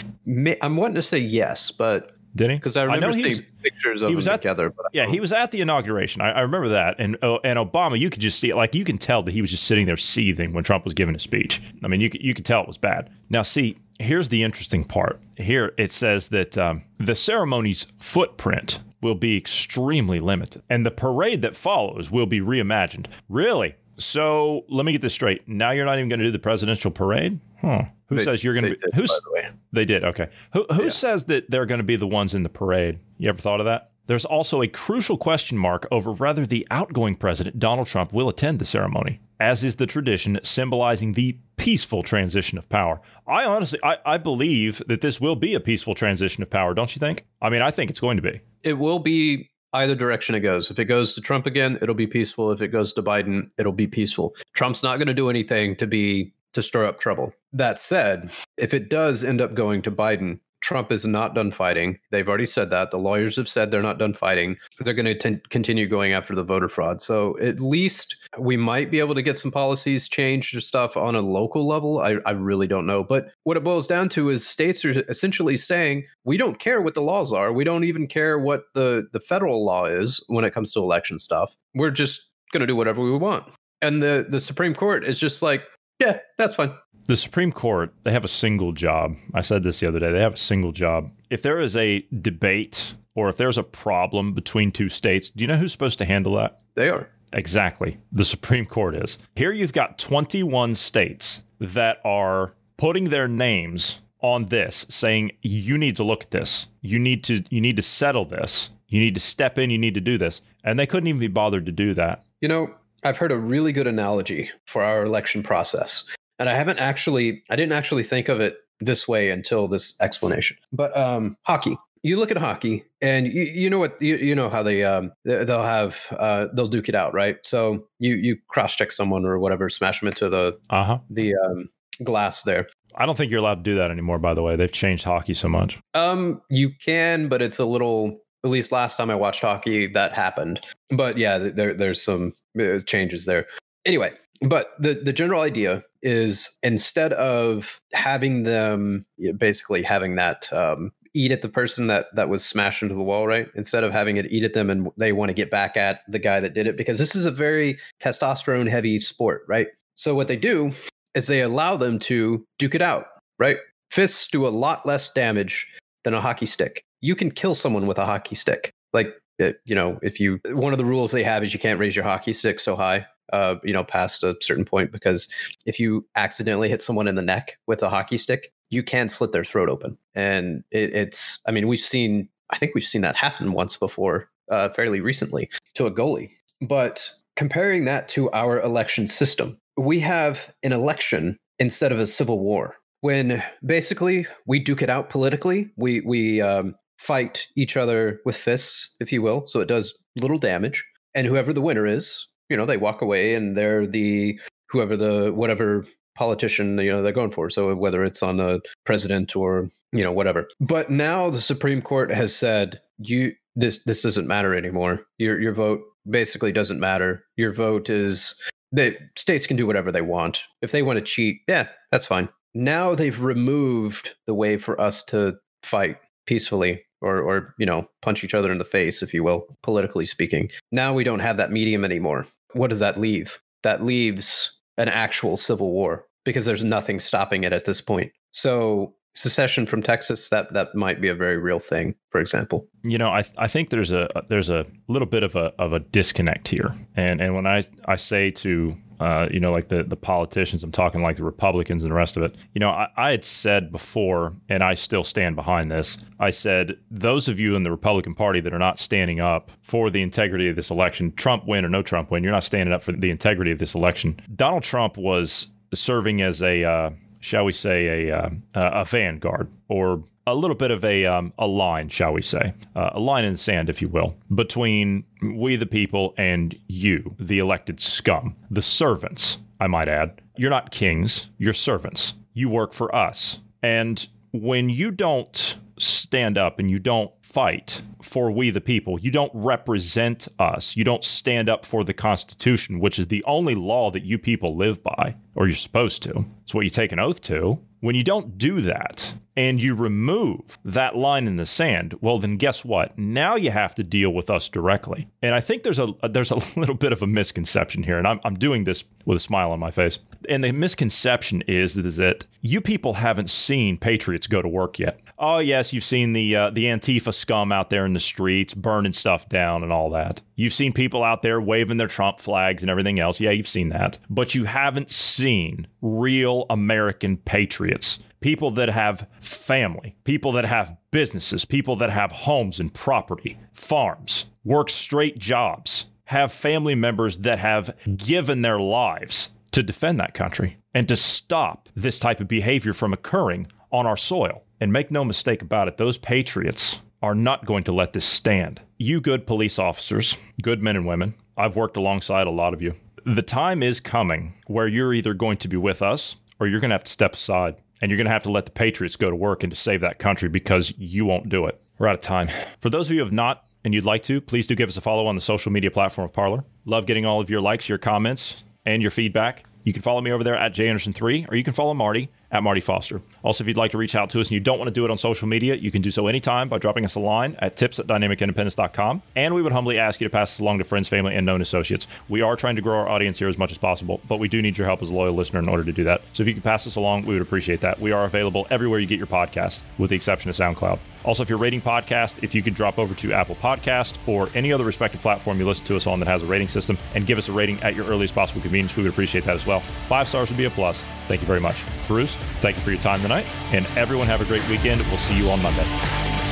I'm 0.61 0.77
wanting 0.77 0.95
to 0.95 1.03
say 1.03 1.19
yes, 1.19 1.71
but 1.71 2.13
Did 2.37 2.51
he? 2.51 2.57
because 2.57 2.77
I 2.77 2.85
remember 2.85 3.09
know 3.09 3.13
he 3.13 3.23
seeing 3.23 3.29
was- 3.29 3.43
pictures 3.63 4.03
of 4.03 4.09
he 4.11 4.15
was 4.15 4.27
them 4.27 4.35
at- 4.35 4.43
together. 4.43 4.71
But 4.71 4.87
Yeah, 4.93 5.07
he 5.07 5.19
was 5.21 5.33
at 5.33 5.51
the 5.51 5.61
inauguration. 5.61 6.23
I, 6.23 6.31
I 6.31 6.41
remember 6.41 6.69
that. 6.71 6.97
And 6.99 7.17
uh, 7.23 7.39
and 7.45 7.59
Obama, 7.59 7.99
you 7.99 8.09
could 8.11 8.21
just 8.21 8.39
see 8.39 8.51
it. 8.51 8.57
Like 8.57 8.75
you 8.75 8.85
can 8.85 8.99
tell 8.99 9.23
that 9.25 9.33
he 9.33 9.41
was 9.41 9.51
just 9.51 9.65
sitting 9.65 9.87
there 9.87 9.97
seething 9.97 10.53
when 10.53 10.63
Trump 10.65 10.85
was 10.85 10.95
giving 10.95 11.15
a 11.15 11.19
speech. 11.19 11.61
I 11.83 11.89
mean, 11.89 12.01
you 12.01 12.09
could, 12.11 12.23
you 12.23 12.33
could 12.35 12.45
tell 12.45 12.61
it 12.63 12.69
was 12.69 12.79
bad. 12.79 13.11
Now, 13.31 13.43
see, 13.43 13.79
here's 13.99 14.29
the 14.29 14.43
interesting 14.45 14.85
part. 14.85 15.21
Here 15.37 15.73
it 15.77 15.91
says 15.91 16.29
that 16.29 16.57
um, 16.57 16.83
the 16.99 17.15
ceremony's 17.15 17.87
footprint 17.99 18.81
will 19.03 19.15
be 19.15 19.37
extremely 19.37 20.19
limited, 20.21 20.63
and 20.71 20.85
the 20.87 20.91
parade 20.91 21.43
that 21.43 21.57
follows 21.57 22.11
will 22.11 22.27
be 22.27 22.41
reimagined. 22.41 23.07
Really? 23.29 23.75
So 23.99 24.65
let 24.69 24.87
me 24.87 24.93
get 24.93 25.03
this 25.03 25.13
straight. 25.15 25.47
Now 25.49 25.73
you're 25.73 25.85
not 25.85 25.99
even 25.99 26.09
going 26.09 26.21
to 26.21 26.25
do 26.27 26.31
the 26.31 26.39
presidential 26.39 26.91
parade? 26.91 27.39
Huh? 27.61 27.83
Who 28.07 28.17
They- 28.17 28.25
says 28.25 28.43
you're 28.43 28.55
going 28.55 28.65
to 28.65 28.71
be? 28.71 28.77
did, 28.77 28.95
Who's 28.95 29.11
by 29.11 29.19
the 29.25 29.33
way. 29.33 29.49
they 29.73 29.85
did. 29.85 30.05
Okay. 30.05 30.29
Who 30.53 30.65
who 30.73 30.85
Yeah. 30.85 30.89
says 30.91 31.25
that 31.27 31.51
they're 31.51 31.67
going 31.67 31.79
to 31.81 31.85
be 31.85 31.97
the 31.97 32.07
ones 32.07 32.35
in 32.35 32.43
the 32.43 32.49
parade? 32.49 32.99
You 33.19 33.29
ever 33.29 33.41
thought 33.41 33.61
of 33.61 33.67
that? 33.67 33.91
There's 34.07 34.25
also 34.25 34.61
a 34.63 34.67
crucial 34.67 35.17
question 35.17 35.57
mark 35.57 35.87
over 35.93 36.11
whether 36.11 36.45
the 36.45 36.67
outgoing 36.71 37.15
president, 37.15 37.61
Donald 37.61 37.87
Trump, 37.87 38.13
will 38.13 38.29
attend 38.29 38.59
the 38.59 38.65
ceremony, 38.65 39.21
as 39.39 39.63
is 39.63 39.77
the 39.77 39.87
tradition 39.87 40.41
symbolizing 40.43 41.13
the 41.13 41.39
peaceful 41.57 42.03
transition 42.03 42.59
of 42.59 42.69
power. 42.69 43.01
I 43.29 43.45
honestly, 43.45 43.79
I, 43.85 43.99
I 44.05 44.19
believe 44.19 44.83
that 44.89 45.01
this 45.01 45.21
will 45.21 45.37
be 45.37 45.55
a 45.55 45.61
peaceful 45.61 45.95
transition 45.95 46.43
of 46.43 46.51
power, 46.51 46.75
don't 46.75 46.93
you 46.97 46.99
think? 46.99 47.25
I 47.41 47.51
mean, 47.51 47.63
I 47.63 47.71
think 47.71 47.89
it's 47.89 48.01
going 48.01 48.17
to 48.17 48.23
be. 48.23 48.41
It 48.65 48.79
will 48.79 48.99
be 48.99 49.49
either 49.75 49.95
direction 49.95 50.35
it 50.35 50.41
goes. 50.41 50.73
If 50.73 50.81
it 50.81 50.87
goes 50.87 51.13
to 51.13 51.21
Trump 51.21 51.47
again, 51.47 51.79
it'll 51.81 51.95
be 51.95 52.09
peaceful. 52.09 52.51
If 52.51 52.61
it 52.61 52.69
goes 52.69 52.93
to 52.95 53.03
Biden, 53.05 53.49
it'll 53.59 53.71
be 53.73 53.87
peaceful. 53.87 54.35
Trump's 54.55 54.83
not 54.83 54.97
going 54.97 55.07
to 55.07 55.15
do 55.15 55.31
anything 55.31 55.77
to 55.77 55.87
be 55.87 56.33
to 56.53 56.63
stir 56.63 56.85
up 56.87 57.01
trouble. 57.01 57.33
That 57.53 57.79
said, 57.79 58.31
if 58.57 58.75
it 58.75 58.91
does 58.91 59.25
end 59.25 59.41
up 59.41 59.55
going 59.55 59.83
to 59.83 59.91
Biden, 59.91 60.41
Trump 60.61 60.93
is 60.93 61.07
not 61.07 61.35
done 61.35 61.51
fighting. 61.51 61.99
They've 62.11 62.29
already 62.29 62.47
said 62.47 62.71
that. 62.71 62.91
The 62.91 62.99
lawyers 62.99 63.37
have 63.37 63.49
said 63.49 63.71
they're 63.71 63.83
not 63.83 63.99
done 63.99 64.13
fighting. 64.13 64.59
They're 64.79 64.95
going 64.95 65.19
to 65.19 65.41
continue 65.49 65.87
going 65.89 66.13
after 66.13 66.35
the 66.35 66.45
voter 66.45 66.69
fraud. 66.69 67.01
So 67.01 67.39
at 67.41 67.61
least 67.61 68.17
we 68.39 68.57
might 68.57 68.91
be 68.91 69.01
able 69.01 69.15
to 69.15 69.23
get 69.23 69.39
some 69.39 69.51
policies 69.51 70.09
changed 70.09 70.55
or 70.55 70.61
stuff 70.61 70.97
on 70.97 71.17
a 71.17 71.23
local 71.23 71.67
level. 71.67 72.01
I, 72.01 72.17
I 72.27 72.33
really 72.33 72.67
don't 72.67 72.87
know. 72.87 73.03
But 73.03 73.31
what 73.45 73.57
it 73.57 73.65
boils 73.65 73.87
down 73.87 74.11
to 74.11 74.29
is 74.29 74.47
states 74.47 74.85
are 74.85 75.03
essentially 75.09 75.57
saying 75.57 76.05
we 76.25 76.37
don't 76.37 76.59
care 76.59 76.83
what 76.83 76.95
the 76.95 77.03
laws 77.03 77.33
are. 77.33 77.53
We 77.53 77.65
don't 77.65 77.85
even 77.85 78.07
care 78.07 78.39
what 78.39 78.65
the, 78.75 79.09
the 79.13 79.21
federal 79.21 79.65
law 79.65 79.87
is 79.87 80.23
when 80.27 80.45
it 80.45 80.53
comes 80.53 80.73
to 80.73 80.81
election 80.81 81.19
stuff. 81.19 81.57
We're 81.75 81.91
just 81.91 82.29
going 82.53 82.61
to 82.61 82.67
do 82.67 82.77
whatever 82.77 83.03
we 83.03 83.17
want. 83.17 83.47
And 83.81 84.03
the, 84.03 84.27
the 84.29 84.41
Supreme 84.41 84.75
Court 84.75 85.05
is 85.05 85.19
just 85.19 85.41
like, 85.41 85.63
yeah, 86.01 86.19
that's 86.39 86.57
fine. 86.57 86.73
The 87.05 87.17
Supreme 87.17 87.53
Court, 87.53 87.93
they 88.03 88.13
have 88.13 88.25
a 88.25 88.29
single 88.29 88.73
job. 88.73 89.17
I 89.35 89.41
said 89.41 89.63
this 89.63 89.81
the 89.81 89.89
other 89.89 89.99
day. 89.99 90.13
They 90.13 90.21
have 90.21 90.35
a 90.35 90.39
single 90.39 90.73
job. 90.73 91.11
If 91.29 91.43
there 91.43 91.59
is 91.59 91.77
a 91.77 92.07
debate 92.21 92.95
or 93.15 93.29
if 93.29 93.37
there's 93.37 93.59
a 93.59 93.63
problem 93.63 94.33
between 94.33 94.71
two 94.71 94.89
states, 94.89 95.31
do 95.31 95.43
you 95.43 95.49
know 95.49 95.57
who's 95.57 95.73
supposed 95.73 95.99
to 95.99 96.05
handle 96.05 96.35
that? 96.37 96.61
They 96.75 96.89
are. 96.89 97.09
Exactly. 97.33 97.99
The 98.13 98.25
Supreme 98.25 98.67
Court 98.67 98.97
is. 98.97 99.19
Here 99.37 99.53
you've 99.53 99.73
got 99.73 99.99
21 99.99 100.75
states 100.75 101.43
that 101.59 101.99
are 102.05 102.55
putting 102.77 103.11
their 103.11 103.29
names 103.29 104.03
on 104.23 104.47
this 104.47 104.87
saying 104.89 105.33
you 105.43 105.79
need 105.79 105.97
to 105.97 106.05
look 106.05 106.25
at 106.25 106.31
this. 106.31 106.67
You 106.81 106.99
need 106.99 107.25
to 107.25 107.43
you 107.51 107.61
need 107.61 107.77
to 107.77 107.83
settle 107.83 108.25
this. 108.25 108.71
You 108.89 109.01
need 109.01 109.15
to 109.15 109.21
step 109.21 109.57
in, 109.59 109.71
you 109.71 109.79
need 109.79 109.95
to 109.95 110.01
do 110.01 110.19
this. 110.19 110.43
And 110.65 110.79
they 110.79 110.87
couldn't 110.87 111.07
even 111.07 111.21
be 111.21 111.29
bothered 111.29 111.67
to 111.67 111.73
do 111.73 111.95
that. 111.95 112.25
You 112.41 112.49
know, 112.49 112.75
I've 113.05 113.17
heard 113.19 113.33
a 113.33 113.39
really 113.39 113.73
good 113.73 113.87
analogy 113.87 114.51
for 114.67 114.83
our 114.83 115.05
election 115.05 115.43
process. 115.43 116.05
And 116.39 116.49
I 116.49 116.55
haven't 116.55 116.79
actually, 116.79 117.43
I 117.51 117.57
didn't 117.57 117.73
actually 117.73 118.03
think 118.05 118.29
of 118.29 118.41
it 118.41 118.57
this 118.81 119.07
way 119.07 119.31
until 119.31 119.69
this 119.69 119.95
explanation. 120.01 120.57
But 120.73 120.97
um, 120.97 121.37
hockey. 121.43 121.77
You 122.03 122.17
look 122.17 122.31
at 122.31 122.39
hockey, 122.39 122.87
and 123.03 123.27
you, 123.27 123.43
you 123.43 123.69
know 123.69 123.79
what 123.79 124.01
you, 124.01 124.17
you 124.17 124.35
know 124.35 124.49
how 124.49 124.63
they 124.63 124.85
um, 124.85 125.13
they- 125.27 125.45
they'll 125.45 125.63
have 125.63 126.01
uh, 126.19 126.47
they'll 126.55 126.67
duke 126.67 126.89
it 126.89 126.95
out, 126.95 127.13
right? 127.13 127.37
So 127.45 127.85
you 127.99 128.15
you 128.15 128.39
cross 128.49 128.75
check 128.75 128.91
someone 128.91 129.27
or 129.27 129.39
whatever, 129.39 129.69
smash 129.69 130.01
them 130.01 130.09
into 130.09 130.31
the 130.31 130.59
Uh-huh. 130.71 130.99
the 131.11 131.35
um, 131.37 131.69
glass 132.03 132.43
there. 132.45 132.69
I 132.95 133.05
don't 133.05 133.19
think 133.19 133.31
you're 133.31 133.41
allowed 133.41 133.57
to 133.57 133.71
do 133.71 133.75
that 133.77 133.91
anymore 133.91 134.19
by 134.19 134.33
the 134.33 134.41
way. 134.41 134.57
They've 134.57 134.73
changed 134.73 135.05
hockey 135.05 135.35
so 135.35 135.51
much. 135.51 135.79
Um, 135.93 136.41
you 136.49 136.71
can, 136.83 137.29
but 137.29 137.43
it's 137.43 137.59
a 137.59 137.67
little. 137.67 138.19
At 138.45 138.51
least 138.51 138.73
last 138.73 138.97
time 138.97 139.11
I 139.11 139.15
watched 139.15 139.43
hockey, 139.43 139.87
that 139.89 140.13
happened. 140.13 140.61
But 140.91 141.19
yeah, 141.19 141.39
there 141.39 141.75
there's 141.75 142.03
some 142.03 142.35
uh, 142.59 142.81
changes 142.87 143.27
there. 143.27 143.47
Anyway, 143.85 144.13
but 144.41 144.73
the 144.79 144.95
the 144.95 145.13
general 145.13 145.43
idea 145.43 145.85
is 146.03 146.59
instead 146.63 147.13
of 147.15 147.79
having 147.93 148.45
them 148.45 149.05
basically 149.37 149.83
having 149.83 150.17
that 150.17 150.51
um, 150.53 150.93
eat 151.15 151.33
at 151.33 151.43
the 151.43 151.49
person 151.49 151.87
that 151.89 152.07
that 152.15 152.29
was 152.29 152.45
smashed 152.45 152.83
into 152.83 152.95
the 152.95 153.03
wall, 153.03 153.27
right? 153.27 153.49
Instead 153.55 153.85
of 153.85 153.93
having 153.93 154.17
it 154.17 154.31
eat 154.31 154.45
at 154.45 154.55
them, 154.55 154.71
and 154.71 154.89
they 154.97 155.13
want 155.13 155.29
to 155.29 155.35
get 155.35 155.51
back 155.51 155.77
at 155.77 156.01
the 156.09 156.19
guy 156.19 156.41
that 156.41 156.55
did 156.55 156.67
it 156.67 156.77
because 156.77 156.99
this 156.99 157.15
is 157.15 157.27
a 157.27 157.31
very 157.31 157.79
testosterone 158.01 158.69
heavy 158.69 158.99
sport, 158.99 159.43
right? 159.49 159.69
So 159.95 160.15
what 160.15 160.29
they 160.29 160.37
do 160.37 160.73
is 161.15 161.27
they 161.27 161.43
allow 161.43 161.77
them 161.77 161.99
to 161.99 162.45
duke 162.59 162.75
it 162.75 162.83
out, 162.83 163.07
right? 163.39 163.59
Fists 163.91 164.29
do 164.29 164.47
a 164.47 164.49
lot 164.49 164.87
less 164.87 165.13
damage 165.13 165.67
than 166.05 166.15
a 166.15 166.21
hockey 166.21 166.47
stick. 166.47 166.85
You 167.01 167.15
can 167.15 167.31
kill 167.31 167.55
someone 167.55 167.87
with 167.87 167.99
a 167.99 168.05
hockey 168.05 168.35
stick. 168.35 168.73
Like, 168.93 169.15
you 169.39 169.75
know, 169.75 169.99
if 170.03 170.21
you, 170.21 170.41
one 170.51 170.73
of 170.73 170.79
the 170.79 170.85
rules 170.85 171.13
they 171.13 171.23
have 171.23 171.43
is 171.43 171.55
you 171.55 171.61
can't 171.61 171.81
raise 171.81 171.97
your 171.97 172.05
hockey 172.05 172.33
stick 172.33 172.61
so 172.61 172.77
high, 172.77 173.07
uh, 173.33 173.57
you 173.65 173.73
know, 173.73 173.85
past 173.85 174.23
a 174.23 174.37
certain 174.41 174.65
point, 174.65 174.93
because 174.93 175.29
if 175.65 175.81
you 175.81 176.07
accidentally 176.17 176.69
hit 176.69 176.83
someone 176.83 177.09
in 177.09 177.15
the 177.15 177.23
neck 177.23 177.59
with 177.67 177.83
a 177.83 177.89
hockey 177.89 178.19
stick, 178.19 178.53
you 178.69 178.83
can 178.83 179.09
slit 179.09 179.33
their 179.33 179.45
throat 179.45 179.69
open. 179.69 179.97
And 180.15 180.63
it, 180.71 180.95
it's, 180.95 181.41
I 181.47 181.53
mean, 181.53 181.69
we've 181.69 181.81
seen, 181.81 182.29
I 182.51 182.59
think 182.59 182.75
we've 182.75 182.85
seen 182.85 183.03
that 183.03 183.17
happen 183.17 183.53
once 183.53 183.77
before, 183.77 184.29
uh, 184.51 184.69
fairly 184.71 185.01
recently 185.01 185.49
to 185.75 185.87
a 185.87 185.91
goalie. 185.91 186.31
But 186.61 187.11
comparing 187.37 187.87
that 187.87 188.09
to 188.09 188.31
our 188.33 188.61
election 188.61 189.07
system, 189.07 189.57
we 189.77 190.01
have 190.01 190.53
an 190.63 190.73
election 190.73 191.39
instead 191.59 191.93
of 191.93 191.99
a 191.99 192.07
civil 192.07 192.39
war 192.41 192.77
when 193.01 193.43
basically 193.65 194.27
we 194.47 194.59
duke 194.59 194.83
it 194.83 194.91
out 194.91 195.09
politically. 195.09 195.71
We 195.77 196.01
we 196.03 196.43
um, 196.43 196.75
fight 197.01 197.49
each 197.57 197.77
other 197.77 198.21
with 198.27 198.37
fists, 198.37 198.95
if 199.01 199.11
you 199.11 199.23
will, 199.23 199.45
so 199.49 199.61
it 199.61 199.69
does 199.69 199.95
little 200.17 200.39
damage. 200.39 200.85
And 201.15 201.27
whoever 201.27 201.53
the 201.53 201.63
winner 201.63 201.87
is, 201.87 202.29
you 202.51 202.57
know, 202.57 202.67
they 202.67 202.77
walk 202.77 203.01
away 203.01 203.35
and 203.35 203.57
they're 203.57 203.87
the 203.87 204.39
whoever 204.69 204.97
the 204.97 205.33
whatever 205.35 205.87
politician 206.17 206.79
you 206.79 206.93
know 206.93 207.03
they're 207.03 207.13
going 207.13 207.31
for. 207.31 207.49
So 207.49 207.75
whether 207.75 208.05
it's 208.05 208.23
on 208.23 208.37
the 208.37 208.61
president 208.85 209.35
or 209.35 209.71
you 209.93 210.05
know 210.05 210.13
whatever. 210.13 210.49
But 210.61 210.91
now 210.91 211.31
the 211.31 211.41
Supreme 211.41 211.81
Court 211.81 212.13
has 212.13 212.37
said 212.37 212.81
you 212.99 213.33
this 213.57 213.83
this 213.85 214.03
doesn't 214.03 214.29
matter 214.29 214.55
anymore. 214.55 215.01
Your 215.19 215.41
your 215.41 215.55
vote 215.55 215.81
basically 216.09 216.53
doesn't 216.53 216.81
matter. 216.81 217.25
Your 217.37 217.53
vote 217.53 217.89
is 217.89 218.35
the 218.73 218.97
states 219.17 219.47
can 219.47 219.57
do 219.57 219.67
whatever 219.67 219.91
they 219.91 220.03
want. 220.03 220.45
If 220.61 220.71
they 220.71 220.83
want 220.83 220.99
to 220.99 221.05
cheat, 221.05 221.39
yeah, 221.49 221.69
that's 221.91 222.07
fine. 222.07 222.29
now 222.55 222.95
they've 222.95 223.21
removed 223.21 224.15
the 224.27 224.35
way 224.35 224.57
for 224.59 224.81
us 224.81 225.03
to 225.05 225.37
fight 225.63 225.97
peacefully 226.27 226.83
or 227.01 227.19
or 227.21 227.55
you 227.59 227.67
know 227.67 227.89
punch 228.03 228.25
each 228.25 228.35
other 228.35 228.53
in 228.53 228.59
the 228.59 228.65
face 228.65 229.03
if 229.03 229.15
you 229.15 229.25
will 229.25 229.47
politically 229.63 230.07
speaking. 230.07 230.51
Now 230.73 230.93
we 230.95 231.05
don't 231.05 231.21
have 231.21 231.37
that 231.37 231.51
medium 231.51 231.85
anymore. 231.85 232.27
What 232.53 232.69
does 232.69 232.81
that 232.81 232.99
leave? 232.99 233.41
That 233.63 233.85
leaves 233.85 234.59
an 234.77 234.89
actual 234.89 235.37
civil 235.37 235.71
war 235.71 236.07
because 236.25 236.45
there's 236.45 236.65
nothing 236.65 237.01
stopping 237.01 237.45
it 237.45 237.53
at 237.53 237.65
this 237.65 237.81
point. 237.81 238.13
So 238.33 238.95
secession 239.15 239.67
from 239.67 239.83
Texas 239.83 240.29
that 240.29 240.53
that 240.53 240.75
might 240.75 241.01
be 241.01 241.09
a 241.09 241.15
very 241.15 241.37
real 241.37 241.59
thing 241.59 241.95
for 242.11 242.21
example. 242.21 242.67
You 242.85 242.99
know 242.99 243.11
I, 243.11 243.25
I 243.39 243.49
think 243.49 243.71
there's 243.71 243.93
a 243.93 244.09
there's 244.29 244.51
a 244.51 244.67
little 244.89 245.09
bit 245.09 245.23
of 245.23 245.35
a 245.37 245.53
of 245.59 245.73
a 245.73 245.81
disconnect 245.81 246.49
here. 246.49 246.75
And 246.97 247.21
and 247.21 247.35
when 247.35 247.47
I 247.47 247.65
I 247.87 247.97
say 247.97 248.31
to 248.31 248.77
uh, 249.01 249.29
you 249.31 249.41
know, 249.41 249.51
like 249.51 249.69
the 249.69 249.83
the 249.83 249.97
politicians. 249.97 250.63
I'm 250.63 250.71
talking 250.71 251.03
like 251.03 251.17
the 251.17 251.25
Republicans 251.25 251.83
and 251.83 251.91
the 251.91 251.97
rest 251.97 252.17
of 252.17 252.23
it. 252.23 252.37
You 252.55 252.61
know, 252.61 252.71
I, 252.71 252.89
I 252.97 253.11
had 253.11 253.25
said 253.25 253.73
before, 253.73 254.35
and 254.49 254.63
I 254.63 254.75
still 254.75 255.05
stand 255.05 255.37
behind 255.37 255.71
this. 255.71 255.99
I 256.21 256.31
said 256.31 256.79
those 256.91 257.27
of 257.27 257.41
you 257.41 257.57
in 257.57 257.63
the 257.63 257.71
Republican 257.71 258.15
Party 258.15 258.41
that 258.41 258.53
are 258.53 258.59
not 258.59 258.79
standing 258.79 259.19
up 259.19 259.51
for 259.63 259.91
the 259.91 260.03
integrity 260.03 260.49
of 260.49 260.57
this 260.57 260.71
election, 260.71 261.13
Trump 261.17 261.47
win 261.47 261.65
or 261.65 261.69
no 261.69 261.83
Trump 261.83 262.11
win, 262.11 262.23
you're 262.23 262.33
not 262.33 262.45
standing 262.45 262.73
up 262.73 262.83
for 262.83 262.93
the 262.93 263.11
integrity 263.11 263.51
of 263.51 263.59
this 263.59 263.75
election. 263.75 264.21
Donald 264.37 264.63
Trump 264.63 264.97
was 264.97 265.51
serving 265.73 266.21
as 266.21 266.43
a 266.43 266.65
uh, 266.65 266.91
shall 267.21 267.45
we 267.45 267.53
say, 267.53 268.09
a 268.09 268.17
uh, 268.19 268.31
a 268.55 268.85
vanguard 268.85 269.49
or 269.69 270.03
a 270.33 270.35
little 270.35 270.57
bit 270.57 270.71
of 270.71 270.85
a 270.85 271.07
um, 271.07 271.33
a 271.39 271.47
line, 271.47 271.89
shall 271.89 272.13
we 272.13 272.23
say, 272.23 272.55
uh, 272.75 272.91
a 272.93 273.01
line 273.01 273.25
in 273.25 273.33
the 273.33 273.39
sand, 273.39 273.69
if 273.69 273.83
you 273.83 273.89
will, 273.89 274.17
between 274.35 275.05
we 275.23 275.57
the 275.57 275.67
people 275.67 276.15
and 276.17 276.59
you, 276.69 277.15
the 277.19 277.39
elected 277.39 277.81
scum, 277.81 278.37
the 278.51 278.63
servants. 278.63 279.39
I 279.61 279.67
might 279.67 279.89
add, 279.89 280.21
you're 280.37 280.51
not 280.51 280.71
kings, 280.71 281.27
you're 281.39 281.53
servants. 281.53 282.15
You 282.33 282.49
work 282.49 282.73
for 282.73 282.95
us, 282.95 283.41
and 283.63 284.07
when 284.33 284.71
you 284.71 284.91
don't 284.91 285.57
stand 285.79 286.39
up 286.39 286.59
and 286.59 286.71
you 286.71 286.79
don't 286.79 287.11
fight 287.31 287.81
for 288.03 288.31
we 288.31 288.51
the 288.51 288.61
people. 288.61 288.99
You 288.99 289.11
don't 289.11 289.31
represent 289.33 290.27
us. 290.39 290.77
You 290.77 290.83
don't 290.83 291.05
stand 291.05 291.49
up 291.49 291.65
for 291.65 291.85
the 291.85 291.95
Constitution, 291.95 292.81
which 292.81 292.99
is 292.99 293.07
the 293.07 293.23
only 293.25 293.55
law 293.55 293.91
that 293.93 294.05
you 294.05 294.19
people 294.19 294.57
live 294.57 294.83
by, 294.83 295.15
or 295.37 295.47
you're 295.47 295.55
supposed 295.55 296.03
to. 296.05 296.25
It's 296.43 296.55
what 296.55 296.65
you 296.65 296.71
take 296.71 296.91
an 296.91 296.99
oath 296.99 297.21
to. 297.23 297.61
When 297.81 297.95
you 297.95 298.03
don't 298.03 298.37
do 298.37 298.61
that 298.63 299.15
and 299.37 299.63
you 299.63 299.75
remove 299.75 300.59
that 300.65 300.97
line 300.97 301.27
in 301.27 301.37
the 301.37 301.47
sand, 301.47 301.95
well 302.01 302.19
then 302.19 302.37
guess 302.37 302.65
what? 302.65 302.99
Now 302.99 303.37
you 303.37 303.51
have 303.51 303.75
to 303.77 303.85
deal 303.85 304.11
with 304.11 304.31
us 304.31 304.49
directly. 304.49 305.09
And 305.23 305.35
I 305.35 305.41
think 305.41 305.63
there's 305.63 305.79
a 305.79 305.95
there's 306.09 306.31
a 306.31 306.37
little 306.59 306.75
bit 306.75 306.93
of 306.93 307.03
a 307.03 307.07
misconception 307.07 307.83
here 307.83 307.99
and 307.99 308.07
I'm 308.07 308.21
I'm 308.25 308.39
doing 308.39 308.65
this 308.65 308.85
with 309.05 309.17
a 309.17 309.21
smile 309.21 309.53
on 309.53 309.59
my 309.59 309.71
face. 309.71 309.99
And 310.29 310.45
the 310.45 310.53
misconception 310.53 311.43
is, 311.49 311.75
that 311.75 312.25
you 312.43 312.61
people 312.61 312.95
haven't 312.95 313.31
seen 313.31 313.79
patriots 313.79 314.27
go 314.27 314.43
to 314.43 314.49
work 314.49 314.79
yet. 314.79 315.01
Oh 315.19 315.39
yes, 315.39 315.73
you've 315.73 315.85
seen 315.85 316.13
the 316.13 316.37
uh, 316.37 316.51
the 316.51 316.67
Antifa 316.67 317.13
scum 317.13 317.53
out 317.53 317.71
there 317.71 317.87
in 317.87 317.95
the 317.95 318.01
streets 318.01 318.55
burning 318.55 318.93
stuff 318.93 319.29
down 319.29 319.63
and 319.63 319.73
all 319.73 319.91
that. 319.91 320.21
You've 320.37 320.55
seen 320.55 320.73
people 320.73 321.03
out 321.03 321.23
there 321.23 321.41
waving 321.41 321.79
their 321.79 321.89
Trump 321.89 322.21
flags 322.21 322.63
and 322.63 322.71
everything 322.71 323.01
else. 323.01 323.21
Yeah, 323.21 323.31
you've 323.31 323.49
seen 323.49 323.71
that. 323.71 323.99
But 324.09 324.35
you 324.35 324.45
haven't 324.45 324.91
seen 324.91 325.67
real 325.83 326.47
American 326.49 327.17
patriots. 327.17 327.99
People 328.21 328.51
that 328.53 328.69
have 328.69 329.07
family, 329.21 329.97
people 330.05 330.33
that 330.33 330.45
have 330.45 330.77
businesses, 330.91 331.45
people 331.45 331.77
that 331.77 331.91
have 331.91 332.13
homes 332.13 332.61
and 332.61 332.73
property, 332.73 333.39
farms, 333.53 334.27
work 334.45 334.69
straight 334.69 335.19
jobs, 335.19 335.87
have 336.05 336.33
family 336.33 336.75
members 336.75 337.19
that 337.19 337.39
have 337.39 337.75
given 337.97 338.43
their 338.43 338.61
lives 338.61 339.31
to 339.53 339.63
defend 339.63 339.99
that 339.99 340.13
country 340.13 340.59
and 340.75 340.87
to 340.89 340.97
stop 340.97 341.69
this 341.75 341.99
type 341.99 342.21
of 342.21 342.29
behavior 342.29 342.73
from 342.73 342.93
occurring 342.93 343.47
on 343.73 343.87
our 343.87 343.97
soil. 343.97 344.43
And 344.61 344.73
make 344.73 344.91
no 344.91 345.05
mistake 345.05 345.41
about 345.41 345.69
it, 345.69 345.79
those 345.79 345.97
patriots 345.97 346.81
are 347.03 347.15
not 347.15 347.47
going 347.47 347.65
to 347.65 347.73
let 347.73 347.95
this 347.95 348.05
stand. 348.05 348.61
You 348.77 349.01
good 349.01 349.27
police 349.27 349.59
officers, 349.59 350.19
good 350.43 350.63
men 350.63 350.77
and 350.77 350.87
women, 350.87 351.15
I've 351.37 351.57
worked 351.57 351.79
alongside 351.79 352.27
a 352.27 352.31
lot 352.31 352.53
of 352.53 352.61
you. 352.61 352.75
The 353.07 353.23
time 353.23 353.63
is 353.63 353.81
coming 353.81 354.35
where 354.47 354.69
you're 354.69 354.93
either 354.93 355.15
going 355.15 355.39
to 355.39 355.49
be 355.49 355.57
with 355.57 355.81
us 355.81 356.17
or 356.39 356.47
you're 356.47 356.61
going 356.61 356.71
to 356.71 356.75
have 356.75 356.85
to 356.85 356.93
step 356.93 357.15
aside 357.15 357.57
and 357.81 357.91
you're 357.91 357.97
going 357.97 358.07
to 358.07 358.13
have 358.13 358.23
to 358.25 358.31
let 358.31 358.45
the 358.45 358.51
Patriots 358.51 358.97
go 358.97 359.11
to 359.11 359.17
work 359.17 359.43
and 359.43 359.51
to 359.51 359.57
save 359.57 359.81
that 359.81 359.99
country 359.99 360.29
because 360.29 360.73
you 360.79 361.05
won't 361.05 361.29
do 361.29 361.47
it. 361.47 361.61
We're 361.79 361.89
out 361.89 361.95
of 361.95 362.01
time. 362.01 362.29
For 362.59 362.71
those 362.71 362.89
of 362.89 362.93
you 362.93 362.99
who 362.99 363.05
have 363.05 363.13
not 363.13 363.45
and 363.65 363.75
you'd 363.75 363.85
like 363.85 364.03
to, 364.05 364.21
please 364.21 364.47
do 364.47 364.55
give 364.55 364.69
us 364.69 364.77
a 364.77 364.81
follow 364.81 365.07
on 365.07 365.15
the 365.15 365.21
social 365.21 365.53
media 365.53 365.71
platform 365.71 366.07
of 366.07 366.13
Parler. 366.13 366.45
Love 366.65 366.87
getting 366.87 367.07
all 367.07 367.21
of 367.21 367.31
your 367.31 367.41
likes, 367.41 367.69
your 367.69 367.79
comments, 367.79 368.37
and 368.67 368.83
your 368.83 368.91
feedback. 368.91 369.45
You 369.65 369.73
can 369.73 369.83
follow 369.83 370.01
me 370.01 370.11
over 370.11 370.25
there 370.25 370.37
at 370.37 370.55
janderson3, 370.55 371.31
or 371.31 371.37
you 371.37 371.45
can 371.45 371.53
follow 371.53 371.75
Marty 371.75 372.11
at 372.33 372.43
Marty 372.43 372.61
Foster. 372.61 373.01
Also, 373.23 373.45
if 373.45 373.49
you'd 373.49 373.57
like 373.57 373.73
to 373.73 373.79
reach 373.79 373.95
out 373.95 374.11
to 374.11 374.21
us 374.21 374.29
and 374.29 374.33
you 374.33 374.41
don't 374.41 374.59
want 374.59 374.69
to 374.69 374.73
do 374.73 374.85
it 374.85 374.91
on 374.91 374.99
social 374.99 375.29
media, 375.29 375.55
you 375.55 375.71
can 375.71 375.83
do 375.83 375.91
so 375.91 376.07
anytime 376.07 376.49
by 376.49 376.59
dropping 376.59 376.85
us 376.85 376.95
a 376.95 377.01
line 377.01 377.37
at 377.39 377.57
tips 377.57 377.79
at 377.79 377.87
dynamicindependence.com. 377.87 379.03
And 379.17 379.35
we 379.35 379.43
would 379.43 379.53
humbly 379.53 379.79
ask 379.79 380.01
you 380.01 380.07
to 380.07 380.13
pass 380.13 380.33
this 380.33 380.41
along 380.41 380.59
to 380.59 380.65
friends, 380.65 380.89
family, 380.89 381.15
and 381.15 381.27
known 381.27 381.41
associates. 381.41 381.87
We 382.09 382.23
are 382.23 382.37
trying 382.37 382.57
to 382.57 382.63
grow 382.63 382.79
our 382.79 382.89
audience 382.89 383.19
here 383.19 383.29
as 383.29 383.39
much 383.39 383.53
as 383.53 383.59
possible, 383.59 384.01
but 384.09 384.19
we 384.19 384.29
do 384.29 384.41
need 384.43 384.59
your 384.59 384.67
help 384.67 384.83
as 384.83 384.91
a 384.91 384.95
loyal 384.95 385.15
listener 385.15 385.41
in 385.41 385.49
order 385.49 385.65
to 385.65 385.73
do 385.73 385.85
that. 385.85 386.03
So 386.13 386.23
if 386.23 386.29
you 386.29 386.35
could 386.35 386.45
pass 386.45 386.65
this 386.65 386.77
along, 386.77 387.07
we 387.07 387.15
would 387.15 387.23
appreciate 387.23 387.61
that. 387.61 387.81
We 387.81 387.93
are 387.93 388.05
available 388.05 388.47
everywhere 388.51 388.79
you 388.79 388.87
get 388.87 388.99
your 388.99 389.07
podcast, 389.07 389.63
with 389.79 389.91
the 389.91 389.97
exception 389.97 390.31
of 390.31 390.37
SoundCloud. 390.37 390.79
Also, 391.05 391.23
if 391.23 391.29
you're 391.29 391.39
rating 391.39 391.61
podcast, 391.61 392.23
if 392.23 392.35
you 392.35 392.43
could 392.43 392.55
drop 392.55 392.79
over 392.79 392.95
to 392.95 393.13
Apple 393.13 393.37
Podcast 393.37 393.97
or 394.07 394.29
any 394.35 394.53
other 394.53 394.65
respective 394.65 395.01
platform 395.01 395.39
you 395.39 395.47
listen 395.47 395.65
to 395.67 395.77
us 395.77 395.87
on 395.87 395.99
that 396.01 396.09
has 396.09 396.23
a 396.23 396.27
rating 396.27 396.49
system 396.49 396.77
and 396.95 397.07
give 397.07 397.19
us 397.19 397.29
a 397.29 397.33
rating 397.33 397.63
at 397.63 397.75
your 397.75 397.87
earliest 397.87 398.15
possible 398.15 398.41
convenience, 398.41 398.77
we 398.77 398.83
would 398.83 398.93
appreciate 398.93 399.25
that 399.25 399.37
as 399.37 399.47
well. 399.47 399.61
Five 399.61 400.09
stars 400.09 400.29
would 400.31 400.39
be 400.39 400.45
a 400.45 400.51
plus. 400.51 400.83
Thank 401.09 401.21
you 401.21 401.27
very 401.27 401.41
much. 401.41 401.63
Bruce, 401.87 402.15
thank 402.41 402.57
you 402.57 402.63
for 402.63 402.71
your 402.71 402.81
time 402.81 403.01
tonight. 403.01 403.27
And 403.53 403.67
everyone 403.77 404.07
have 404.07 404.21
a 404.21 404.25
great 404.25 404.47
weekend. 404.49 404.81
We'll 404.83 404.99
see 404.99 405.17
you 405.17 405.31
on 405.31 405.43
Monday. 405.43 406.30